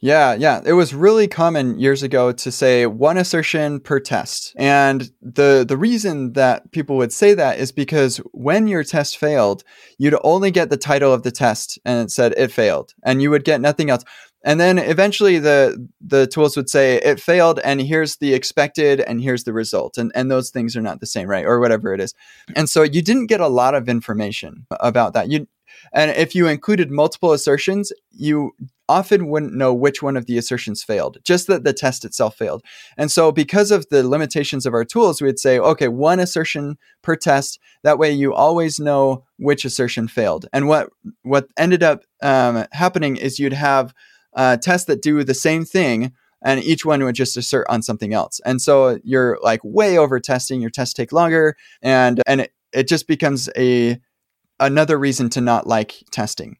Yeah, 0.00 0.34
yeah. 0.34 0.60
It 0.64 0.74
was 0.74 0.94
really 0.94 1.26
common 1.28 1.78
years 1.78 2.02
ago 2.02 2.30
to 2.32 2.52
say 2.52 2.86
one 2.86 3.16
assertion 3.16 3.80
per 3.80 3.98
test. 4.00 4.54
And 4.56 5.10
the 5.22 5.64
the 5.66 5.76
reason 5.76 6.34
that 6.34 6.70
people 6.72 6.96
would 6.96 7.12
say 7.12 7.34
that 7.34 7.58
is 7.58 7.72
because 7.72 8.18
when 8.32 8.66
your 8.68 8.84
test 8.84 9.16
failed, 9.16 9.64
you'd 9.98 10.16
only 10.22 10.50
get 10.50 10.70
the 10.70 10.76
title 10.76 11.12
of 11.12 11.22
the 11.22 11.30
test 11.30 11.78
and 11.84 12.00
it 12.06 12.10
said 12.10 12.34
it 12.36 12.52
failed 12.52 12.92
and 13.02 13.22
you 13.22 13.30
would 13.30 13.44
get 13.44 13.60
nothing 13.60 13.90
else. 13.90 14.04
And 14.46 14.60
then 14.60 14.78
eventually 14.78 15.38
the 15.38 15.88
the 16.02 16.26
tools 16.26 16.54
would 16.56 16.68
say 16.68 16.96
it 16.96 17.18
failed 17.18 17.60
and 17.64 17.80
here's 17.80 18.16
the 18.16 18.34
expected 18.34 19.00
and 19.00 19.22
here's 19.22 19.44
the 19.44 19.54
result. 19.54 19.96
And 19.96 20.12
and 20.14 20.30
those 20.30 20.50
things 20.50 20.76
are 20.76 20.82
not 20.82 21.00
the 21.00 21.06
same, 21.06 21.28
right? 21.28 21.46
Or 21.46 21.60
whatever 21.60 21.94
it 21.94 22.00
is. 22.00 22.12
And 22.54 22.68
so 22.68 22.82
you 22.82 23.00
didn't 23.00 23.26
get 23.28 23.40
a 23.40 23.48
lot 23.48 23.74
of 23.74 23.88
information 23.88 24.66
about 24.80 25.14
that. 25.14 25.30
You 25.30 25.46
and 25.92 26.10
if 26.12 26.34
you 26.34 26.46
included 26.46 26.90
multiple 26.90 27.32
assertions, 27.32 27.92
you 28.10 28.52
often 28.88 29.28
wouldn't 29.28 29.54
know 29.54 29.72
which 29.72 30.02
one 30.02 30.16
of 30.16 30.26
the 30.26 30.36
assertions 30.36 30.82
failed, 30.82 31.18
just 31.24 31.46
that 31.46 31.64
the 31.64 31.72
test 31.72 32.04
itself 32.04 32.36
failed. 32.36 32.62
And 32.96 33.10
so, 33.10 33.32
because 33.32 33.70
of 33.70 33.88
the 33.88 34.06
limitations 34.06 34.66
of 34.66 34.74
our 34.74 34.84
tools, 34.84 35.22
we'd 35.22 35.38
say, 35.38 35.58
okay, 35.58 35.88
one 35.88 36.20
assertion 36.20 36.78
per 37.02 37.16
test. 37.16 37.58
That 37.82 37.98
way, 37.98 38.12
you 38.12 38.34
always 38.34 38.78
know 38.78 39.24
which 39.38 39.64
assertion 39.64 40.08
failed. 40.08 40.46
And 40.52 40.68
what 40.68 40.90
what 41.22 41.48
ended 41.56 41.82
up 41.82 42.04
um, 42.22 42.66
happening 42.72 43.16
is 43.16 43.38
you'd 43.38 43.52
have 43.52 43.94
uh, 44.34 44.56
tests 44.56 44.86
that 44.86 45.02
do 45.02 45.24
the 45.24 45.34
same 45.34 45.64
thing. 45.64 46.12
And 46.46 46.62
each 46.62 46.84
one 46.84 47.02
would 47.02 47.14
just 47.14 47.38
assert 47.38 47.66
on 47.70 47.80
something 47.80 48.12
else. 48.12 48.38
And 48.44 48.60
so 48.60 48.98
you're 49.02 49.38
like 49.42 49.60
way 49.64 49.96
over 49.96 50.20
testing, 50.20 50.60
your 50.60 50.68
tests 50.68 50.92
take 50.92 51.10
longer, 51.10 51.56
and 51.80 52.22
and 52.26 52.42
it, 52.42 52.52
it 52.74 52.86
just 52.86 53.08
becomes 53.08 53.48
a 53.56 53.98
another 54.60 54.98
reason 54.98 55.28
to 55.30 55.40
not 55.40 55.66
like 55.66 56.04
testing. 56.10 56.56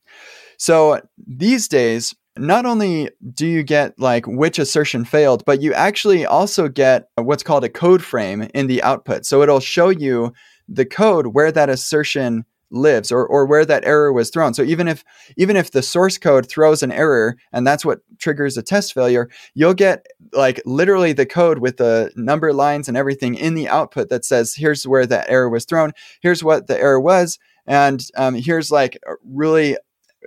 So 0.57 1.01
these 1.27 1.69
days, 1.69 2.15
not 2.37 2.67
only 2.67 3.11
do 3.33 3.47
you 3.47 3.63
get 3.63 3.99
like 3.99 4.27
which 4.27 4.59
assertion 4.59 5.05
failed, 5.05 5.45
but 5.45 5.63
you 5.63 5.73
actually 5.73 6.27
also 6.27 6.69
get 6.69 7.09
what's 7.17 7.43
called 7.43 7.65
a 7.65 7.69
code 7.69 8.03
frame 8.03 8.49
in 8.55 8.67
the 8.67 8.83
output. 8.83 9.25
So 9.25 9.43
it'll 9.43 9.61
show 9.61 9.89
you 9.89 10.33
the 10.69 10.85
code 10.85 11.29
where 11.29 11.53
that 11.53 11.69
assertion 11.69 12.45
lives 12.71 13.13
or, 13.13 13.25
or 13.27 13.47
where 13.47 13.65
that 13.65 13.85
error 13.85 14.13
was 14.13 14.31
thrown. 14.31 14.53
So 14.53 14.63
even 14.63 14.89
if 14.89 15.05
even 15.37 15.57
if 15.57 15.71
the 15.71 15.83
source 15.83 16.19
code 16.19 16.49
throws 16.49 16.83
an 16.83 16.91
error 16.91 17.37
and 17.53 17.67
that's 17.67 17.85
what 17.85 18.01
triggers 18.19 18.57
a 18.57 18.63
test 18.63 18.93
failure, 18.93 19.31
you'll 19.55 19.75
get 19.75 20.07
like 20.33 20.61
literally 20.65 21.13
the 21.13 21.27
code 21.27 21.59
with 21.59 21.77
the 21.77 22.11
number 22.17 22.53
lines 22.53 22.89
and 22.89 22.97
everything 22.97 23.37
in 23.37 23.55
the 23.55 23.69
output 23.69 24.09
that 24.09 24.25
says 24.25 24.55
here's 24.55 24.87
where 24.87 25.07
that 25.07 25.29
error 25.29 25.49
was 25.49 25.65
thrown, 25.65 25.93
here's 26.21 26.43
what 26.43 26.67
the 26.67 26.79
error 26.79 27.01
was, 27.01 27.39
and 27.67 28.05
um, 28.17 28.35
here's 28.35 28.71
like 28.71 28.99
really 29.25 29.77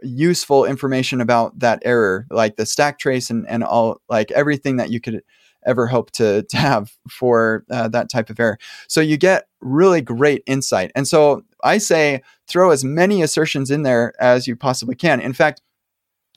useful 0.04 0.66
information 0.66 1.22
about 1.22 1.58
that 1.60 1.82
error, 1.84 2.26
like 2.30 2.56
the 2.56 2.66
stack 2.66 3.00
trace 3.00 3.30
and, 3.30 3.48
and 3.48 3.64
all, 3.64 4.02
like 4.10 4.32
everything 4.32 4.78
that 4.78 4.92
you 4.92 5.00
could 5.00 5.22
ever 5.66 5.88
hope 5.88 6.12
to, 6.12 6.44
to 6.50 6.58
have 6.58 6.92
for 7.10 7.66
uh, 7.72 7.88
that 7.90 8.10
type 8.10 8.30
of 8.30 8.40
error. 8.40 8.58
So 8.88 9.02
you 9.02 9.18
get 9.18 9.48
really 9.62 10.02
great 10.02 10.44
insight. 10.46 10.92
And 10.96 11.08
so 11.08 11.44
I 11.64 11.78
say 11.78 12.22
throw 12.48 12.72
as 12.72 12.84
many 12.84 13.22
assertions 13.22 13.72
in 13.72 13.84
there 13.84 14.14
as 14.20 14.48
you 14.48 14.56
possibly 14.56 14.96
can. 14.96 15.20
In 15.20 15.34
fact, 15.34 15.62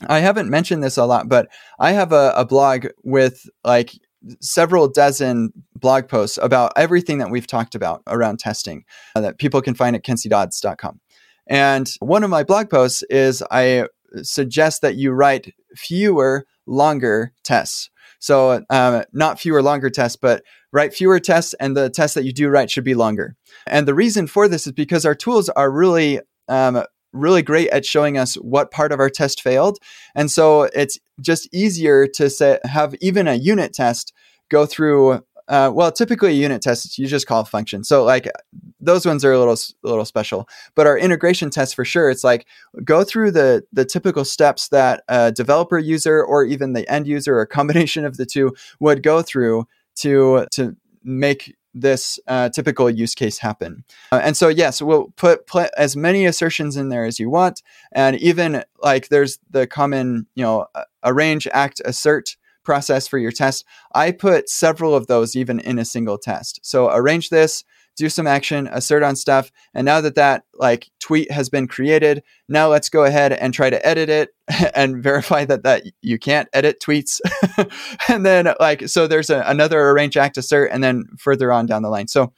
I 0.09 0.21
haven't 0.21 0.49
mentioned 0.49 0.83
this 0.83 0.97
a 0.97 1.05
lot, 1.05 1.29
but 1.29 1.49
I 1.79 1.93
have 1.93 2.13
a, 2.13 2.33
a 2.35 2.45
blog 2.45 2.87
with 3.03 3.47
like 3.65 3.93
several 4.41 4.89
dozen 4.89 5.53
blog 5.75 6.09
posts 6.09 6.39
about 6.41 6.73
everything 6.77 7.18
that 7.18 7.31
we've 7.31 7.47
talked 7.47 7.75
about 7.75 8.03
around 8.07 8.39
testing 8.39 8.85
uh, 9.14 9.21
that 9.21 9.39
people 9.39 9.62
can 9.62 9.75
find 9.75 9.97
at 9.97 10.05
kentcdodds.com. 10.05 11.01
And 11.47 11.93
one 12.01 12.23
of 12.23 12.31
my 12.31 12.45
blog 12.45 12.71
posts 12.71 13.03
is 13.11 13.43
I 13.51 13.87
suggest 14.23 14.83
that 14.83 14.97
you 14.97 15.12
write 15.12 15.55
fewer, 15.75 16.47
longer 16.66 17.33
tests. 17.45 17.91
So, 18.18 18.62
um, 18.68 19.03
not 19.12 19.41
fewer, 19.41 19.62
longer 19.62 19.89
tests, 19.89 20.16
but 20.16 20.45
write 20.73 20.93
fewer 20.93 21.18
tests, 21.18 21.55
and 21.55 21.77
the 21.77 21.89
tests 21.89 22.14
that 22.14 22.25
you 22.25 22.33
do 22.33 22.49
write 22.49 22.71
should 22.71 22.85
be 22.85 22.95
longer. 22.95 23.35
And 23.66 23.89
the 23.89 23.95
reason 23.95 24.27
for 24.27 24.47
this 24.47 24.66
is 24.66 24.73
because 24.73 25.07
our 25.07 25.14
tools 25.14 25.49
are 25.49 25.71
really 25.71 26.21
um, 26.49 26.85
really 27.13 27.43
great 27.43 27.69
at 27.71 27.85
showing 27.85 28.17
us 28.17 28.35
what 28.35 28.71
part 28.71 28.93
of 28.93 29.01
our 29.01 29.11
test 29.11 29.43
failed. 29.43 29.79
And 30.15 30.31
so 30.31 30.65
it's 30.75 30.99
just 31.21 31.49
easier 31.53 32.07
to 32.07 32.31
say, 32.31 32.59
have 32.65 32.95
even 33.01 33.29
a 33.29 33.35
unit 33.35 33.73
test 33.73 34.13
go 34.49 34.67
through 34.67 35.23
uh, 35.51 35.69
well, 35.75 35.91
typically 35.91 36.33
unit 36.33 36.63
tests 36.63 36.97
you 36.97 37.09
just 37.09 37.27
call 37.27 37.41
a 37.41 37.45
function. 37.45 37.83
So 37.83 38.05
like 38.05 38.31
those 38.79 39.05
ones 39.05 39.25
are 39.25 39.33
a 39.33 39.39
little 39.39 39.55
a 39.55 39.89
little 39.89 40.05
special. 40.05 40.49
But 40.77 40.87
our 40.87 40.97
integration 40.97 41.51
tests 41.51 41.75
for 41.75 41.85
sure, 41.85 42.09
it's 42.09 42.23
like 42.23 42.47
go 42.85 43.03
through 43.03 43.33
the 43.33 43.65
the 43.73 43.85
typical 43.85 44.25
steps 44.25 44.69
that 44.69 45.03
a 45.09 45.33
developer 45.33 45.77
user 45.77 46.23
or 46.23 46.45
even 46.45 46.73
the 46.73 46.89
end 46.89 47.09
user 47.09 47.37
or 47.37 47.47
combination 47.47 48.05
of 48.05 48.17
the 48.17 48.27
two 48.27 48.55
would 48.79 49.03
go 49.03 49.23
through 49.23 49.67
to 49.97 50.47
to 50.53 50.77
make 51.03 51.57
this 51.75 52.18
uh, 52.27 52.49
typical 52.49 52.91
use 52.91 53.14
case 53.14 53.39
happen. 53.39 53.85
Uh, 54.12 54.21
and 54.23 54.37
so, 54.37 54.49
yes, 54.49 54.83
we'll 54.83 55.12
put, 55.16 55.47
put 55.47 55.71
as 55.77 55.97
many 55.97 56.27
assertions 56.27 56.77
in 56.77 56.89
there 56.89 57.05
as 57.05 57.21
you 57.21 57.31
want. 57.31 57.62
And 57.93 58.16
even 58.16 58.64
like 58.83 59.09
there's 59.09 59.39
the 59.51 59.66
common, 59.66 60.27
you 60.35 60.43
know, 60.43 60.66
arrange, 61.05 61.47
act, 61.53 61.81
assert 61.85 62.37
process 62.65 63.09
for 63.09 63.19
your 63.19 63.33
test. 63.33 63.65
I 63.95 64.13
put 64.13 64.49
several 64.49 64.95
of 64.95 65.07
those 65.07 65.37
even 65.37 65.61
in 65.61 65.79
a 65.79 65.85
single 65.85 66.19
test. 66.19 66.61
So 66.63 66.91
arrange 66.91 67.31
this, 67.31 67.65
do 67.97 68.09
some 68.09 68.27
action, 68.27 68.69
assert 68.73 69.03
on 69.03 69.17
stuff. 69.17 69.51
And 69.75 69.85
now 69.85 70.01
that 70.01 70.15
that 70.15 70.45
like 70.55 70.91
tweet 71.01 71.31
has 71.31 71.49
been 71.49 71.67
created, 71.67 72.23
now 72.49 72.69
let's 72.69 72.89
go 72.89 73.05
ahead 73.05 73.33
and 73.33 73.53
try 73.53 73.71
to 73.71 73.87
edit 73.87 74.09
it 74.09 74.31
and 74.75 75.03
verify 75.03 75.45
that 75.45 75.65
that 75.65 75.85
you 76.03 76.19
can't 76.19 76.49
edit 76.53 76.81
tweets. 76.81 77.21
and 78.09 78.25
then 78.25 78.55
like 78.59 78.89
so 78.89 79.07
there's 79.07 79.31
a, 79.31 79.43
another 79.47 79.91
arrange 79.91 80.17
act 80.17 80.39
assert 80.39 80.71
and 80.73 80.83
then 80.83 81.05
further 81.19 81.53
on 81.53 81.67
down 81.67 81.83
the 81.83 81.91
line. 81.91 82.09
So 82.09 82.33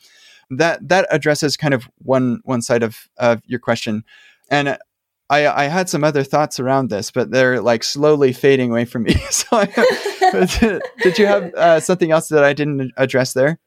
that 0.51 0.87
that 0.89 1.07
addresses 1.11 1.57
kind 1.57 1.75
of 1.75 1.89
one 1.99 2.41
one 2.45 2.63
side 2.63 2.83
of 2.83 3.09
of 3.17 3.41
your 3.47 3.61
question. 3.61 4.05
And 4.51 4.77
I, 5.33 5.65
I 5.65 5.69
had 5.69 5.89
some 5.89 6.05
other 6.05 6.25
thoughts 6.25 6.61
around 6.61 6.91
this, 6.91 7.11
but 7.11 7.31
they're 7.31 7.63
like 7.63 7.83
slowly 7.83 8.35
fading 8.35 8.71
away 8.71 8.85
from 8.85 9.05
me. 9.05 9.15
so, 9.31 9.47
I, 9.53 10.81
did 11.03 11.19
you 11.19 11.27
have 11.27 11.55
uh, 11.55 11.81
something 11.81 12.11
else 12.11 12.29
that 12.29 12.45
I 12.45 12.53
didn't 12.53 12.93
address 12.99 13.33
there? 13.33 13.59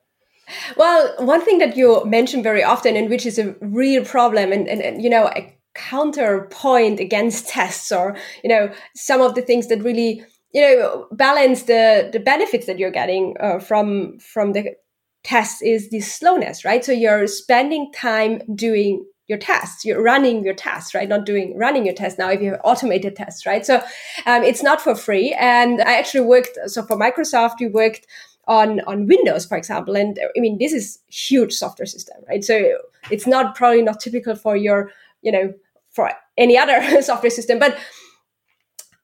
Well, 0.78 1.16
one 1.18 1.44
thing 1.44 1.58
that 1.58 1.76
you 1.76 2.06
mention 2.06 2.44
very 2.44 2.64
often, 2.64 2.96
and 2.96 3.10
which 3.10 3.26
is 3.26 3.40
a 3.40 3.56
real 3.62 4.06
problem, 4.06 4.52
and, 4.52 4.68
and, 4.68 4.80
and 4.80 5.02
you 5.02 5.10
know, 5.10 5.28
a 5.30 5.52
counterpoint 5.74 7.00
against 7.00 7.48
tests, 7.48 7.92
or 7.92 8.16
you 8.44 8.50
know, 8.50 8.72
some 8.96 9.22
of 9.22 9.34
the 9.34 9.42
things 9.42 9.68
that 9.70 9.82
really 9.82 10.24
you 10.54 10.62
know 10.62 11.08
balance 11.14 11.64
the 11.64 12.10
the 12.14 12.20
benefits 12.20 12.68
that 12.68 12.78
you're 12.78 12.92
getting 12.92 13.36
uh, 13.40 13.58
from 13.58 14.20
from 14.20 14.54
the 14.54 14.76
tests 15.24 15.64
is 15.64 15.90
the 15.90 16.00
slowness, 16.00 16.64
right? 16.64 16.86
So 16.86 16.92
you're 16.92 17.26
spending 17.26 17.92
time 17.92 18.44
doing 18.54 19.04
your 19.28 19.38
tests 19.38 19.84
you're 19.84 20.04
running 20.04 20.44
your 20.44 20.54
tests 20.54 20.94
right 20.94 21.10
not 21.10 21.26
doing 21.26 21.58
running 21.58 21.86
your 21.86 21.96
tests 21.96 22.20
now 22.20 22.30
if 22.30 22.42
you 22.42 22.52
have 22.52 22.62
automated 22.64 23.16
tests 23.16 23.46
right 23.46 23.66
so 23.66 23.78
um, 24.26 24.44
it's 24.44 24.62
not 24.62 24.82
for 24.82 24.96
free 24.96 25.34
and 25.40 25.82
i 25.82 25.98
actually 25.98 26.26
worked 26.26 26.58
so 26.68 26.84
for 26.84 26.98
microsoft 26.98 27.56
we 27.60 27.68
worked 27.68 28.06
on 28.48 28.82
on 28.82 29.08
Windows, 29.08 29.46
for 29.46 29.58
example. 29.58 29.96
And 29.96 30.20
I 30.36 30.40
mean, 30.40 30.58
this 30.58 30.74
is 30.74 31.00
huge 31.10 31.54
software 31.54 31.86
system, 31.86 32.18
right? 32.28 32.44
So 32.44 32.78
it's 33.10 33.28
not 33.28 33.56
probably 33.56 33.82
not 33.82 34.00
typical 34.00 34.36
for 34.36 34.56
your, 34.56 34.92
you 35.22 35.32
know, 35.32 35.54
for 35.92 36.12
any 36.38 36.58
other 36.58 37.02
software 37.02 37.30
system, 37.30 37.60
but 37.60 37.78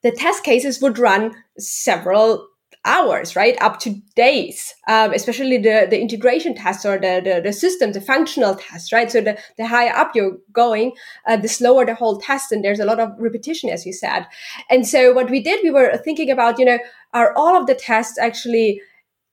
the 0.02 0.12
test 0.12 0.44
cases 0.44 0.80
would 0.80 0.98
run 0.98 1.34
several 1.58 2.48
hours, 2.84 3.36
right? 3.36 3.56
Up 3.60 3.78
to 3.80 3.90
days, 4.16 4.74
um, 4.88 5.12
especially 5.12 5.58
the, 5.58 5.86
the 5.88 6.00
integration 6.00 6.54
tests 6.54 6.84
or 6.84 6.98
the, 6.98 7.20
the, 7.24 7.40
the, 7.40 7.52
system, 7.52 7.92
the 7.92 8.00
functional 8.00 8.56
tests, 8.56 8.92
right? 8.92 9.10
So 9.10 9.20
the, 9.20 9.38
the 9.56 9.66
higher 9.66 9.92
up 9.94 10.12
you're 10.14 10.38
going, 10.52 10.92
uh, 11.26 11.36
the 11.36 11.48
slower 11.48 11.86
the 11.86 11.94
whole 11.94 12.18
test. 12.18 12.50
And 12.50 12.64
there's 12.64 12.80
a 12.80 12.84
lot 12.84 12.98
of 12.98 13.10
repetition, 13.18 13.70
as 13.70 13.86
you 13.86 13.92
said. 13.92 14.26
And 14.68 14.86
so 14.86 15.12
what 15.12 15.30
we 15.30 15.40
did, 15.40 15.60
we 15.62 15.70
were 15.70 15.96
thinking 15.98 16.30
about, 16.30 16.58
you 16.58 16.64
know, 16.64 16.78
are 17.14 17.32
all 17.36 17.56
of 17.56 17.66
the 17.66 17.74
tests 17.74 18.18
actually 18.18 18.80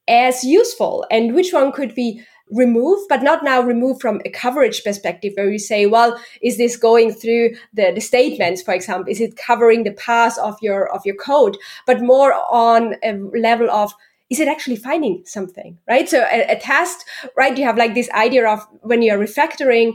as 0.07 0.43
useful 0.43 1.05
and 1.11 1.35
which 1.35 1.53
one 1.53 1.71
could 1.71 1.93
be 1.93 2.21
removed, 2.51 3.07
but 3.09 3.23
not 3.23 3.43
now 3.43 3.61
removed 3.61 4.01
from 4.01 4.21
a 4.25 4.29
coverage 4.29 4.83
perspective 4.83 5.33
where 5.35 5.51
you 5.51 5.59
say, 5.59 5.85
well, 5.85 6.19
is 6.41 6.57
this 6.57 6.75
going 6.75 7.13
through 7.13 7.51
the, 7.73 7.91
the 7.93 8.01
statements, 8.01 8.61
for 8.61 8.73
example? 8.73 9.11
Is 9.11 9.21
it 9.21 9.37
covering 9.37 9.83
the 9.83 9.93
path 9.93 10.37
of 10.39 10.55
your 10.61 10.93
of 10.93 11.05
your 11.05 11.15
code? 11.15 11.57
But 11.85 12.01
more 12.01 12.33
on 12.49 12.95
a 13.03 13.13
level 13.37 13.69
of 13.69 13.93
is 14.29 14.39
it 14.39 14.47
actually 14.47 14.75
finding 14.75 15.23
something, 15.25 15.77
right? 15.87 16.07
So 16.07 16.19
a, 16.31 16.51
a 16.51 16.59
test, 16.59 17.03
right? 17.35 17.57
You 17.57 17.65
have 17.65 17.77
like 17.77 17.95
this 17.95 18.09
idea 18.11 18.47
of 18.47 18.59
when 18.81 19.01
you're 19.01 19.17
refactoring, 19.17 19.93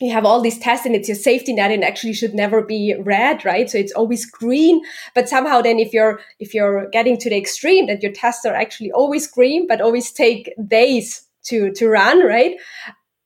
you 0.00 0.12
have 0.12 0.26
all 0.26 0.40
these 0.40 0.58
tests 0.58 0.84
and 0.84 0.94
it's 0.94 1.08
your 1.08 1.16
safety 1.16 1.54
net 1.54 1.70
and 1.70 1.82
actually 1.82 2.12
should 2.12 2.34
never 2.34 2.62
be 2.62 2.94
red 2.98 3.44
right 3.44 3.70
so 3.70 3.78
it's 3.78 3.92
always 3.92 4.26
green 4.26 4.82
but 5.14 5.28
somehow 5.28 5.62
then 5.62 5.78
if 5.78 5.92
you're 5.92 6.20
if 6.38 6.52
you're 6.52 6.88
getting 6.90 7.16
to 7.16 7.30
the 7.30 7.36
extreme 7.36 7.86
that 7.86 8.02
your 8.02 8.12
tests 8.12 8.44
are 8.44 8.54
actually 8.54 8.92
always 8.92 9.26
green 9.26 9.66
but 9.66 9.80
always 9.80 10.12
take 10.12 10.52
days 10.68 11.25
to 11.48 11.72
to 11.72 11.88
run 11.88 12.24
right? 12.24 12.56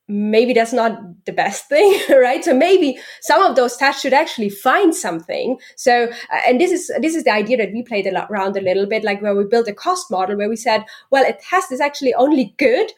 Maybe 0.07 0.51
that's 0.53 0.73
not 0.73 0.99
the 1.25 1.31
best 1.31 1.69
thing 1.69 1.97
right? 2.09 2.43
So 2.43 2.53
maybe 2.53 2.99
some 3.21 3.41
of 3.41 3.55
those 3.55 3.77
tests 3.77 4.01
should 4.01 4.13
actually 4.13 4.49
find 4.49 4.93
something. 4.93 5.57
So 5.75 6.05
uh, 6.05 6.41
and 6.47 6.59
this 6.59 6.71
is 6.71 6.91
this 7.01 7.15
is 7.15 7.23
the 7.23 7.31
idea 7.31 7.57
that 7.57 7.71
we 7.71 7.83
played 7.83 8.07
around 8.07 8.57
a 8.57 8.61
little 8.61 8.85
bit 8.87 9.03
like 9.03 9.21
where 9.21 9.35
we 9.35 9.45
built 9.45 9.67
a 9.67 9.73
cost 9.73 10.11
model 10.11 10.37
where 10.37 10.49
we 10.49 10.57
said 10.57 10.85
well 11.11 11.25
a 11.25 11.33
test 11.33 11.71
is 11.71 11.81
actually 11.81 12.13
only 12.15 12.53
good 12.57 12.91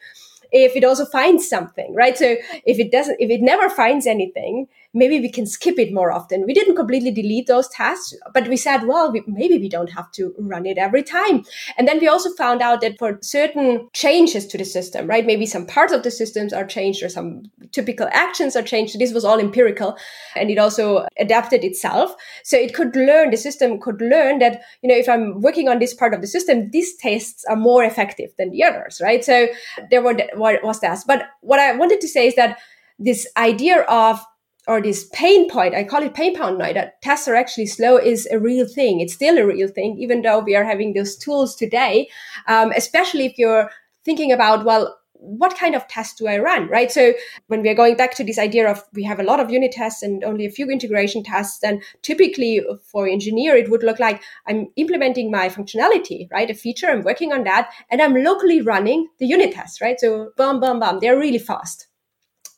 if 0.54 0.76
it 0.76 0.84
also 0.84 1.04
finds 1.04 1.48
something, 1.48 1.92
right? 1.94 2.16
So 2.16 2.36
if 2.64 2.78
it 2.78 2.92
doesn't, 2.92 3.16
if 3.18 3.28
it 3.28 3.42
never 3.42 3.68
finds 3.68 4.06
anything, 4.06 4.68
maybe 4.94 5.20
we 5.20 5.28
can 5.28 5.44
skip 5.44 5.78
it 5.78 5.92
more 5.92 6.12
often. 6.12 6.46
We 6.46 6.54
didn't 6.54 6.76
completely 6.76 7.10
delete 7.10 7.48
those 7.48 7.68
tasks, 7.68 8.14
but 8.32 8.48
we 8.48 8.56
said, 8.56 8.84
well, 8.84 9.10
we, 9.12 9.22
maybe 9.26 9.58
we 9.58 9.68
don't 9.68 9.90
have 9.90 10.10
to 10.12 10.34
run 10.38 10.64
it 10.64 10.78
every 10.78 11.02
time. 11.02 11.44
And 11.76 11.86
then 11.86 11.98
we 11.98 12.08
also 12.08 12.30
found 12.34 12.62
out 12.62 12.80
that 12.80 12.98
for 12.98 13.18
certain 13.20 13.88
changes 13.92 14.46
to 14.46 14.58
the 14.58 14.64
system, 14.64 15.06
right? 15.06 15.26
Maybe 15.26 15.46
some 15.46 15.66
parts 15.66 15.92
of 15.92 16.04
the 16.04 16.10
systems 16.10 16.52
are 16.52 16.64
changed 16.64 17.02
or 17.02 17.08
some 17.08 17.50
typical 17.72 18.08
actions 18.12 18.54
are 18.56 18.62
changed. 18.62 18.98
This 18.98 19.12
was 19.12 19.24
all 19.24 19.40
empirical 19.40 19.96
and 20.36 20.50
it 20.50 20.58
also 20.58 21.06
adapted 21.18 21.64
itself. 21.64 22.14
So 22.44 22.56
it 22.56 22.74
could 22.74 22.94
learn, 22.94 23.30
the 23.30 23.36
system 23.36 23.80
could 23.80 24.00
learn 24.00 24.38
that, 24.38 24.62
you 24.82 24.88
know, 24.88 24.96
if 24.96 25.08
I'm 25.08 25.40
working 25.40 25.68
on 25.68 25.80
this 25.80 25.92
part 25.92 26.14
of 26.14 26.20
the 26.20 26.28
system, 26.28 26.70
these 26.70 26.96
tests 26.96 27.44
are 27.48 27.56
more 27.56 27.82
effective 27.82 28.30
than 28.38 28.50
the 28.50 28.62
others, 28.62 29.00
right? 29.02 29.24
So 29.24 29.48
there 29.90 30.02
were, 30.02 30.16
what 30.34 30.62
was 30.62 30.80
that. 30.80 30.98
But 31.06 31.24
what 31.40 31.58
I 31.58 31.74
wanted 31.74 32.00
to 32.00 32.08
say 32.08 32.28
is 32.28 32.36
that 32.36 32.58
this 32.98 33.26
idea 33.36 33.80
of 33.82 34.24
or 34.66 34.80
this 34.80 35.08
pain 35.12 35.48
point, 35.48 35.74
I 35.74 35.84
call 35.84 36.02
it 36.02 36.14
pain 36.14 36.36
point 36.36 36.58
now, 36.58 36.72
that 36.72 37.00
tests 37.02 37.28
are 37.28 37.34
actually 37.34 37.66
slow 37.66 37.96
is 37.96 38.26
a 38.30 38.38
real 38.38 38.66
thing. 38.66 39.00
It's 39.00 39.14
still 39.14 39.38
a 39.38 39.46
real 39.46 39.68
thing, 39.68 39.98
even 39.98 40.22
though 40.22 40.40
we 40.40 40.56
are 40.56 40.64
having 40.64 40.94
those 40.94 41.16
tools 41.16 41.54
today, 41.54 42.08
um, 42.48 42.72
especially 42.72 43.26
if 43.26 43.38
you're 43.38 43.70
thinking 44.04 44.32
about, 44.32 44.64
well, 44.64 44.96
what 45.24 45.56
kind 45.56 45.74
of 45.74 45.88
test 45.88 46.18
do 46.18 46.26
I 46.26 46.38
run, 46.38 46.68
right? 46.68 46.92
So 46.92 47.14
when 47.46 47.62
we 47.62 47.70
are 47.70 47.74
going 47.74 47.96
back 47.96 48.14
to 48.16 48.24
this 48.24 48.38
idea 48.38 48.70
of 48.70 48.82
we 48.92 49.02
have 49.04 49.18
a 49.18 49.22
lot 49.22 49.40
of 49.40 49.50
unit 49.50 49.72
tests 49.72 50.02
and 50.02 50.22
only 50.22 50.44
a 50.44 50.50
few 50.50 50.68
integration 50.68 51.22
tests, 51.22 51.60
then 51.60 51.80
typically 52.02 52.60
for 52.82 53.08
engineer, 53.08 53.56
it 53.56 53.70
would 53.70 53.82
look 53.82 53.98
like 53.98 54.22
I'm 54.46 54.66
implementing 54.76 55.30
my 55.30 55.48
functionality, 55.48 56.30
right? 56.30 56.50
A 56.50 56.54
feature, 56.54 56.88
I'm 56.88 57.02
working 57.02 57.32
on 57.32 57.44
that, 57.44 57.70
and 57.90 58.02
I'm 58.02 58.14
locally 58.14 58.60
running 58.60 59.08
the 59.18 59.26
unit 59.26 59.54
tests, 59.54 59.80
right? 59.80 59.98
So 59.98 60.30
bam, 60.36 60.60
bam, 60.60 60.78
bam, 60.78 60.98
they're 61.00 61.18
really 61.18 61.38
fast. 61.38 61.86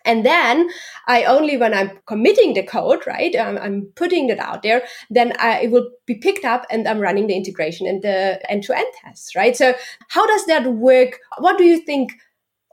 And 0.07 0.25
then 0.25 0.71
I 1.07 1.25
only, 1.25 1.57
when 1.57 1.75
I'm 1.75 1.99
committing 2.07 2.55
the 2.55 2.63
code, 2.63 3.07
right, 3.07 3.35
I'm, 3.39 3.59
I'm 3.59 3.93
putting 3.97 4.31
it 4.31 4.39
out 4.39 4.63
there, 4.63 4.85
then 5.11 5.33
I, 5.39 5.63
it 5.63 5.71
will 5.71 5.91
be 6.07 6.15
picked 6.15 6.45
up 6.45 6.65
and 6.71 6.89
I'm 6.89 7.01
running 7.01 7.27
the 7.27 7.37
integration 7.37 7.87
and 7.87 8.01
the 8.03 8.41
end 8.51 8.63
to 8.65 8.77
end 8.77 8.89
tests, 9.03 9.35
right? 9.37 9.57
So 9.57 9.75
how 10.09 10.27
does 10.27 10.47
that 10.47 10.73
work? 10.73 11.19
What 11.39 11.59
do 11.59 11.65
you 11.65 11.79
think 11.79 12.13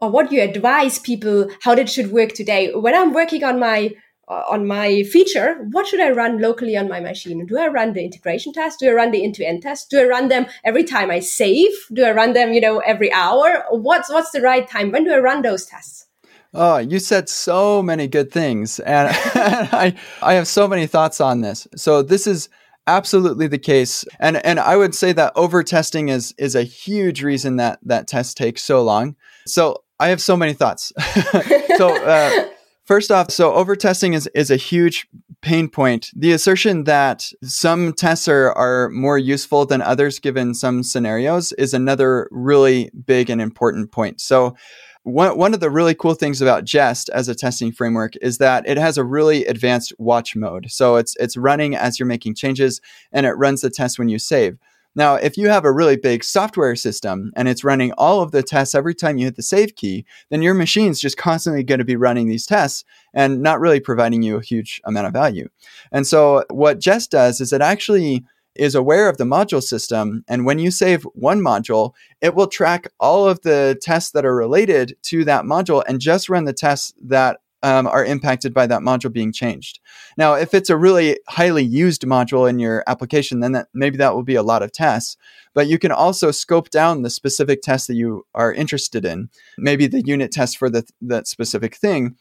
or 0.01 0.09
what 0.09 0.29
do 0.29 0.35
you 0.35 0.41
advise 0.41 0.99
people 0.99 1.49
how 1.61 1.75
that 1.75 1.89
should 1.89 2.11
work 2.11 2.33
today? 2.33 2.73
When 2.73 2.95
I'm 2.95 3.13
working 3.13 3.43
on 3.43 3.59
my 3.59 3.93
on 4.27 4.65
my 4.65 5.03
feature, 5.03 5.67
what 5.71 5.85
should 5.85 5.99
I 5.99 6.09
run 6.11 6.39
locally 6.39 6.77
on 6.77 6.87
my 6.87 6.99
machine? 6.99 7.45
Do 7.45 7.57
I 7.57 7.67
run 7.67 7.93
the 7.93 8.03
integration 8.03 8.53
test? 8.53 8.79
Do 8.79 8.89
I 8.89 8.93
run 8.93 9.11
the 9.11 9.23
end-to-end 9.23 9.61
test? 9.61 9.89
Do 9.89 9.99
I 9.99 10.05
run 10.05 10.29
them 10.29 10.45
every 10.63 10.85
time 10.85 11.11
I 11.11 11.19
save? 11.19 11.71
Do 11.91 12.05
I 12.05 12.11
run 12.11 12.33
them, 12.33 12.53
you 12.53 12.61
know, 12.61 12.79
every 12.79 13.11
hour? 13.11 13.65
What's 13.69 14.09
what's 14.09 14.31
the 14.31 14.41
right 14.41 14.67
time? 14.67 14.91
When 14.91 15.03
do 15.03 15.13
I 15.13 15.19
run 15.19 15.41
those 15.41 15.65
tests? 15.65 16.07
Oh, 16.53 16.77
you 16.77 16.99
said 16.99 17.29
so 17.29 17.81
many 17.81 18.07
good 18.07 18.31
things, 18.31 18.79
and 18.79 19.09
I 19.35 19.95
I 20.21 20.33
have 20.33 20.47
so 20.47 20.67
many 20.67 20.87
thoughts 20.87 21.19
on 21.19 21.41
this. 21.41 21.67
So 21.75 22.01
this 22.01 22.27
is 22.27 22.49
absolutely 22.85 23.47
the 23.47 23.57
case, 23.57 24.05
and 24.19 24.37
and 24.45 24.59
I 24.59 24.77
would 24.77 24.93
say 24.93 25.13
that 25.13 25.33
over 25.35 25.63
testing 25.63 26.09
is 26.09 26.33
is 26.37 26.55
a 26.55 26.63
huge 26.63 27.23
reason 27.23 27.57
that 27.57 27.79
that 27.83 28.07
test 28.07 28.37
takes 28.37 28.63
so 28.63 28.83
long. 28.83 29.15
So 29.45 29.83
I 29.99 30.09
have 30.09 30.21
so 30.21 30.37
many 30.37 30.53
thoughts. 30.53 30.91
so. 31.77 31.95
Uh, 32.03 32.49
First 32.85 33.11
off, 33.11 33.31
so 33.31 33.53
over 33.53 33.77
testing 33.77 34.11
is, 34.11 34.29
is 34.35 34.51
a 34.51 34.57
huge 34.57 35.07
pain 35.41 35.69
point. 35.69 36.09
The 36.13 36.33
assertion 36.33 36.83
that 36.83 37.31
some 37.41 37.93
tests 37.93 38.27
are, 38.27 38.51
are 38.53 38.89
more 38.89 39.17
useful 39.17 39.65
than 39.65 39.81
others 39.81 40.19
given 40.19 40.53
some 40.53 40.83
scenarios 40.83 41.53
is 41.53 41.73
another 41.73 42.27
really 42.29 42.91
big 43.05 43.29
and 43.29 43.41
important 43.41 43.93
point. 43.93 44.19
So 44.19 44.55
one, 45.03 45.37
one 45.37 45.53
of 45.53 45.59
the 45.59 45.69
really 45.69 45.93
cool 45.93 46.13
things 46.13 46.41
about 46.41 46.63
Jest 46.63 47.09
as 47.09 47.27
a 47.27 47.35
testing 47.35 47.71
framework 47.71 48.15
is 48.21 48.37
that 48.37 48.67
it 48.67 48.77
has 48.77 48.97
a 48.97 49.03
really 49.03 49.45
advanced 49.45 49.93
watch 49.97 50.35
mode. 50.35 50.71
So 50.71 50.95
it's 50.95 51.15
it's 51.19 51.37
running 51.37 51.75
as 51.75 51.99
you're 51.99 52.07
making 52.07 52.35
changes 52.35 52.81
and 53.11 53.25
it 53.25 53.33
runs 53.33 53.61
the 53.61 53.69
test 53.69 53.99
when 53.99 54.09
you 54.09 54.17
save. 54.17 54.57
Now, 54.95 55.15
if 55.15 55.37
you 55.37 55.49
have 55.49 55.65
a 55.65 55.71
really 55.71 55.97
big 55.97 56.23
software 56.23 56.75
system 56.75 57.31
and 57.35 57.47
it's 57.47 57.63
running 57.63 57.91
all 57.93 58.21
of 58.21 58.31
the 58.31 58.43
tests 58.43 58.75
every 58.75 58.93
time 58.93 59.17
you 59.17 59.25
hit 59.25 59.35
the 59.35 59.41
save 59.41 59.75
key, 59.75 60.05
then 60.29 60.43
your 60.43 60.53
machine's 60.53 61.01
just 61.01 61.17
constantly 61.17 61.63
going 61.63 61.79
to 61.79 61.85
be 61.85 61.95
running 61.95 62.27
these 62.27 62.45
tests 62.45 62.85
and 63.11 63.41
not 63.41 63.59
really 63.59 63.79
providing 63.79 64.21
you 64.21 64.37
a 64.37 64.43
huge 64.43 64.79
amount 64.85 65.07
of 65.07 65.13
value. 65.13 65.49
And 65.91 66.05
so, 66.05 66.43
what 66.51 66.79
Jest 66.79 67.09
does 67.11 67.41
is 67.41 67.51
it 67.51 67.61
actually 67.61 68.23
is 68.55 68.75
aware 68.75 69.09
of 69.09 69.17
the 69.17 69.23
module 69.23 69.61
system. 69.61 70.23
And 70.27 70.45
when 70.45 70.59
you 70.59 70.71
save 70.71 71.03
one 71.13 71.41
module, 71.41 71.93
it 72.21 72.35
will 72.35 72.47
track 72.47 72.87
all 72.99 73.27
of 73.27 73.41
the 73.41 73.77
tests 73.81 74.11
that 74.11 74.25
are 74.25 74.35
related 74.35 74.95
to 75.03 75.25
that 75.25 75.45
module 75.45 75.83
and 75.87 75.99
just 75.99 76.29
run 76.29 76.45
the 76.45 76.53
tests 76.53 76.93
that 77.03 77.39
um, 77.63 77.87
are 77.87 78.03
impacted 78.03 78.53
by 78.53 78.67
that 78.67 78.81
module 78.81 79.11
being 79.11 79.31
changed. 79.31 79.79
Now, 80.17 80.33
if 80.33 80.53
it's 80.53 80.69
a 80.69 80.77
really 80.77 81.17
highly 81.29 81.63
used 81.63 82.01
module 82.03 82.47
in 82.47 82.59
your 82.59 82.83
application, 82.87 83.39
then 83.39 83.53
that, 83.53 83.69
maybe 83.73 83.97
that 83.97 84.13
will 84.13 84.23
be 84.23 84.35
a 84.35 84.43
lot 84.43 84.61
of 84.61 84.73
tests. 84.73 85.15
But 85.53 85.67
you 85.67 85.79
can 85.79 85.91
also 85.91 86.31
scope 86.31 86.69
down 86.69 87.03
the 87.03 87.09
specific 87.09 87.61
test 87.61 87.87
that 87.87 87.95
you 87.95 88.25
are 88.35 88.53
interested 88.53 89.05
in, 89.05 89.29
maybe 89.57 89.87
the 89.87 90.03
unit 90.05 90.31
test 90.31 90.57
for 90.57 90.69
the, 90.69 90.85
that 91.01 91.27
specific 91.27 91.75
thing, 91.75 92.17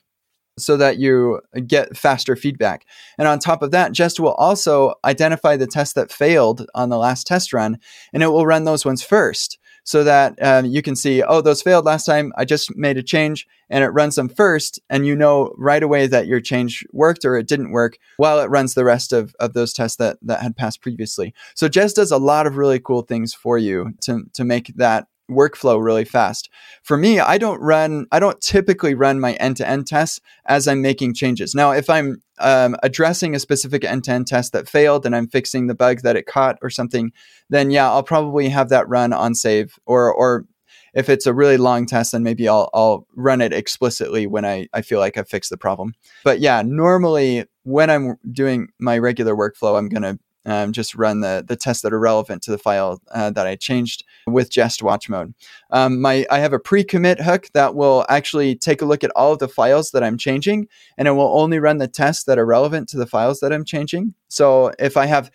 so 0.58 0.76
that 0.76 0.98
you 0.98 1.40
get 1.66 1.96
faster 1.96 2.36
feedback. 2.36 2.84
And 3.18 3.26
on 3.26 3.38
top 3.38 3.62
of 3.62 3.70
that, 3.70 3.92
Jest 3.92 4.20
will 4.20 4.34
also 4.34 4.94
identify 5.04 5.56
the 5.56 5.66
tests 5.66 5.94
that 5.94 6.12
failed 6.12 6.66
on 6.74 6.88
the 6.88 6.98
last 6.98 7.26
test 7.26 7.52
run, 7.52 7.78
and 8.12 8.22
it 8.22 8.28
will 8.28 8.46
run 8.46 8.64
those 8.64 8.84
ones 8.84 9.02
first 9.02 9.58
so 9.84 10.04
that 10.04 10.40
um, 10.42 10.66
you 10.66 10.82
can 10.82 10.94
see, 10.94 11.22
oh, 11.22 11.40
those 11.40 11.62
failed 11.62 11.84
last 11.84 12.04
time. 12.04 12.32
I 12.36 12.44
just 12.44 12.76
made 12.76 12.96
a 12.96 13.02
change 13.02 13.46
and 13.68 13.82
it 13.82 13.88
runs 13.88 14.14
them 14.14 14.28
first. 14.28 14.80
And 14.88 15.06
you 15.06 15.16
know 15.16 15.52
right 15.56 15.82
away 15.82 16.06
that 16.06 16.26
your 16.26 16.40
change 16.40 16.84
worked 16.92 17.24
or 17.24 17.36
it 17.36 17.48
didn't 17.48 17.72
work 17.72 17.98
while 18.16 18.38
it 18.40 18.50
runs 18.50 18.74
the 18.74 18.84
rest 18.84 19.12
of, 19.12 19.34
of 19.40 19.54
those 19.54 19.72
tests 19.72 19.96
that, 19.96 20.18
that 20.22 20.40
had 20.40 20.56
passed 20.56 20.82
previously. 20.82 21.34
So 21.54 21.68
Jest 21.68 21.96
does 21.96 22.10
a 22.10 22.18
lot 22.18 22.46
of 22.46 22.56
really 22.56 22.78
cool 22.78 23.02
things 23.02 23.34
for 23.34 23.58
you 23.58 23.94
to, 24.02 24.24
to 24.34 24.44
make 24.44 24.72
that 24.76 25.08
workflow 25.32 25.82
really 25.82 26.04
fast. 26.04 26.48
For 26.82 26.96
me, 26.96 27.20
I 27.20 27.38
don't 27.38 27.60
run, 27.60 28.06
I 28.12 28.18
don't 28.18 28.40
typically 28.40 28.94
run 28.94 29.20
my 29.20 29.34
end 29.34 29.56
to 29.58 29.68
end 29.68 29.86
tests 29.86 30.20
as 30.46 30.66
I'm 30.66 30.82
making 30.82 31.14
changes. 31.14 31.54
Now, 31.54 31.72
if 31.72 31.88
I'm 31.90 32.22
um, 32.38 32.76
addressing 32.82 33.34
a 33.34 33.40
specific 33.40 33.84
end 33.84 34.04
to 34.04 34.12
end 34.12 34.26
test 34.26 34.52
that 34.52 34.68
failed 34.68 35.06
and 35.06 35.14
I'm 35.14 35.28
fixing 35.28 35.66
the 35.66 35.74
bug 35.74 36.00
that 36.02 36.16
it 36.16 36.26
caught 36.26 36.58
or 36.62 36.70
something, 36.70 37.12
then 37.50 37.70
yeah, 37.70 37.90
I'll 37.90 38.02
probably 38.02 38.48
have 38.48 38.68
that 38.70 38.88
run 38.88 39.12
on 39.12 39.34
save 39.34 39.78
or, 39.86 40.12
or 40.12 40.46
if 40.94 41.08
it's 41.08 41.26
a 41.26 41.34
really 41.34 41.56
long 41.56 41.86
test, 41.86 42.12
then 42.12 42.22
maybe 42.22 42.48
I'll, 42.48 42.68
I'll 42.74 43.06
run 43.16 43.40
it 43.40 43.52
explicitly 43.52 44.26
when 44.26 44.44
I, 44.44 44.68
I 44.72 44.82
feel 44.82 44.98
like 44.98 45.16
I've 45.16 45.28
fixed 45.28 45.50
the 45.50 45.56
problem. 45.56 45.94
But 46.22 46.40
yeah, 46.40 46.62
normally 46.64 47.46
when 47.62 47.90
I'm 47.90 48.16
doing 48.30 48.68
my 48.78 48.98
regular 48.98 49.34
workflow, 49.34 49.78
I'm 49.78 49.88
going 49.88 50.02
to 50.02 50.18
um, 50.44 50.72
just 50.72 50.94
run 50.94 51.20
the, 51.20 51.44
the 51.46 51.56
tests 51.56 51.82
that 51.82 51.92
are 51.92 51.98
relevant 51.98 52.42
to 52.42 52.50
the 52.50 52.58
file 52.58 53.00
uh, 53.12 53.30
that 53.30 53.46
I 53.46 53.56
changed 53.56 54.04
with 54.26 54.50
Jest 54.50 54.82
watch 54.82 55.08
mode. 55.08 55.34
Um, 55.70 56.00
my 56.00 56.26
I 56.30 56.38
have 56.38 56.52
a 56.52 56.58
pre-commit 56.58 57.20
hook 57.20 57.48
that 57.54 57.74
will 57.74 58.04
actually 58.08 58.56
take 58.56 58.82
a 58.82 58.86
look 58.86 59.04
at 59.04 59.12
all 59.16 59.32
of 59.32 59.38
the 59.38 59.48
files 59.48 59.90
that 59.92 60.02
I'm 60.02 60.18
changing, 60.18 60.68
and 60.98 61.08
it 61.08 61.12
will 61.12 61.38
only 61.38 61.58
run 61.58 61.78
the 61.78 61.88
tests 61.88 62.24
that 62.24 62.38
are 62.38 62.46
relevant 62.46 62.88
to 62.90 62.96
the 62.96 63.06
files 63.06 63.40
that 63.40 63.52
I'm 63.52 63.64
changing. 63.64 64.14
So 64.28 64.72
if 64.78 64.96
I 64.96 65.06
have 65.06 65.30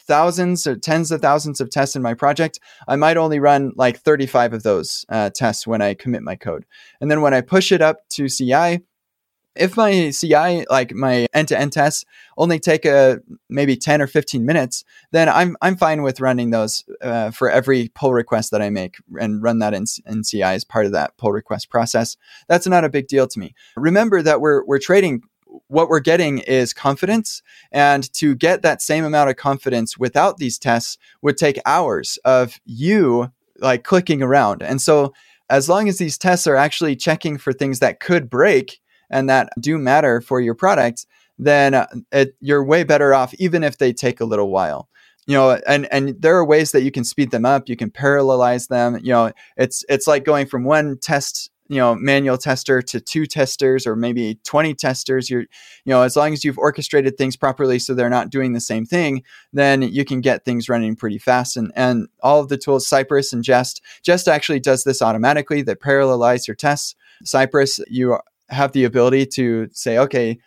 thousands 0.00 0.66
or 0.66 0.76
tens 0.76 1.10
of 1.10 1.20
thousands 1.20 1.60
of 1.60 1.70
tests 1.70 1.96
in 1.96 2.02
my 2.02 2.14
project, 2.14 2.60
I 2.88 2.96
might 2.96 3.16
only 3.16 3.38
run 3.38 3.72
like 3.76 3.98
35 3.98 4.52
of 4.52 4.62
those 4.62 5.04
uh, 5.08 5.30
tests 5.30 5.66
when 5.66 5.80
I 5.80 5.94
commit 5.94 6.22
my 6.22 6.36
code. 6.36 6.64
And 7.00 7.10
then 7.10 7.22
when 7.22 7.34
I 7.34 7.40
push 7.40 7.72
it 7.72 7.80
up 7.80 8.08
to 8.10 8.28
CI, 8.28 8.80
if 9.56 9.76
my 9.76 10.10
CI, 10.10 10.66
like 10.68 10.92
my 10.92 11.26
end-to-end 11.32 11.72
tests, 11.72 12.04
only 12.36 12.58
take 12.58 12.84
a 12.84 13.20
maybe 13.48 13.76
10 13.76 14.02
or 14.02 14.06
15 14.06 14.44
minutes, 14.44 14.84
then 15.12 15.28
I'm 15.28 15.56
I'm 15.62 15.76
fine 15.76 16.02
with 16.02 16.20
running 16.20 16.50
those 16.50 16.84
uh, 17.00 17.30
for 17.30 17.50
every 17.50 17.90
pull 17.94 18.12
request 18.12 18.50
that 18.50 18.62
I 18.62 18.70
make 18.70 18.96
and 19.20 19.42
run 19.42 19.58
that 19.60 19.74
in, 19.74 19.84
in 20.06 20.22
CI 20.22 20.42
as 20.42 20.64
part 20.64 20.86
of 20.86 20.92
that 20.92 21.16
pull 21.16 21.32
request 21.32 21.70
process. 21.70 22.16
That's 22.48 22.66
not 22.66 22.84
a 22.84 22.88
big 22.88 23.08
deal 23.08 23.26
to 23.28 23.38
me. 23.38 23.54
Remember 23.76 24.22
that 24.22 24.40
we're 24.40 24.64
we're 24.64 24.78
trading 24.78 25.22
what 25.68 25.88
we're 25.88 26.00
getting 26.00 26.38
is 26.38 26.72
confidence. 26.72 27.42
And 27.70 28.12
to 28.14 28.34
get 28.34 28.62
that 28.62 28.82
same 28.82 29.04
amount 29.04 29.30
of 29.30 29.36
confidence 29.36 29.96
without 29.96 30.38
these 30.38 30.58
tests 30.58 30.98
would 31.22 31.36
take 31.36 31.60
hours 31.64 32.18
of 32.24 32.58
you 32.64 33.30
like 33.60 33.84
clicking 33.84 34.22
around. 34.22 34.62
And 34.62 34.80
so 34.82 35.12
as 35.50 35.68
long 35.68 35.88
as 35.88 35.98
these 35.98 36.18
tests 36.18 36.46
are 36.46 36.56
actually 36.56 36.96
checking 36.96 37.38
for 37.38 37.52
things 37.52 37.78
that 37.78 38.00
could 38.00 38.30
break, 38.30 38.80
and 39.10 39.28
that 39.28 39.50
do 39.60 39.78
matter 39.78 40.20
for 40.20 40.40
your 40.40 40.54
product, 40.54 41.06
then 41.38 41.74
uh, 41.74 41.86
it, 42.12 42.36
you're 42.40 42.64
way 42.64 42.84
better 42.84 43.14
off, 43.14 43.34
even 43.34 43.64
if 43.64 43.78
they 43.78 43.92
take 43.92 44.20
a 44.20 44.24
little 44.24 44.50
while. 44.50 44.88
You 45.26 45.34
know, 45.34 45.58
and 45.66 45.88
and 45.90 46.20
there 46.20 46.36
are 46.36 46.44
ways 46.44 46.72
that 46.72 46.82
you 46.82 46.90
can 46.90 47.04
speed 47.04 47.30
them 47.30 47.46
up. 47.46 47.68
You 47.68 47.76
can 47.76 47.90
parallelize 47.90 48.68
them. 48.68 48.98
You 49.02 49.12
know, 49.12 49.32
it's 49.56 49.82
it's 49.88 50.06
like 50.06 50.24
going 50.24 50.46
from 50.46 50.64
one 50.64 50.98
test 50.98 51.50
you 51.68 51.76
know 51.76 51.94
manual 51.94 52.36
tester 52.36 52.82
to 52.82 53.00
two 53.00 53.26
testers 53.26 53.86
or 53.86 53.96
maybe 53.96 54.38
20 54.44 54.74
testers 54.74 55.30
you're 55.30 55.40
you 55.40 55.48
know 55.86 56.02
as 56.02 56.16
long 56.16 56.32
as 56.32 56.44
you've 56.44 56.58
orchestrated 56.58 57.16
things 57.16 57.36
properly 57.36 57.78
so 57.78 57.94
they're 57.94 58.10
not 58.10 58.30
doing 58.30 58.52
the 58.52 58.60
same 58.60 58.84
thing 58.84 59.22
then 59.52 59.82
you 59.82 60.04
can 60.04 60.20
get 60.20 60.44
things 60.44 60.68
running 60.68 60.94
pretty 60.94 61.18
fast 61.18 61.56
and 61.56 61.72
and 61.74 62.08
all 62.22 62.40
of 62.40 62.48
the 62.48 62.58
tools 62.58 62.86
cypress 62.86 63.32
and 63.32 63.44
jest 63.44 63.80
jest 64.02 64.28
actually 64.28 64.60
does 64.60 64.84
this 64.84 65.00
automatically 65.00 65.62
they 65.62 65.74
parallelize 65.74 66.46
your 66.46 66.54
tests 66.54 66.94
cypress 67.24 67.80
you 67.88 68.18
have 68.50 68.72
the 68.72 68.84
ability 68.84 69.26
to 69.26 69.68
say, 69.72 69.98
okay, 69.98 70.38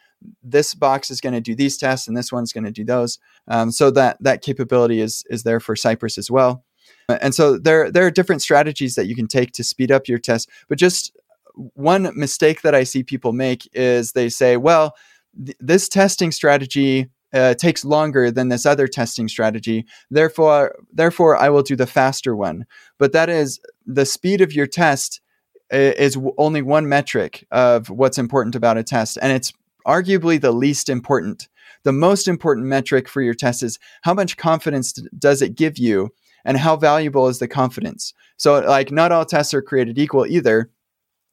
this 0.43 0.73
box 0.73 1.11
is 1.11 1.21
going 1.21 1.33
to 1.33 1.41
do 1.41 1.55
these 1.55 1.77
tests 1.77 2.07
and 2.07 2.17
this 2.17 2.31
one's 2.31 2.53
going 2.53 2.63
to 2.63 2.71
do 2.71 2.83
those. 2.83 3.19
Um, 3.47 3.71
so 3.71 3.91
that 3.91 4.17
that 4.21 4.41
capability 4.41 4.99
is 4.99 5.23
is 5.29 5.43
there 5.43 5.59
for 5.59 5.75
Cypress 5.75 6.17
as 6.17 6.31
well. 6.31 6.63
And 7.09 7.33
so 7.33 7.57
there 7.57 7.91
there 7.91 8.05
are 8.05 8.11
different 8.11 8.41
strategies 8.41 8.95
that 8.95 9.07
you 9.07 9.15
can 9.15 9.27
take 9.27 9.51
to 9.53 9.63
speed 9.63 9.91
up 9.91 10.07
your 10.07 10.19
test. 10.19 10.49
But 10.67 10.77
just 10.77 11.15
one 11.73 12.11
mistake 12.15 12.61
that 12.61 12.75
I 12.75 12.83
see 12.83 13.03
people 13.03 13.33
make 13.33 13.67
is 13.73 14.11
they 14.11 14.29
say, 14.29 14.57
well, 14.57 14.95
th- 15.43 15.57
this 15.59 15.89
testing 15.89 16.31
strategy 16.31 17.09
uh, 17.33 17.55
takes 17.55 17.83
longer 17.83 18.31
than 18.31 18.49
this 18.49 18.65
other 18.65 18.87
testing 18.87 19.27
strategy. 19.27 19.85
Therefore, 20.09 20.75
therefore, 20.91 21.35
I 21.35 21.49
will 21.49 21.63
do 21.63 21.75
the 21.75 21.87
faster 21.87 22.35
one. 22.35 22.65
But 22.97 23.11
that 23.13 23.29
is 23.29 23.59
the 23.85 24.05
speed 24.05 24.41
of 24.41 24.53
your 24.53 24.67
test 24.67 25.21
is 25.72 26.18
only 26.38 26.61
one 26.61 26.88
metric 26.88 27.45
of 27.51 27.89
what's 27.89 28.18
important 28.18 28.55
about 28.55 28.78
a 28.78 28.84
test, 28.84 29.18
and 29.22 29.32
it's 29.32 29.53
arguably 29.86 30.39
the 30.39 30.51
least 30.51 30.89
important. 30.89 31.47
The 31.84 31.91
most 31.93 32.28
important 32.28 32.68
metric 32.68 33.07
for 33.07 33.22
your 33.22 33.34
test 33.34 33.63
is 33.63 33.80
how 34.01 34.13
much 34.13 34.38
confidence 34.38 34.93
does 35.18 35.41
it 35.41 35.55
give 35.55 35.78
you, 35.78 36.13
and 36.45 36.57
how 36.57 36.76
valuable 36.78 37.28
is 37.28 37.39
the 37.39 37.47
confidence. 37.47 38.13
So, 38.38 38.59
like, 38.59 38.91
not 38.91 39.11
all 39.11 39.26
tests 39.26 39.53
are 39.53 39.61
created 39.61 39.97
equal 39.97 40.26
either. 40.26 40.70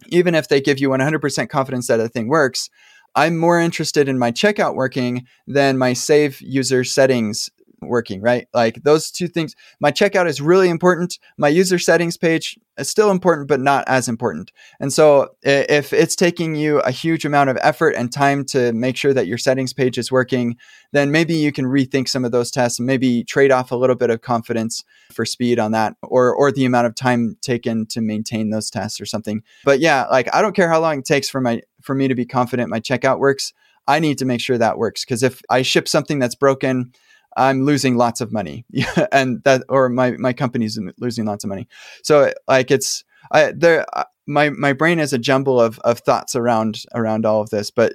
Even 0.09 0.35
if 0.35 0.49
they 0.49 0.61
give 0.61 0.81
you 0.81 0.89
100% 0.91 1.49
confidence 1.49 1.87
that 1.87 2.01
a 2.01 2.09
thing 2.09 2.29
works, 2.29 2.69
I'm 3.15 3.37
more 3.37 3.61
interested 3.61 4.09
in 4.09 4.19
my 4.19 4.33
checkout 4.33 4.75
working 4.75 5.27
than 5.47 5.79
my 5.79 5.93
save 5.93 6.41
user 6.41 6.83
settings 6.83 7.49
working, 7.89 8.21
right? 8.21 8.49
Like 8.55 8.83
those 8.83 9.11
two 9.11 9.29
things. 9.29 9.55
My 9.81 9.91
checkout 9.91 10.27
is 10.27 10.41
really 10.41 10.69
important. 10.69 11.19
My 11.37 11.49
user 11.49 11.79
settings 11.79 12.17
page 12.17 12.59
is 12.77 12.89
still 12.89 13.11
important, 13.11 13.49
but 13.49 13.61
not 13.61 13.85
as 13.87 14.09
important. 14.09 14.53
And 14.81 14.93
so 14.93 15.35
if 15.43 15.93
it's 15.93 16.17
taking 16.17 16.57
you 16.57 16.81
a 16.81 16.91
huge 16.91 17.25
amount 17.25 17.51
of 17.51 17.59
effort 17.61 17.95
and 17.95 18.13
time 18.13 18.45
to 18.47 18.73
make 18.73 18.97
sure 18.97 19.15
that 19.15 19.27
your 19.27 19.39
settings 19.39 19.73
page 19.73 19.99
is 19.99 20.11
working, 20.11 20.57
then 20.93 21.11
maybe 21.11 21.35
you 21.35 21.53
can 21.53 21.67
rethink 21.67 22.09
some 22.09 22.25
of 22.25 22.33
those 22.33 22.51
tests 22.51 22.79
and 22.79 22.87
maybe 22.87 23.25
trade 23.25 23.53
off 23.53 23.71
a 23.71 23.77
little 23.77 23.97
bit 23.97 24.11
of 24.11 24.23
confidence 24.23 24.83
for 25.13 25.25
speed 25.25 25.59
on 25.59 25.73
that 25.73 25.97
or 26.03 26.35
or 26.35 26.51
the 26.51 26.65
amount 26.65 26.87
of 26.87 26.95
time 26.95 27.37
taken 27.41 27.87
to 27.87 28.01
maintain 28.01 28.51
those 28.51 28.71
tests 28.71 29.01
or 29.01 29.07
something. 29.07 29.43
But 29.65 29.81
yeah, 29.81 30.07
like 30.07 30.29
I 30.35 30.43
don't 30.43 30.57
care 30.57 30.69
how 30.69 30.81
long 30.81 30.99
it 30.99 31.05
takes 31.05 31.29
for 31.29 31.41
my 31.41 31.63
for 31.81 31.95
me 31.95 32.09
to 32.09 32.15
be 32.15 32.27
confident 32.27 32.71
my 32.71 32.81
checkout 32.81 33.19
works. 33.19 33.53
I 33.87 34.01
need 34.01 34.19
to 34.19 34.25
make 34.25 34.41
sure 34.41 34.57
that 34.59 34.79
works 34.79 35.05
because 35.05 35.23
if 35.23 35.43
I 35.51 35.63
ship 35.63 35.89
something 35.89 36.19
that's 36.19 36.35
broken 36.35 36.93
I'm 37.37 37.65
losing 37.65 37.97
lots 37.97 38.21
of 38.21 38.33
money, 38.33 38.65
and 39.13 39.43
that 39.45 39.63
or 39.69 39.89
my 39.89 40.13
my 40.13 40.33
company's 40.33 40.79
losing 40.99 41.25
lots 41.25 41.45
of 41.45 41.49
money. 41.49 41.69
So 42.03 42.33
like 42.49 42.71
it's 42.71 43.05
I 43.33 43.53
there 43.57 43.87
uh, 43.93 44.05
my 44.27 44.51
my 44.51 44.73
brain 44.73 44.99
is 44.99 45.13
a 45.13 45.19
jumble 45.19 45.61
of 45.61 45.79
of 45.81 46.01
thoughts 46.01 46.35
around 46.37 46.83
around 46.95 47.27
all 47.27 47.41
of 47.41 47.51
this, 47.51 47.71
but 47.71 47.95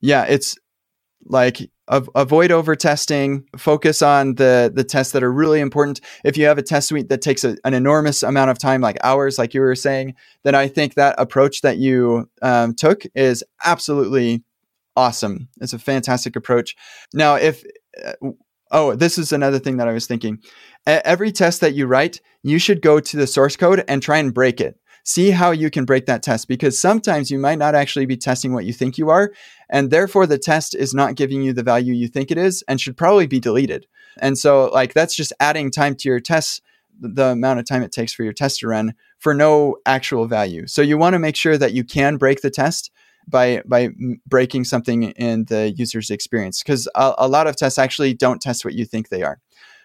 yeah, 0.00 0.24
it's 0.24 0.56
like 1.26 1.70
av- 1.88 2.10
avoid 2.14 2.50
over 2.50 2.76
testing 2.76 3.44
focus 3.56 4.02
on 4.02 4.34
the 4.34 4.70
the 4.74 4.84
tests 4.84 5.12
that 5.12 5.22
are 5.22 5.32
really 5.32 5.60
important. 5.60 6.00
If 6.24 6.36
you 6.36 6.46
have 6.46 6.58
a 6.58 6.62
test 6.62 6.88
suite 6.88 7.08
that 7.08 7.22
takes 7.22 7.44
a, 7.44 7.56
an 7.64 7.74
enormous 7.74 8.22
amount 8.22 8.50
of 8.50 8.58
time 8.58 8.80
like 8.80 8.98
hours 9.02 9.38
like 9.38 9.54
you 9.54 9.60
were 9.60 9.74
saying 9.74 10.14
then 10.42 10.54
i 10.54 10.68
think 10.68 10.94
that 10.94 11.14
approach 11.18 11.62
that 11.62 11.78
you 11.78 12.28
um, 12.42 12.74
took 12.74 13.04
is 13.14 13.42
absolutely 13.64 14.44
awesome. 14.96 15.48
It's 15.60 15.72
a 15.72 15.78
fantastic 15.78 16.36
approach. 16.36 16.76
Now 17.12 17.34
if 17.36 17.64
uh, 18.04 18.12
Oh, 18.76 18.96
this 18.96 19.18
is 19.18 19.32
another 19.32 19.60
thing 19.60 19.76
that 19.76 19.86
I 19.86 19.92
was 19.92 20.08
thinking. 20.08 20.40
Every 20.84 21.30
test 21.30 21.60
that 21.60 21.74
you 21.74 21.86
write, 21.86 22.20
you 22.42 22.58
should 22.58 22.82
go 22.82 22.98
to 22.98 23.16
the 23.16 23.26
source 23.26 23.56
code 23.56 23.84
and 23.86 24.02
try 24.02 24.18
and 24.18 24.34
break 24.34 24.60
it. 24.60 24.76
see 25.04 25.30
how 25.30 25.50
you 25.50 25.70
can 25.70 25.84
break 25.84 26.06
that 26.06 26.22
test 26.22 26.48
because 26.48 26.78
sometimes 26.78 27.30
you 27.30 27.38
might 27.38 27.58
not 27.58 27.74
actually 27.74 28.06
be 28.06 28.16
testing 28.16 28.52
what 28.52 28.64
you 28.64 28.72
think 28.72 28.98
you 28.98 29.10
are. 29.10 29.32
And 29.70 29.90
therefore, 29.90 30.26
the 30.26 30.38
test 30.38 30.74
is 30.74 30.94
not 30.94 31.14
giving 31.14 31.42
you 31.42 31.52
the 31.52 31.62
value 31.62 31.92
you 31.92 32.08
think 32.08 32.30
it 32.30 32.38
is 32.38 32.64
and 32.66 32.80
should 32.80 32.96
probably 32.96 33.26
be 33.26 33.38
deleted. 33.38 33.86
And 34.18 34.36
so, 34.38 34.66
like, 34.66 34.94
that's 34.94 35.14
just 35.14 35.32
adding 35.40 35.70
time 35.70 35.94
to 35.96 36.08
your 36.08 36.20
tests, 36.20 36.60
the 36.98 37.26
amount 37.26 37.58
of 37.58 37.66
time 37.66 37.82
it 37.82 37.92
takes 37.92 38.12
for 38.12 38.24
your 38.24 38.32
test 38.32 38.60
to 38.60 38.68
run 38.68 38.94
for 39.18 39.34
no 39.34 39.76
actual 39.84 40.26
value. 40.26 40.66
So, 40.66 40.80
you 40.80 40.96
want 40.96 41.14
to 41.14 41.18
make 41.18 41.36
sure 41.36 41.58
that 41.58 41.72
you 41.72 41.84
can 41.84 42.16
break 42.16 42.40
the 42.40 42.50
test 42.50 42.90
by 43.28 43.62
by 43.66 43.90
breaking 44.26 44.64
something 44.64 45.04
in 45.12 45.44
the 45.44 45.70
user's 45.70 46.10
experience 46.10 46.62
because 46.62 46.88
a, 46.94 47.14
a, 47.18 47.28
lot 47.28 47.46
of 47.46 47.56
tests 47.56 47.78
actually 47.78 48.14
don't 48.14 48.40
test 48.40 48.64
what 48.64 48.74
you 48.74 48.84
think 48.84 49.08
they 49.08 49.22
are 49.22 49.40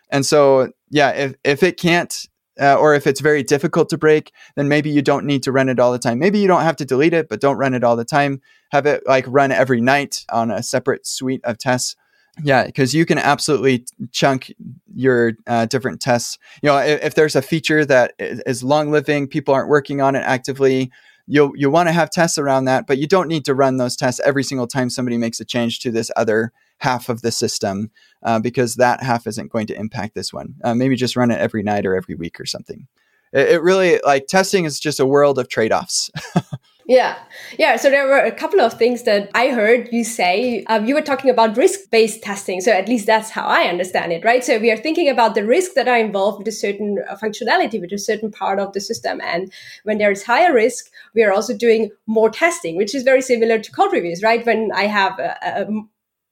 and 0.09 0.25
so 0.25 0.71
yeah 0.89 1.11
if, 1.11 1.35
if 1.43 1.63
it 1.63 1.77
can't 1.77 2.27
uh, 2.59 2.75
or 2.75 2.93
if 2.93 3.07
it's 3.07 3.21
very 3.21 3.41
difficult 3.41 3.89
to 3.89 3.97
break, 3.97 4.33
then 4.55 4.67
maybe 4.67 4.89
you 4.89 5.01
don't 5.01 5.25
need 5.25 5.43
to 5.43 5.51
run 5.51 5.69
it 5.69 5.79
all 5.79 5.91
the 5.91 5.99
time. 5.99 6.19
Maybe 6.19 6.39
you 6.39 6.47
don't 6.47 6.63
have 6.63 6.75
to 6.77 6.85
delete 6.85 7.13
it, 7.13 7.29
but 7.29 7.39
don't 7.39 7.57
run 7.57 7.73
it 7.73 7.83
all 7.83 7.95
the 7.95 8.05
time. 8.05 8.41
Have 8.71 8.85
it 8.85 9.03
like 9.07 9.25
run 9.27 9.51
every 9.51 9.81
night 9.81 10.25
on 10.29 10.51
a 10.51 10.61
separate 10.61 11.07
suite 11.07 11.41
of 11.45 11.57
tests. 11.57 11.95
Yeah, 12.43 12.65
because 12.65 12.93
you 12.93 13.05
can 13.05 13.17
absolutely 13.17 13.85
chunk 14.11 14.53
your 14.93 15.33
uh, 15.47 15.65
different 15.65 16.01
tests. 16.01 16.37
You 16.61 16.67
know, 16.67 16.77
if, 16.77 17.03
if, 17.03 17.15
there's 17.15 17.35
a 17.35 17.41
feature 17.41 17.83
that 17.85 18.13
is 18.17 18.63
long 18.63 18.91
living, 18.91 19.27
people 19.27 19.53
aren't 19.53 19.67
working 19.67 19.99
on 19.99 20.15
it 20.15 20.19
actively, 20.19 20.89
you'll 21.29 21.51
you 21.55 21.69
want 21.69 21.87
to 21.87 21.93
have 21.93 22.09
tests 22.09 22.37
around 22.37 22.65
that, 22.65 22.87
but 22.87 22.97
you 22.97 23.07
don't 23.07 23.27
need 23.27 23.45
to 23.45 23.53
run 23.53 23.77
those 23.77 23.95
tests 23.95 24.19
every 24.25 24.43
single 24.43 24.67
time 24.67 24.89
somebody 24.89 25.17
makes 25.17 25.39
a 25.39 25.45
change 25.45 25.79
to 25.79 25.91
this 25.91 26.11
other 26.17 26.51
half 26.79 27.07
of 27.07 27.21
the 27.21 27.31
system 27.31 27.91
uh, 28.23 28.39
because 28.39 28.75
that 28.75 29.03
half 29.03 29.27
isn't 29.27 29.51
going 29.51 29.67
to 29.67 29.79
impact 29.79 30.15
this 30.15 30.33
one. 30.33 30.55
Uh, 30.63 30.73
maybe 30.73 30.95
just 30.95 31.15
run 31.15 31.31
it 31.31 31.39
every 31.39 31.63
night 31.63 31.85
or 31.85 31.95
every 31.95 32.15
week 32.15 32.39
or 32.39 32.45
something. 32.45 32.87
It, 33.31 33.49
it 33.49 33.61
really 33.61 33.99
like 34.03 34.27
testing 34.27 34.65
is 34.65 34.79
just 34.79 34.99
a 34.99 35.05
world 35.05 35.37
of 35.37 35.47
trade 35.47 35.71
offs. 35.71 36.09
Yeah, 36.89 37.19
yeah. 37.59 37.75
So 37.75 37.91
there 37.91 38.07
were 38.07 38.17
a 38.17 38.31
couple 38.31 38.61
of 38.61 38.73
things 38.73 39.03
that 39.03 39.29
I 39.35 39.49
heard 39.49 39.89
you 39.91 40.03
say. 40.03 40.63
Um, 40.63 40.87
you 40.87 40.95
were 40.95 41.03
talking 41.03 41.29
about 41.29 41.55
risk-based 41.55 42.23
testing. 42.23 42.61
So 42.61 42.71
at 42.71 42.89
least 42.89 43.05
that's 43.05 43.29
how 43.29 43.45
I 43.45 43.65
understand 43.65 44.11
it, 44.11 44.25
right? 44.25 44.43
So 44.43 44.57
we 44.57 44.71
are 44.71 44.75
thinking 44.75 45.07
about 45.07 45.35
the 45.35 45.45
risks 45.45 45.75
that 45.75 45.87
are 45.87 45.99
involved 45.99 46.39
with 46.39 46.47
a 46.47 46.51
certain 46.51 46.97
uh, 47.07 47.15
functionality, 47.15 47.79
with 47.79 47.93
a 47.93 47.99
certain 47.99 48.31
part 48.31 48.57
of 48.57 48.73
the 48.73 48.81
system. 48.81 49.21
And 49.21 49.53
when 49.83 49.99
there 49.99 50.09
is 50.09 50.23
higher 50.23 50.51
risk, 50.51 50.89
we 51.15 51.23
are 51.23 51.31
also 51.31 51.55
doing 51.55 51.91
more 52.07 52.29
testing, 52.29 52.77
which 52.77 52.95
is 52.95 53.03
very 53.03 53.21
similar 53.21 53.59
to 53.59 53.71
code 53.71 53.93
reviews, 53.93 54.23
right? 54.23 54.45
When 54.45 54.71
I 54.73 54.87
have 54.87 55.19
a, 55.19 55.37
a 55.41 55.67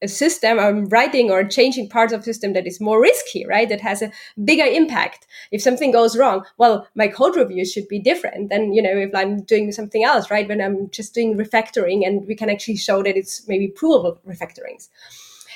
a 0.00 0.08
system 0.08 0.58
I'm 0.58 0.86
writing 0.86 1.30
or 1.30 1.44
changing 1.44 1.88
parts 1.88 2.12
of 2.12 2.24
system 2.24 2.52
that 2.52 2.66
is 2.66 2.80
more 2.80 3.00
risky, 3.00 3.44
right? 3.46 3.68
That 3.68 3.80
has 3.80 4.02
a 4.02 4.12
bigger 4.44 4.64
impact. 4.64 5.26
If 5.50 5.62
something 5.62 5.90
goes 5.90 6.16
wrong, 6.16 6.44
well, 6.56 6.86
my 6.94 7.08
code 7.08 7.36
reviews 7.36 7.72
should 7.72 7.88
be 7.88 7.98
different 7.98 8.50
than, 8.50 8.72
you 8.72 8.82
know, 8.82 8.96
if 8.96 9.14
I'm 9.14 9.42
doing 9.42 9.72
something 9.72 10.04
else, 10.04 10.30
right? 10.30 10.48
When 10.48 10.60
I'm 10.60 10.88
just 10.90 11.14
doing 11.14 11.36
refactoring 11.36 12.06
and 12.06 12.26
we 12.26 12.36
can 12.36 12.50
actually 12.50 12.76
show 12.76 13.02
that 13.02 13.16
it's 13.16 13.46
maybe 13.48 13.68
provable 13.68 14.20
refactorings. 14.26 14.88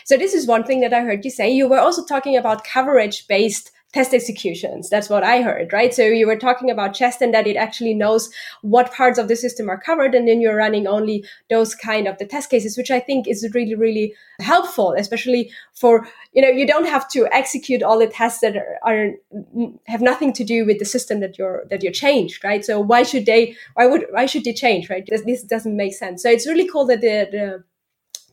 So 0.05 0.17
this 0.17 0.35
is 0.35 0.49
one 0.49 0.65
thing 0.65 0.81
that 0.81 0.93
I 0.93 1.03
heard 1.03 1.25
you 1.25 1.31
say. 1.31 1.51
You 1.51 1.69
were 1.69 1.79
also 1.79 2.05
talking 2.05 2.37
about 2.37 2.65
coverage 2.65 3.29
based 3.29 3.71
test 3.93 4.15
executions. 4.15 4.89
That's 4.89 5.11
what 5.11 5.23
I 5.23 5.43
heard, 5.43 5.73
right? 5.73 5.93
So 5.93 6.03
you 6.03 6.27
were 6.27 6.37
talking 6.37 6.71
about 6.71 6.95
Jest 6.95 7.21
and 7.21 7.35
that 7.35 7.47
it 7.47 7.57
actually 7.57 7.93
knows 7.93 8.31
what 8.63 8.93
parts 8.93 9.19
of 9.19 9.29
the 9.29 9.37
system 9.37 9.69
are 9.69 9.79
covered. 9.79 10.15
And 10.15 10.27
then 10.27 10.41
you're 10.41 10.57
running 10.57 10.87
only 10.87 11.25
those 11.51 11.75
kind 11.75 12.09
of 12.09 12.17
the 12.19 12.25
test 12.25 12.49
cases, 12.49 12.77
which 12.77 12.91
I 12.91 13.01
think 13.01 13.29
is 13.29 13.47
really, 13.55 13.75
really 13.75 14.15
helpful, 14.41 14.95
especially 14.97 15.51
for, 15.75 16.09
you 16.33 16.41
know, 16.41 16.49
you 16.49 16.67
don't 16.67 16.87
have 16.87 17.09
to 17.11 17.29
execute 17.33 17.83
all 17.83 17.99
the 17.99 18.07
tests 18.07 18.41
that 18.41 18.57
are, 18.57 18.79
are 18.85 19.11
mm, 19.55 19.79
have 19.87 20.01
nothing 20.01 20.33
to 20.33 20.45
do 20.45 20.65
with 20.65 20.79
the 20.79 20.87
system 20.87 21.21
that 21.21 21.37
you're, 21.37 21.65
that 21.69 21.83
you 21.83 21.91
changed, 21.91 22.43
right? 22.43 22.65
So 22.65 22.81
why 22.81 23.03
should 23.03 23.27
they, 23.27 23.57
why 23.75 23.87
would, 23.87 24.07
why 24.11 24.25
should 24.25 24.45
they 24.45 24.55
change, 24.55 24.89
right? 24.89 25.07
This, 25.07 25.23
this 25.23 25.43
doesn't 25.43 25.77
make 25.77 25.93
sense. 25.95 26.23
So 26.23 26.31
it's 26.31 26.47
really 26.47 26.69
cool 26.69 26.87
that 26.87 27.03
the, 27.03 27.29
the 27.31 27.65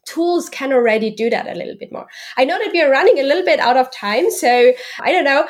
tools 0.10 0.49
can 0.49 0.74
already 0.74 1.12
do 1.12 1.30
that 1.30 1.47
a 1.47 1.53
little 1.53 1.76
bit 1.76 1.91
more. 1.91 2.07
I 2.38 2.45
know 2.45 2.57
that 2.57 2.72
we 2.74 2.82
are 2.82 2.89
running 2.89 3.20
a 3.20 3.24
little 3.24 3.45
bit 3.45 3.60
out 3.60 3.78
of 3.78 3.91
time, 3.91 4.32
so 4.32 4.74
I 4.99 5.12
don't 5.12 5.24
know. 5.24 5.45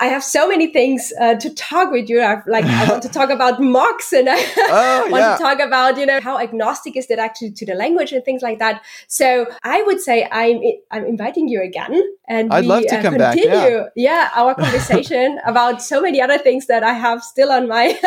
I 0.00 0.06
have 0.06 0.24
so 0.24 0.48
many 0.48 0.72
things 0.72 1.12
uh, 1.20 1.36
to 1.36 1.54
talk 1.54 1.92
with 1.92 2.08
you. 2.08 2.20
I've, 2.20 2.44
like 2.48 2.64
I 2.64 2.88
want 2.90 3.02
to 3.04 3.08
talk 3.08 3.30
about 3.38 3.60
mocks, 3.60 4.12
and 4.12 4.28
I 4.30 4.36
oh, 4.36 5.10
want 5.10 5.22
yeah. 5.22 5.36
to 5.36 5.42
talk 5.42 5.60
about 5.60 5.96
you 5.98 6.06
know 6.06 6.20
how 6.20 6.38
agnostic 6.38 6.96
is 6.96 7.06
that 7.08 7.18
actually 7.18 7.52
to 7.52 7.66
the 7.66 7.74
language 7.74 8.12
and 8.12 8.24
things 8.24 8.42
like 8.42 8.58
that. 8.58 8.82
So 9.08 9.46
I 9.62 9.82
would 9.82 10.00
say 10.00 10.28
I'm 10.30 10.60
I'm 10.90 11.04
inviting 11.04 11.48
you 11.48 11.62
again, 11.62 12.02
and 12.28 12.52
I'd 12.52 12.62
we, 12.62 12.68
love 12.68 12.82
to 12.86 12.98
uh, 12.98 13.02
come 13.02 13.14
continue, 13.14 13.48
back. 13.48 13.68
Yeah. 13.68 13.84
yeah, 13.96 14.30
our 14.34 14.54
conversation 14.64 15.38
about 15.46 15.82
so 15.82 16.00
many 16.00 16.20
other 16.20 16.38
things 16.38 16.66
that 16.66 16.82
I 16.82 16.94
have 16.94 17.22
still 17.22 17.50
on 17.50 17.68
my 17.68 17.98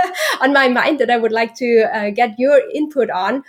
on 0.41 0.53
my 0.53 0.67
mind 0.67 0.99
that 0.99 1.09
I 1.09 1.17
would 1.17 1.31
like 1.31 1.55
to 1.55 1.87
uh, 1.93 2.09
get 2.11 2.37
your 2.37 2.61
input 2.73 3.09
on. 3.09 3.43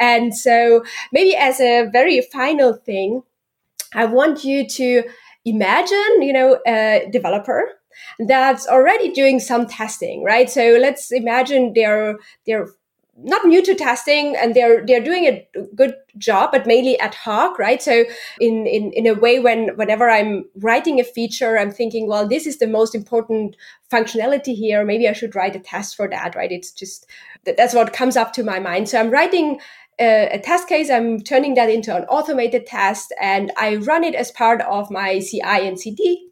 And 0.00 0.34
so, 0.34 0.82
maybe 1.12 1.36
as 1.36 1.60
a 1.60 1.88
very 1.92 2.20
final 2.32 2.72
thing, 2.74 3.22
I 3.94 4.06
want 4.06 4.44
you 4.44 4.66
to 4.68 5.02
imagine, 5.44 6.22
you 6.22 6.32
know, 6.32 6.58
a 6.66 7.08
developer 7.12 7.68
that's 8.20 8.66
already 8.66 9.10
doing 9.12 9.40
some 9.40 9.66
testing, 9.66 10.22
right? 10.24 10.48
So 10.50 10.78
let's 10.80 11.10
imagine 11.12 11.72
they're 11.74 12.18
they're 12.46 12.68
not 13.22 13.44
new 13.44 13.62
to 13.62 13.74
testing 13.74 14.34
and 14.36 14.54
they're 14.54 14.84
they're 14.86 15.02
doing 15.02 15.26
a 15.26 15.46
good 15.74 15.94
job 16.16 16.50
but 16.52 16.66
mainly 16.66 16.98
ad 17.00 17.14
hoc 17.14 17.58
right? 17.58 17.82
So 17.82 18.04
in 18.40 18.66
in 18.66 18.92
in 18.92 19.06
a 19.06 19.14
way 19.14 19.40
when 19.40 19.76
whenever 19.76 20.08
i'm 20.08 20.44
writing 20.56 21.00
a 21.00 21.04
feature 21.04 21.58
i'm 21.58 21.70
thinking 21.70 22.08
well 22.08 22.26
this 22.26 22.46
is 22.46 22.58
the 22.58 22.66
most 22.66 22.94
important 22.94 23.56
functionality 23.92 24.54
here. 24.54 24.84
Maybe 24.84 25.06
i 25.08 25.12
should 25.12 25.34
write 25.34 25.56
a 25.56 25.60
test 25.60 25.96
for 25.96 26.08
that 26.08 26.34
right? 26.34 26.52
It's 26.52 26.70
just 26.72 27.06
that's 27.44 27.74
what 27.74 27.92
comes 27.92 28.16
up 28.16 28.32
to 28.34 28.42
my 28.44 28.58
mind. 28.58 28.88
So 28.88 28.98
i'm 28.98 29.10
writing 29.10 29.60
a, 30.00 30.40
test 30.42 30.68
case, 30.68 30.90
I'm 30.90 31.20
turning 31.20 31.54
that 31.54 31.70
into 31.70 31.94
an 31.94 32.04
automated 32.04 32.66
test 32.66 33.12
and 33.20 33.52
I 33.56 33.76
run 33.76 34.04
it 34.04 34.14
as 34.14 34.30
part 34.30 34.62
of 34.62 34.90
my 34.90 35.20
CI 35.20 35.66
and 35.66 35.78
CD. 35.78 36.26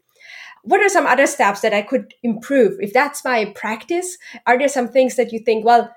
What 0.63 0.81
are 0.81 0.89
some 0.89 1.05
other 1.05 1.27
steps 1.27 1.61
that 1.61 1.73
I 1.73 1.81
could 1.81 2.13
improve? 2.23 2.79
If 2.81 2.93
that's 2.93 3.23
my 3.23 3.53
practice, 3.55 4.17
are 4.45 4.57
there 4.57 4.67
some 4.67 4.89
things 4.89 5.15
that 5.15 5.31
you 5.31 5.39
think, 5.39 5.65
well, 5.65 5.95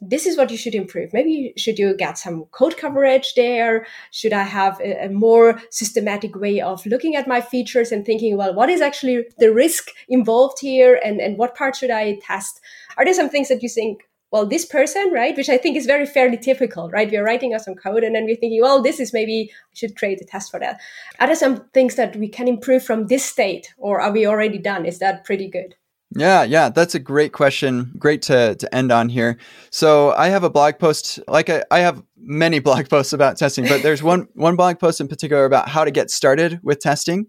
this 0.00 0.26
is 0.26 0.36
what 0.36 0.50
you 0.50 0.56
should 0.56 0.74
improve. 0.74 1.12
Maybe 1.12 1.52
should 1.56 1.78
you 1.78 1.94
get 1.94 2.16
some 2.16 2.44
code 2.52 2.78
coverage 2.78 3.34
there? 3.34 3.86
Should 4.10 4.32
I 4.32 4.44
have 4.44 4.80
a, 4.80 5.06
a, 5.06 5.08
more 5.10 5.60
systematic 5.70 6.34
way 6.36 6.60
of 6.60 6.84
looking 6.86 7.16
at 7.16 7.28
my 7.28 7.42
features 7.42 7.92
and 7.92 8.04
thinking, 8.04 8.36
well, 8.36 8.54
what 8.54 8.70
is 8.70 8.80
actually 8.80 9.26
the 9.38 9.52
risk 9.52 9.90
involved 10.08 10.58
here 10.60 10.98
and, 11.04 11.20
and 11.20 11.36
what 11.36 11.54
part 11.54 11.76
should 11.76 11.90
I 11.90 12.18
test? 12.22 12.60
Are 12.96 13.04
there 13.04 13.12
some 13.12 13.28
things 13.28 13.48
that 13.48 13.62
you 13.62 13.68
think, 13.68 14.08
well, 14.30 14.46
this 14.46 14.64
person, 14.64 15.10
right, 15.12 15.36
which 15.36 15.48
I 15.48 15.56
think 15.56 15.76
is 15.76 15.86
very 15.86 16.06
fairly 16.06 16.36
typical, 16.36 16.88
right? 16.90 17.10
We're 17.10 17.24
writing 17.24 17.52
out 17.52 17.62
some 17.62 17.74
code 17.74 18.04
and 18.04 18.14
then 18.14 18.24
we're 18.24 18.36
thinking, 18.36 18.62
well, 18.62 18.82
this 18.82 19.00
is 19.00 19.12
maybe 19.12 19.50
I 19.52 19.74
should 19.74 19.96
create 19.96 20.20
a 20.20 20.24
test 20.24 20.50
for 20.50 20.60
that. 20.60 20.80
Are 21.18 21.26
there 21.26 21.36
some 21.36 21.64
things 21.74 21.96
that 21.96 22.14
we 22.14 22.28
can 22.28 22.46
improve 22.46 22.84
from 22.84 23.08
this 23.08 23.24
state 23.24 23.74
or 23.76 24.00
are 24.00 24.12
we 24.12 24.26
already 24.26 24.58
done? 24.58 24.86
Is 24.86 25.00
that 25.00 25.24
pretty 25.24 25.48
good? 25.48 25.74
Yeah, 26.16 26.42
yeah, 26.42 26.70
that's 26.70 26.94
a 26.96 26.98
great 26.98 27.32
question. 27.32 27.92
Great 27.96 28.22
to, 28.22 28.56
to 28.56 28.74
end 28.74 28.90
on 28.90 29.08
here. 29.08 29.38
So 29.70 30.12
I 30.12 30.28
have 30.28 30.42
a 30.42 30.50
blog 30.50 30.78
post, 30.78 31.20
like 31.28 31.48
I, 31.48 31.64
I 31.70 31.80
have 31.80 32.02
many 32.16 32.58
blog 32.60 32.88
posts 32.88 33.12
about 33.12 33.36
testing, 33.36 33.66
but 33.66 33.82
there's 33.82 34.02
one 34.02 34.26
one 34.34 34.56
blog 34.56 34.78
post 34.80 35.00
in 35.00 35.08
particular 35.08 35.44
about 35.44 35.68
how 35.68 35.84
to 35.84 35.90
get 35.90 36.10
started 36.10 36.60
with 36.62 36.80
testing 36.80 37.26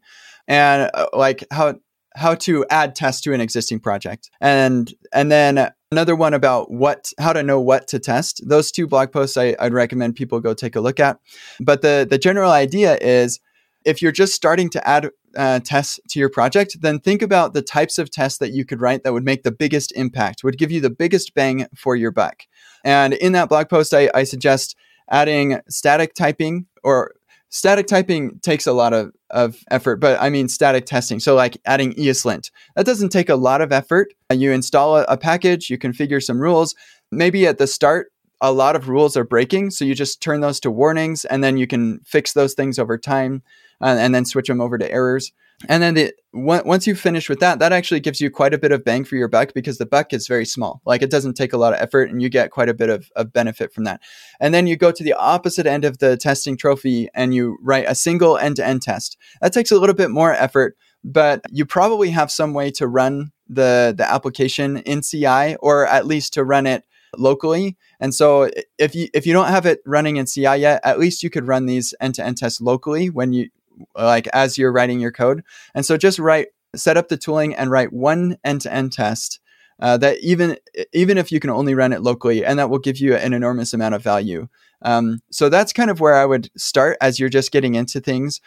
and 0.47 0.89
uh, 0.93 1.07
like 1.13 1.43
how 1.51 1.75
how 2.15 2.35
to 2.35 2.65
add 2.69 2.95
tests 2.95 3.21
to 3.21 3.33
an 3.33 3.41
existing 3.41 3.79
project. 3.79 4.31
And 4.41 4.91
and 5.13 5.31
then 5.31 5.71
another 5.91 6.15
one 6.15 6.33
about 6.33 6.71
what 6.71 7.11
how 7.19 7.33
to 7.33 7.43
know 7.43 7.59
what 7.59 7.87
to 7.89 7.99
test. 7.99 8.41
Those 8.47 8.71
two 8.71 8.87
blog 8.87 9.11
posts 9.11 9.37
I, 9.37 9.55
would 9.59 9.73
recommend 9.73 10.15
people 10.15 10.39
go 10.39 10.53
take 10.53 10.75
a 10.75 10.81
look 10.81 10.99
at. 10.99 11.19
But 11.59 11.81
the 11.81 12.07
the 12.09 12.17
general 12.17 12.51
idea 12.51 12.97
is 13.01 13.39
if 13.83 14.01
you're 14.01 14.11
just 14.11 14.33
starting 14.33 14.69
to 14.69 14.87
add 14.87 15.09
uh, 15.35 15.59
tests 15.61 15.99
to 16.09 16.19
your 16.19 16.29
project 16.29 16.77
then 16.81 16.99
think 16.99 17.21
about 17.21 17.53
the 17.53 17.61
types 17.61 17.97
of 17.97 18.11
tests 18.11 18.37
that 18.39 18.51
you 18.51 18.65
could 18.65 18.81
write 18.81 19.03
that 19.03 19.13
would 19.13 19.23
make 19.23 19.43
the 19.43 19.51
biggest 19.51 19.93
impact 19.93 20.43
would 20.43 20.57
give 20.57 20.71
you 20.71 20.81
the 20.81 20.89
biggest 20.89 21.33
bang 21.33 21.65
for 21.75 21.95
your 21.95 22.11
buck. 22.11 22.43
And 22.83 23.13
in 23.13 23.31
that 23.31 23.47
blog 23.47 23.69
post 23.69 23.93
i, 23.93 24.09
I 24.13 24.23
suggest 24.25 24.75
adding 25.09 25.59
static 25.69 26.13
typing 26.13 26.65
or 26.83 27.13
static 27.49 27.87
typing 27.87 28.39
takes 28.39 28.67
a 28.67 28.73
lot 28.73 28.93
of, 28.93 29.11
of 29.31 29.57
effort, 29.71 29.97
but 29.97 30.21
I 30.21 30.29
mean 30.29 30.47
static 30.47 30.85
testing. 30.85 31.19
So 31.19 31.35
like 31.35 31.57
adding 31.65 31.93
ESLint, 31.93 32.51
that 32.75 32.85
doesn't 32.85 33.09
take 33.09 33.29
a 33.29 33.35
lot 33.35 33.61
of 33.61 33.71
effort. 33.71 34.13
You 34.31 34.51
install 34.51 34.97
a, 34.97 35.03
a 35.03 35.17
package, 35.17 35.69
you 35.69 35.77
configure 35.77 36.21
some 36.21 36.39
rules. 36.39 36.75
Maybe 37.11 37.47
at 37.47 37.57
the 37.57 37.67
start, 37.67 38.11
a 38.41 38.51
lot 38.51 38.75
of 38.75 38.89
rules 38.89 39.15
are 39.15 39.23
breaking. 39.23 39.71
So 39.71 39.85
you 39.85 39.93
just 39.93 40.21
turn 40.21 40.41
those 40.41 40.59
to 40.61 40.71
warnings 40.71 41.25
and 41.25 41.43
then 41.43 41.57
you 41.57 41.67
can 41.67 41.99
fix 42.05 42.33
those 42.33 42.53
things 42.53 42.79
over 42.79 42.97
time 42.97 43.43
uh, 43.81 43.97
and 43.99 44.13
then 44.13 44.25
switch 44.25 44.47
them 44.47 44.61
over 44.61 44.77
to 44.77 44.91
errors. 44.91 45.31
And 45.69 45.83
then 45.83 45.93
the, 45.93 46.13
once 46.33 46.87
you 46.87 46.95
finish 46.95 47.29
with 47.29 47.39
that, 47.39 47.59
that 47.59 47.71
actually 47.71 47.99
gives 47.99 48.21
you 48.21 48.29
quite 48.29 48.53
a 48.53 48.57
bit 48.57 48.71
of 48.71 48.83
bang 48.83 49.03
for 49.03 49.15
your 49.15 49.27
buck 49.27 49.53
because 49.53 49.77
the 49.77 49.85
buck 49.85 50.13
is 50.13 50.27
very 50.27 50.45
small. 50.45 50.81
Like 50.85 51.01
it 51.01 51.11
doesn't 51.11 51.35
take 51.35 51.53
a 51.53 51.57
lot 51.57 51.73
of 51.73 51.79
effort 51.79 52.09
and 52.09 52.21
you 52.21 52.29
get 52.29 52.51
quite 52.51 52.69
a 52.69 52.73
bit 52.73 52.89
of, 52.89 53.11
of 53.15 53.33
benefit 53.33 53.73
from 53.73 53.83
that. 53.83 54.01
And 54.39 54.53
then 54.53 54.67
you 54.67 54.75
go 54.75 54.91
to 54.91 55.03
the 55.03 55.13
opposite 55.13 55.65
end 55.65 55.85
of 55.85 55.99
the 55.99 56.17
testing 56.17 56.57
trophy 56.57 57.09
and 57.13 57.33
you 57.33 57.57
write 57.61 57.85
a 57.87 57.95
single 57.95 58.37
end 58.37 58.55
to 58.57 58.65
end 58.65 58.81
test. 58.81 59.17
That 59.41 59.53
takes 59.53 59.71
a 59.71 59.79
little 59.79 59.95
bit 59.95 60.09
more 60.09 60.33
effort, 60.33 60.77
but 61.03 61.41
you 61.51 61.65
probably 61.65 62.09
have 62.11 62.31
some 62.31 62.53
way 62.53 62.71
to 62.71 62.87
run 62.87 63.31
the 63.47 63.93
the 63.95 64.09
application 64.09 64.77
in 64.77 65.01
CI 65.01 65.55
or 65.57 65.85
at 65.85 66.05
least 66.05 66.33
to 66.33 66.43
run 66.43 66.65
it 66.65 66.85
locally. 67.17 67.77
And 67.99 68.13
so 68.13 68.49
if 68.77 68.95
you 68.95 69.09
if 69.13 69.25
you 69.25 69.33
don't 69.33 69.49
have 69.49 69.65
it 69.65 69.81
running 69.85 70.17
in 70.17 70.25
CI 70.25 70.55
yet, 70.55 70.79
at 70.83 70.99
least 70.99 71.23
you 71.23 71.29
could 71.29 71.47
run 71.47 71.65
these 71.65 71.93
end-to-end 71.99 72.37
tests 72.37 72.61
locally 72.61 73.09
when 73.09 73.33
you 73.33 73.49
like 73.95 74.27
as 74.27 74.57
you're 74.57 74.71
writing 74.71 74.99
your 74.99 75.11
code. 75.11 75.43
And 75.73 75.85
so 75.85 75.97
just 75.97 76.19
write 76.19 76.47
set 76.75 76.97
up 76.97 77.09
the 77.09 77.17
tooling 77.17 77.53
and 77.53 77.69
write 77.69 77.91
one 77.91 78.37
end-to-end 78.45 78.93
test 78.93 79.39
uh, 79.81 79.97
that 79.97 80.19
even 80.21 80.57
even 80.93 81.17
if 81.17 81.31
you 81.31 81.39
can 81.39 81.49
only 81.49 81.73
run 81.73 81.91
it 81.91 82.01
locally, 82.01 82.45
and 82.45 82.59
that 82.59 82.69
will 82.69 82.79
give 82.79 82.99
you 82.99 83.15
an 83.15 83.33
enormous 83.33 83.73
amount 83.73 83.95
of 83.95 84.03
value. 84.03 84.47
Um, 84.83 85.19
so 85.31 85.49
that's 85.49 85.73
kind 85.73 85.89
of 85.89 85.99
where 85.99 86.15
I 86.15 86.25
would 86.25 86.49
start 86.55 86.97
as 87.01 87.19
you're 87.19 87.29
just 87.29 87.51
getting 87.51 87.75
into 87.75 87.99
things 87.99 88.41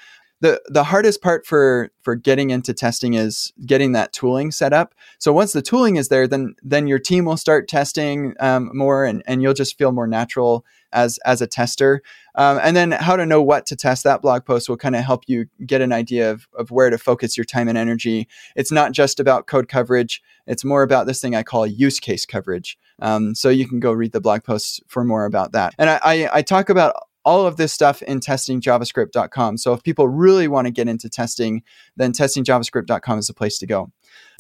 the 0.45 0.61
the 0.67 0.85
hardest 0.85 1.23
part 1.23 1.47
for 1.47 1.91
for 2.03 2.15
getting 2.15 2.51
into 2.51 2.75
testing 2.75 3.15
is 3.15 3.53
getting 3.65 3.93
that 3.93 4.13
tooling 4.13 4.51
set 4.51 4.73
up. 4.75 4.95
So 5.19 5.33
once 5.33 5.53
the 5.53 5.63
tooling 5.63 5.97
is 5.97 6.09
there, 6.09 6.27
then 6.27 6.55
then 6.63 6.87
your 6.87 6.99
team 6.99 7.25
will 7.25 7.37
start 7.37 7.67
testing 7.67 8.35
um, 8.41 8.71
more, 8.75 9.07
and 9.07 9.23
and 9.27 9.41
you'll 9.41 9.55
just 9.55 9.79
feel 9.79 9.93
more 9.93 10.07
natural 10.07 10.65
as 10.93 11.19
as 11.25 11.41
a 11.41 11.47
tester. 11.47 12.03
Um, 12.37 12.59
and 12.63 12.77
then 12.77 12.91
how 12.93 13.17
to 13.17 13.27
know 13.27 13.41
what 13.43 13.67
to 13.67 13.77
test. 13.77 14.05
That 14.05 14.23
blog 14.23 14.45
post 14.45 14.69
will 14.69 14.77
kind 14.77 14.97
of 14.97 15.05
help 15.05 15.25
you 15.27 15.47
get 15.65 15.81
an 15.81 15.93
idea 15.93 16.31
of 16.31 16.49
of 16.59 16.71
where 16.71 16.91
to 16.91 16.99
focus 16.99 17.37
your 17.37 17.45
time 17.45 17.69
and 17.69 17.79
energy. 17.79 18.29
It's 18.57 18.73
not 18.73 18.93
just 18.93 19.21
about 19.21 19.47
code 19.47 19.69
coverage. 19.69 20.23
It's 20.47 20.65
more 20.65 20.83
about 20.83 21.07
this 21.07 21.21
thing 21.21 21.35
I 21.35 21.43
call 21.43 21.67
use 21.67 22.01
case 22.01 22.27
coverage. 22.27 22.79
Um, 23.01 23.35
so 23.35 23.49
you 23.49 23.69
can 23.69 23.81
go 23.81 23.93
read 23.93 24.13
the 24.13 24.21
blog 24.21 24.45
post 24.45 24.83
for 24.89 25.05
more 25.05 25.25
about 25.25 25.53
that. 25.53 25.75
And 25.79 25.91
I, 25.91 26.01
I, 26.03 26.29
I 26.35 26.43
talk 26.43 26.69
about 26.69 26.95
all 27.25 27.47
of 27.47 27.57
this 27.57 27.73
stuff 27.73 28.03
in 28.03 28.21
testingjavascript.com. 28.21 29.57
So 29.57 29.73
if 29.73 29.83
people 29.83 30.09
really 30.09 30.47
want 30.47 30.67
to 30.67 30.71
get 30.71 30.89
into 30.89 31.09
testing, 31.09 31.63
then 31.97 32.13
testingjavascript.com 32.13 33.19
is 33.19 33.27
the 33.27 33.35
place 33.35 33.59
to 33.59 33.67
go. 33.67 33.91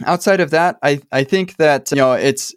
Outside 0.05 0.41
of 0.41 0.51
that, 0.51 0.77
I, 0.83 1.01
I 1.11 1.25
think 1.25 1.57
that 1.57 1.91
you 1.91 1.97
know 1.97 2.13
it's 2.13 2.55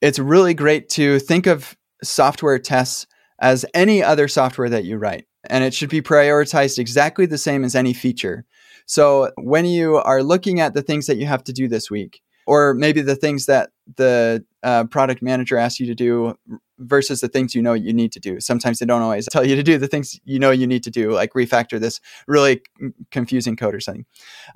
it's 0.00 0.18
really 0.18 0.54
great 0.54 0.88
to 0.90 1.18
think 1.18 1.46
of 1.46 1.76
software 2.02 2.58
tests 2.58 3.06
as 3.40 3.64
any 3.74 4.02
other 4.02 4.28
software 4.28 4.68
that 4.68 4.84
you 4.84 4.96
write. 4.96 5.26
And 5.50 5.64
it 5.64 5.74
should 5.74 5.90
be 5.90 6.02
prioritized 6.02 6.78
exactly 6.78 7.26
the 7.26 7.38
same 7.38 7.64
as 7.64 7.74
any 7.74 7.92
feature. 7.92 8.44
So 8.86 9.30
when 9.36 9.66
you 9.66 9.96
are 9.96 10.22
looking 10.22 10.60
at 10.60 10.74
the 10.74 10.82
things 10.82 11.06
that 11.06 11.16
you 11.16 11.26
have 11.26 11.44
to 11.44 11.52
do 11.52 11.68
this 11.68 11.90
week, 11.90 12.22
or 12.46 12.74
maybe 12.74 13.00
the 13.00 13.16
things 13.16 13.46
that 13.46 13.70
the 13.96 14.44
uh, 14.62 14.84
product 14.84 15.22
manager 15.22 15.56
asks 15.56 15.80
you 15.80 15.86
to 15.86 15.94
do 15.94 16.34
versus 16.78 17.20
the 17.20 17.28
things 17.28 17.54
you 17.54 17.62
know 17.62 17.72
you 17.72 17.92
need 17.92 18.12
to 18.12 18.20
do. 18.20 18.40
Sometimes 18.40 18.78
they 18.78 18.86
don't 18.86 19.02
always 19.02 19.26
tell 19.30 19.46
you 19.46 19.56
to 19.56 19.62
do 19.62 19.78
the 19.78 19.88
things 19.88 20.18
you 20.24 20.38
know 20.38 20.50
you 20.50 20.66
need 20.66 20.82
to 20.84 20.90
do, 20.90 21.12
like 21.12 21.32
refactor 21.32 21.80
this 21.80 22.00
really 22.26 22.62
confusing 23.10 23.56
code 23.56 23.74
or 23.74 23.80
something. 23.80 24.04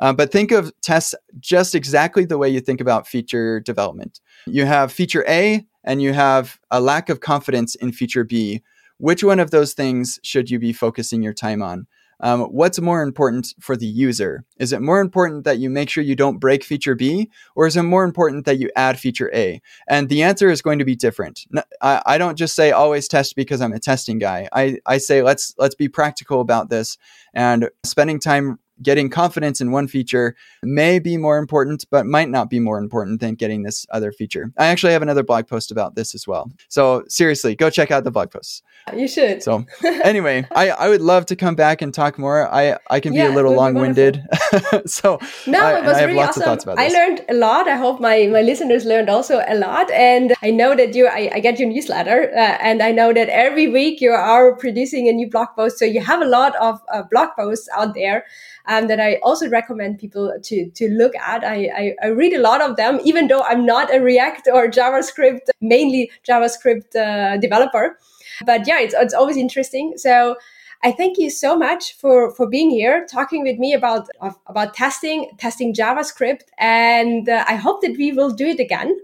Uh, 0.01 0.12
but 0.12 0.33
think 0.33 0.51
of 0.51 0.72
tests 0.83 1.14
just 1.39 1.74
exactly 1.74 2.24
the 2.24 2.39
way 2.39 2.49
you 2.49 2.61
think 2.61 2.81
about 2.81 3.07
feature 3.07 3.61
development. 3.61 4.20
You 4.47 4.64
have 4.66 4.93
feature 4.93 5.24
A 5.29 5.66
and 5.89 6.03
you 6.03 6.12
have 6.12 6.61
a 6.70 6.80
lack 6.80 7.09
of 7.09 7.20
confidence 7.20 7.74
in 7.74 7.91
feature 7.93 8.22
B. 8.22 8.62
Which 8.99 9.24
one 9.24 9.41
of 9.41 9.51
those 9.51 9.72
things 9.72 10.20
should 10.22 10.51
you 10.51 10.59
be 10.59 10.72
focusing 10.72 11.22
your 11.22 11.32
time 11.32 11.62
on? 11.62 11.86
Um, 12.20 12.43
what's 12.43 12.80
more 12.80 13.01
important 13.01 13.55
for 13.61 13.76
the 13.76 13.86
user? 13.86 14.45
Is 14.59 14.72
it 14.72 14.82
more 14.82 15.01
important 15.01 15.45
that 15.45 15.59
you 15.59 15.70
make 15.70 15.89
sure 15.89 16.03
you 16.03 16.16
don't 16.16 16.41
break 16.41 16.64
feature 16.64 16.97
B, 16.97 17.30
or 17.55 17.66
is 17.66 17.76
it 17.76 17.84
more 17.84 18.05
important 18.05 18.45
that 18.45 18.59
you 18.59 18.70
add 18.74 18.99
feature 18.99 19.30
A? 19.32 19.62
And 19.89 20.09
the 20.09 20.24
answer 20.24 20.51
is 20.51 20.61
going 20.61 20.80
to 20.80 20.84
be 20.84 20.97
different. 20.97 21.47
I, 21.80 22.03
I 22.05 22.18
don't 22.18 22.36
just 22.36 22.57
say 22.57 22.72
always 22.72 23.09
test 23.09 23.36
because 23.36 23.61
I'm 23.61 23.72
a 23.72 23.78
testing 23.78 24.18
guy. 24.18 24.49
I, 24.53 24.78
I 24.84 24.99
say 24.99 25.22
let's 25.22 25.55
let's 25.59 25.76
be 25.76 25.89
practical 25.89 26.41
about 26.41 26.70
this 26.70 26.99
and 27.34 27.70
spending 27.84 28.18
time 28.18 28.59
getting 28.83 29.11
confidence 29.11 29.61
in 29.61 29.70
one 29.70 29.89
feature 29.89 30.35
may 30.62 30.99
be 30.99 31.16
more 31.16 31.39
important, 31.39 31.85
but 31.91 32.07
might 32.07 32.29
not 32.29 32.51
be 32.51 32.61
more 32.61 32.79
important 32.79 33.20
than 33.20 33.35
getting 33.35 33.62
this 33.62 33.87
other 33.91 34.12
feature. 34.12 34.53
I 34.59 34.66
actually 34.66 34.93
have 34.93 35.03
another 35.03 35.22
blog 35.22 35.47
post 35.47 35.70
about 35.70 35.95
this 35.95 36.14
as 36.14 36.26
well. 36.26 36.51
So 36.68 37.05
seriously, 37.09 37.55
go 37.55 37.70
check 37.70 37.91
out 37.91 38.05
the 38.05 38.11
blog 38.11 38.31
posts. 38.31 38.62
You 38.97 39.09
should. 39.09 39.43
So 39.43 39.66
anyway, 39.85 40.47
I, 40.55 40.70
I 40.70 40.89
would 40.89 41.03
love 41.03 41.26
to 41.26 41.37
come 41.37 41.55
back 41.55 41.83
and 41.83 41.93
talk 41.93 42.18
more. 42.18 42.53
I, 42.53 42.79
I 42.91 43.01
can 43.01 43.12
be 43.12 43.18
yeah, 43.18 43.33
a 43.33 43.35
little 43.35 43.55
long 43.55 43.74
winded. 43.74 44.22
so 44.87 45.18
no, 45.47 45.61
I, 45.61 45.79
it 45.79 45.85
was 45.85 46.03
really 46.03 46.18
awesome. 46.18 46.74
I 46.79 46.89
learned 46.89 47.24
a 47.29 47.35
lot. 47.35 47.68
I 47.68 47.76
hope 47.76 48.01
my, 48.01 48.26
my 48.26 48.43
listeners 48.43 48.85
learned 48.85 49.09
also 49.09 49.43
a 49.47 49.57
lot. 49.57 49.91
And 49.91 50.35
I 50.43 50.51
know 50.51 50.74
that 50.74 50.95
you, 50.95 51.07
I, 51.07 51.31
I 51.35 51.41
get 51.41 51.59
your 51.59 51.68
newsletter 51.68 52.31
uh, 52.35 52.59
and 52.61 52.83
I 52.83 52.93
know 52.93 53.12
that 53.12 53.29
every 53.29 53.68
week 53.68 54.01
you 54.01 54.11
are 54.11 54.57
producing 54.57 55.09
a 55.09 55.12
new 55.12 55.29
blog 55.29 55.49
post. 55.57 55.79
So 55.79 55.85
you 55.85 56.01
have 56.01 56.22
a 56.22 56.26
lot 56.26 56.57
of 56.57 56.81
uh, 56.93 57.03
blog 57.11 57.31
posts 57.37 57.68
out 57.76 57.95
there 57.95 58.24
um, 58.69 58.87
that 58.87 59.01
I 59.01 59.16
also 59.23 59.49
recommend 59.49 59.99
people 59.99 60.33
to 60.41 60.71
to 60.71 60.89
look 60.91 61.16
at. 61.16 61.43
I, 61.45 61.71
I, 61.83 61.95
I 62.05 62.07
read 62.09 62.35
a 62.35 62.41
lot 62.41 62.61
of 62.61 62.77
them, 62.77 63.01
even 63.03 63.27
though 63.27 63.43
I'm 63.43 63.66
not 63.66 63.93
a 63.93 64.01
React 64.01 64.49
or 64.53 64.69
JavaScript, 64.69 65.49
mainly 65.61 66.11
JavaScript 66.29 66.95
uh, 66.95 67.39
developer. 67.39 67.99
But 68.47 68.66
yeah, 68.69 68.79
it's 68.81 68.95
it's 68.95 69.14
always 69.14 69.37
interesting. 69.37 69.95
So. 69.97 70.37
I 70.85 70.93
thank 70.93 71.19
you 71.19 71.29
so 71.29 71.57
much 71.59 71.95
for 71.95 72.33
for 72.37 72.49
being 72.49 72.71
here, 72.71 73.05
talking 73.11 73.43
with 73.43 73.59
me 73.59 73.75
about 73.75 74.07
about 74.47 74.75
testing, 74.75 75.29
testing 75.37 75.75
JavaScript, 75.75 76.43
and 76.57 77.29
uh, 77.29 77.45
I 77.49 77.57
hope 77.57 77.83
that 77.83 77.97
we 77.99 78.12
will 78.12 78.31
do 78.31 78.47
it 78.47 78.61
again. 78.61 78.97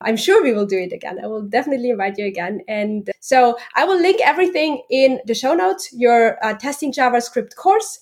I'm 0.00 0.16
sure 0.16 0.42
we 0.42 0.52
will 0.52 0.66
do 0.66 0.78
it 0.78 0.92
again. 0.92 1.20
I 1.22 1.28
will 1.28 1.42
definitely 1.42 1.90
invite 1.90 2.18
you 2.18 2.26
again. 2.26 2.62
And 2.66 3.10
so 3.20 3.56
I 3.76 3.84
will 3.84 4.00
link 4.00 4.20
everything 4.24 4.82
in 4.90 5.20
the 5.26 5.34
show 5.34 5.54
notes, 5.54 5.92
your 5.92 6.44
uh, 6.44 6.54
testing 6.54 6.92
JavaScript 6.92 7.54
course, 7.54 8.00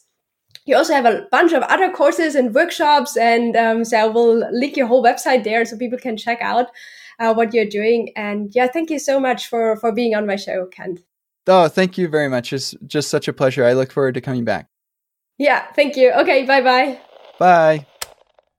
you 0.69 0.77
also 0.77 0.95
have 0.95 1.07
a 1.07 1.27
bunch 1.31 1.53
of 1.53 1.62
other 1.64 1.91
courses 1.91 2.35
and 2.35 2.55
workshops 2.55 3.16
and 3.16 3.57
um, 3.57 3.85
so 3.85 3.97
i 3.99 4.07
will 4.07 4.49
link 4.53 4.77
your 4.77 4.87
whole 4.87 5.03
website 5.03 5.43
there 5.45 5.64
so 5.64 5.77
people 5.77 5.99
can 5.99 6.16
check 6.16 6.41
out 6.41 6.69
uh, 7.19 7.35
what 7.35 7.53
you're 7.55 7.66
doing. 7.66 8.11
And 8.16 8.55
yeah 8.55 8.69
thank 8.69 8.91
you 8.91 8.99
so 8.99 9.21
much 9.21 9.47
for 9.47 9.77
for 9.77 9.93
being 9.93 10.14
on 10.14 10.27
my 10.27 10.37
show 10.37 10.66
kent. 10.66 11.01
Oh 11.47 11.69
thank 11.69 11.99
you 11.99 12.09
very 12.09 12.29
much. 12.29 12.53
It's 12.53 12.75
just 12.87 13.09
such 13.09 13.29
a 13.29 13.33
pleasure. 13.33 13.64
I 13.64 13.73
look 13.73 13.93
forward 13.93 14.14
to 14.14 14.21
coming 14.21 14.45
back. 14.45 14.69
Yeah 15.39 15.66
thank 15.73 15.97
you. 15.97 16.12
Okay 16.12 16.45
bye 16.45 16.62
bye 16.62 16.99
bye. 17.39 17.87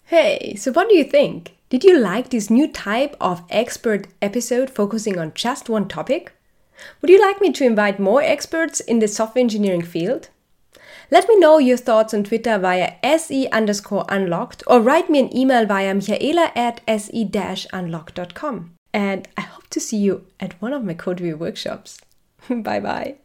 Hey 0.05 0.55
so 0.55 0.71
what 0.71 0.89
do 0.89 0.95
you 0.95 1.03
think? 1.03 1.55
Did 1.69 1.83
you 1.83 1.99
like 1.99 2.29
this 2.29 2.49
new 2.49 2.67
type 2.67 3.15
of 3.21 3.43
expert 3.49 4.07
episode 4.21 4.71
focusing 4.71 5.19
on 5.19 5.33
just 5.35 5.69
one 5.69 5.87
topic? 5.87 6.33
Would 7.01 7.11
you 7.11 7.21
like 7.21 7.41
me 7.41 7.51
to 7.53 7.65
invite 7.65 7.99
more 7.99 8.23
experts 8.23 8.79
in 8.79 8.99
the 8.99 9.07
software 9.07 9.43
engineering 9.43 9.83
field 9.83 10.29
let 11.11 11.27
me 11.27 11.39
know 11.39 11.57
your 11.57 11.77
thoughts 11.77 12.13
on 12.13 12.23
Twitter 12.23 12.57
via 12.57 12.93
se 13.03 13.47
underscore 13.49 14.05
unlocked 14.09 14.63
or 14.67 14.79
write 14.79 15.09
me 15.09 15.19
an 15.19 15.35
email 15.35 15.65
via 15.65 15.93
michaela 15.93 16.51
at 16.55 16.81
se-unlocked.com. 16.87 18.75
And 18.93 19.27
I 19.37 19.41
hope 19.41 19.67
to 19.69 19.79
see 19.79 19.97
you 19.97 20.25
at 20.39 20.61
one 20.61 20.73
of 20.73 20.83
my 20.83 20.93
code 20.93 21.21
review 21.21 21.37
workshops. 21.37 21.99
bye 22.49 22.79
bye. 22.79 23.17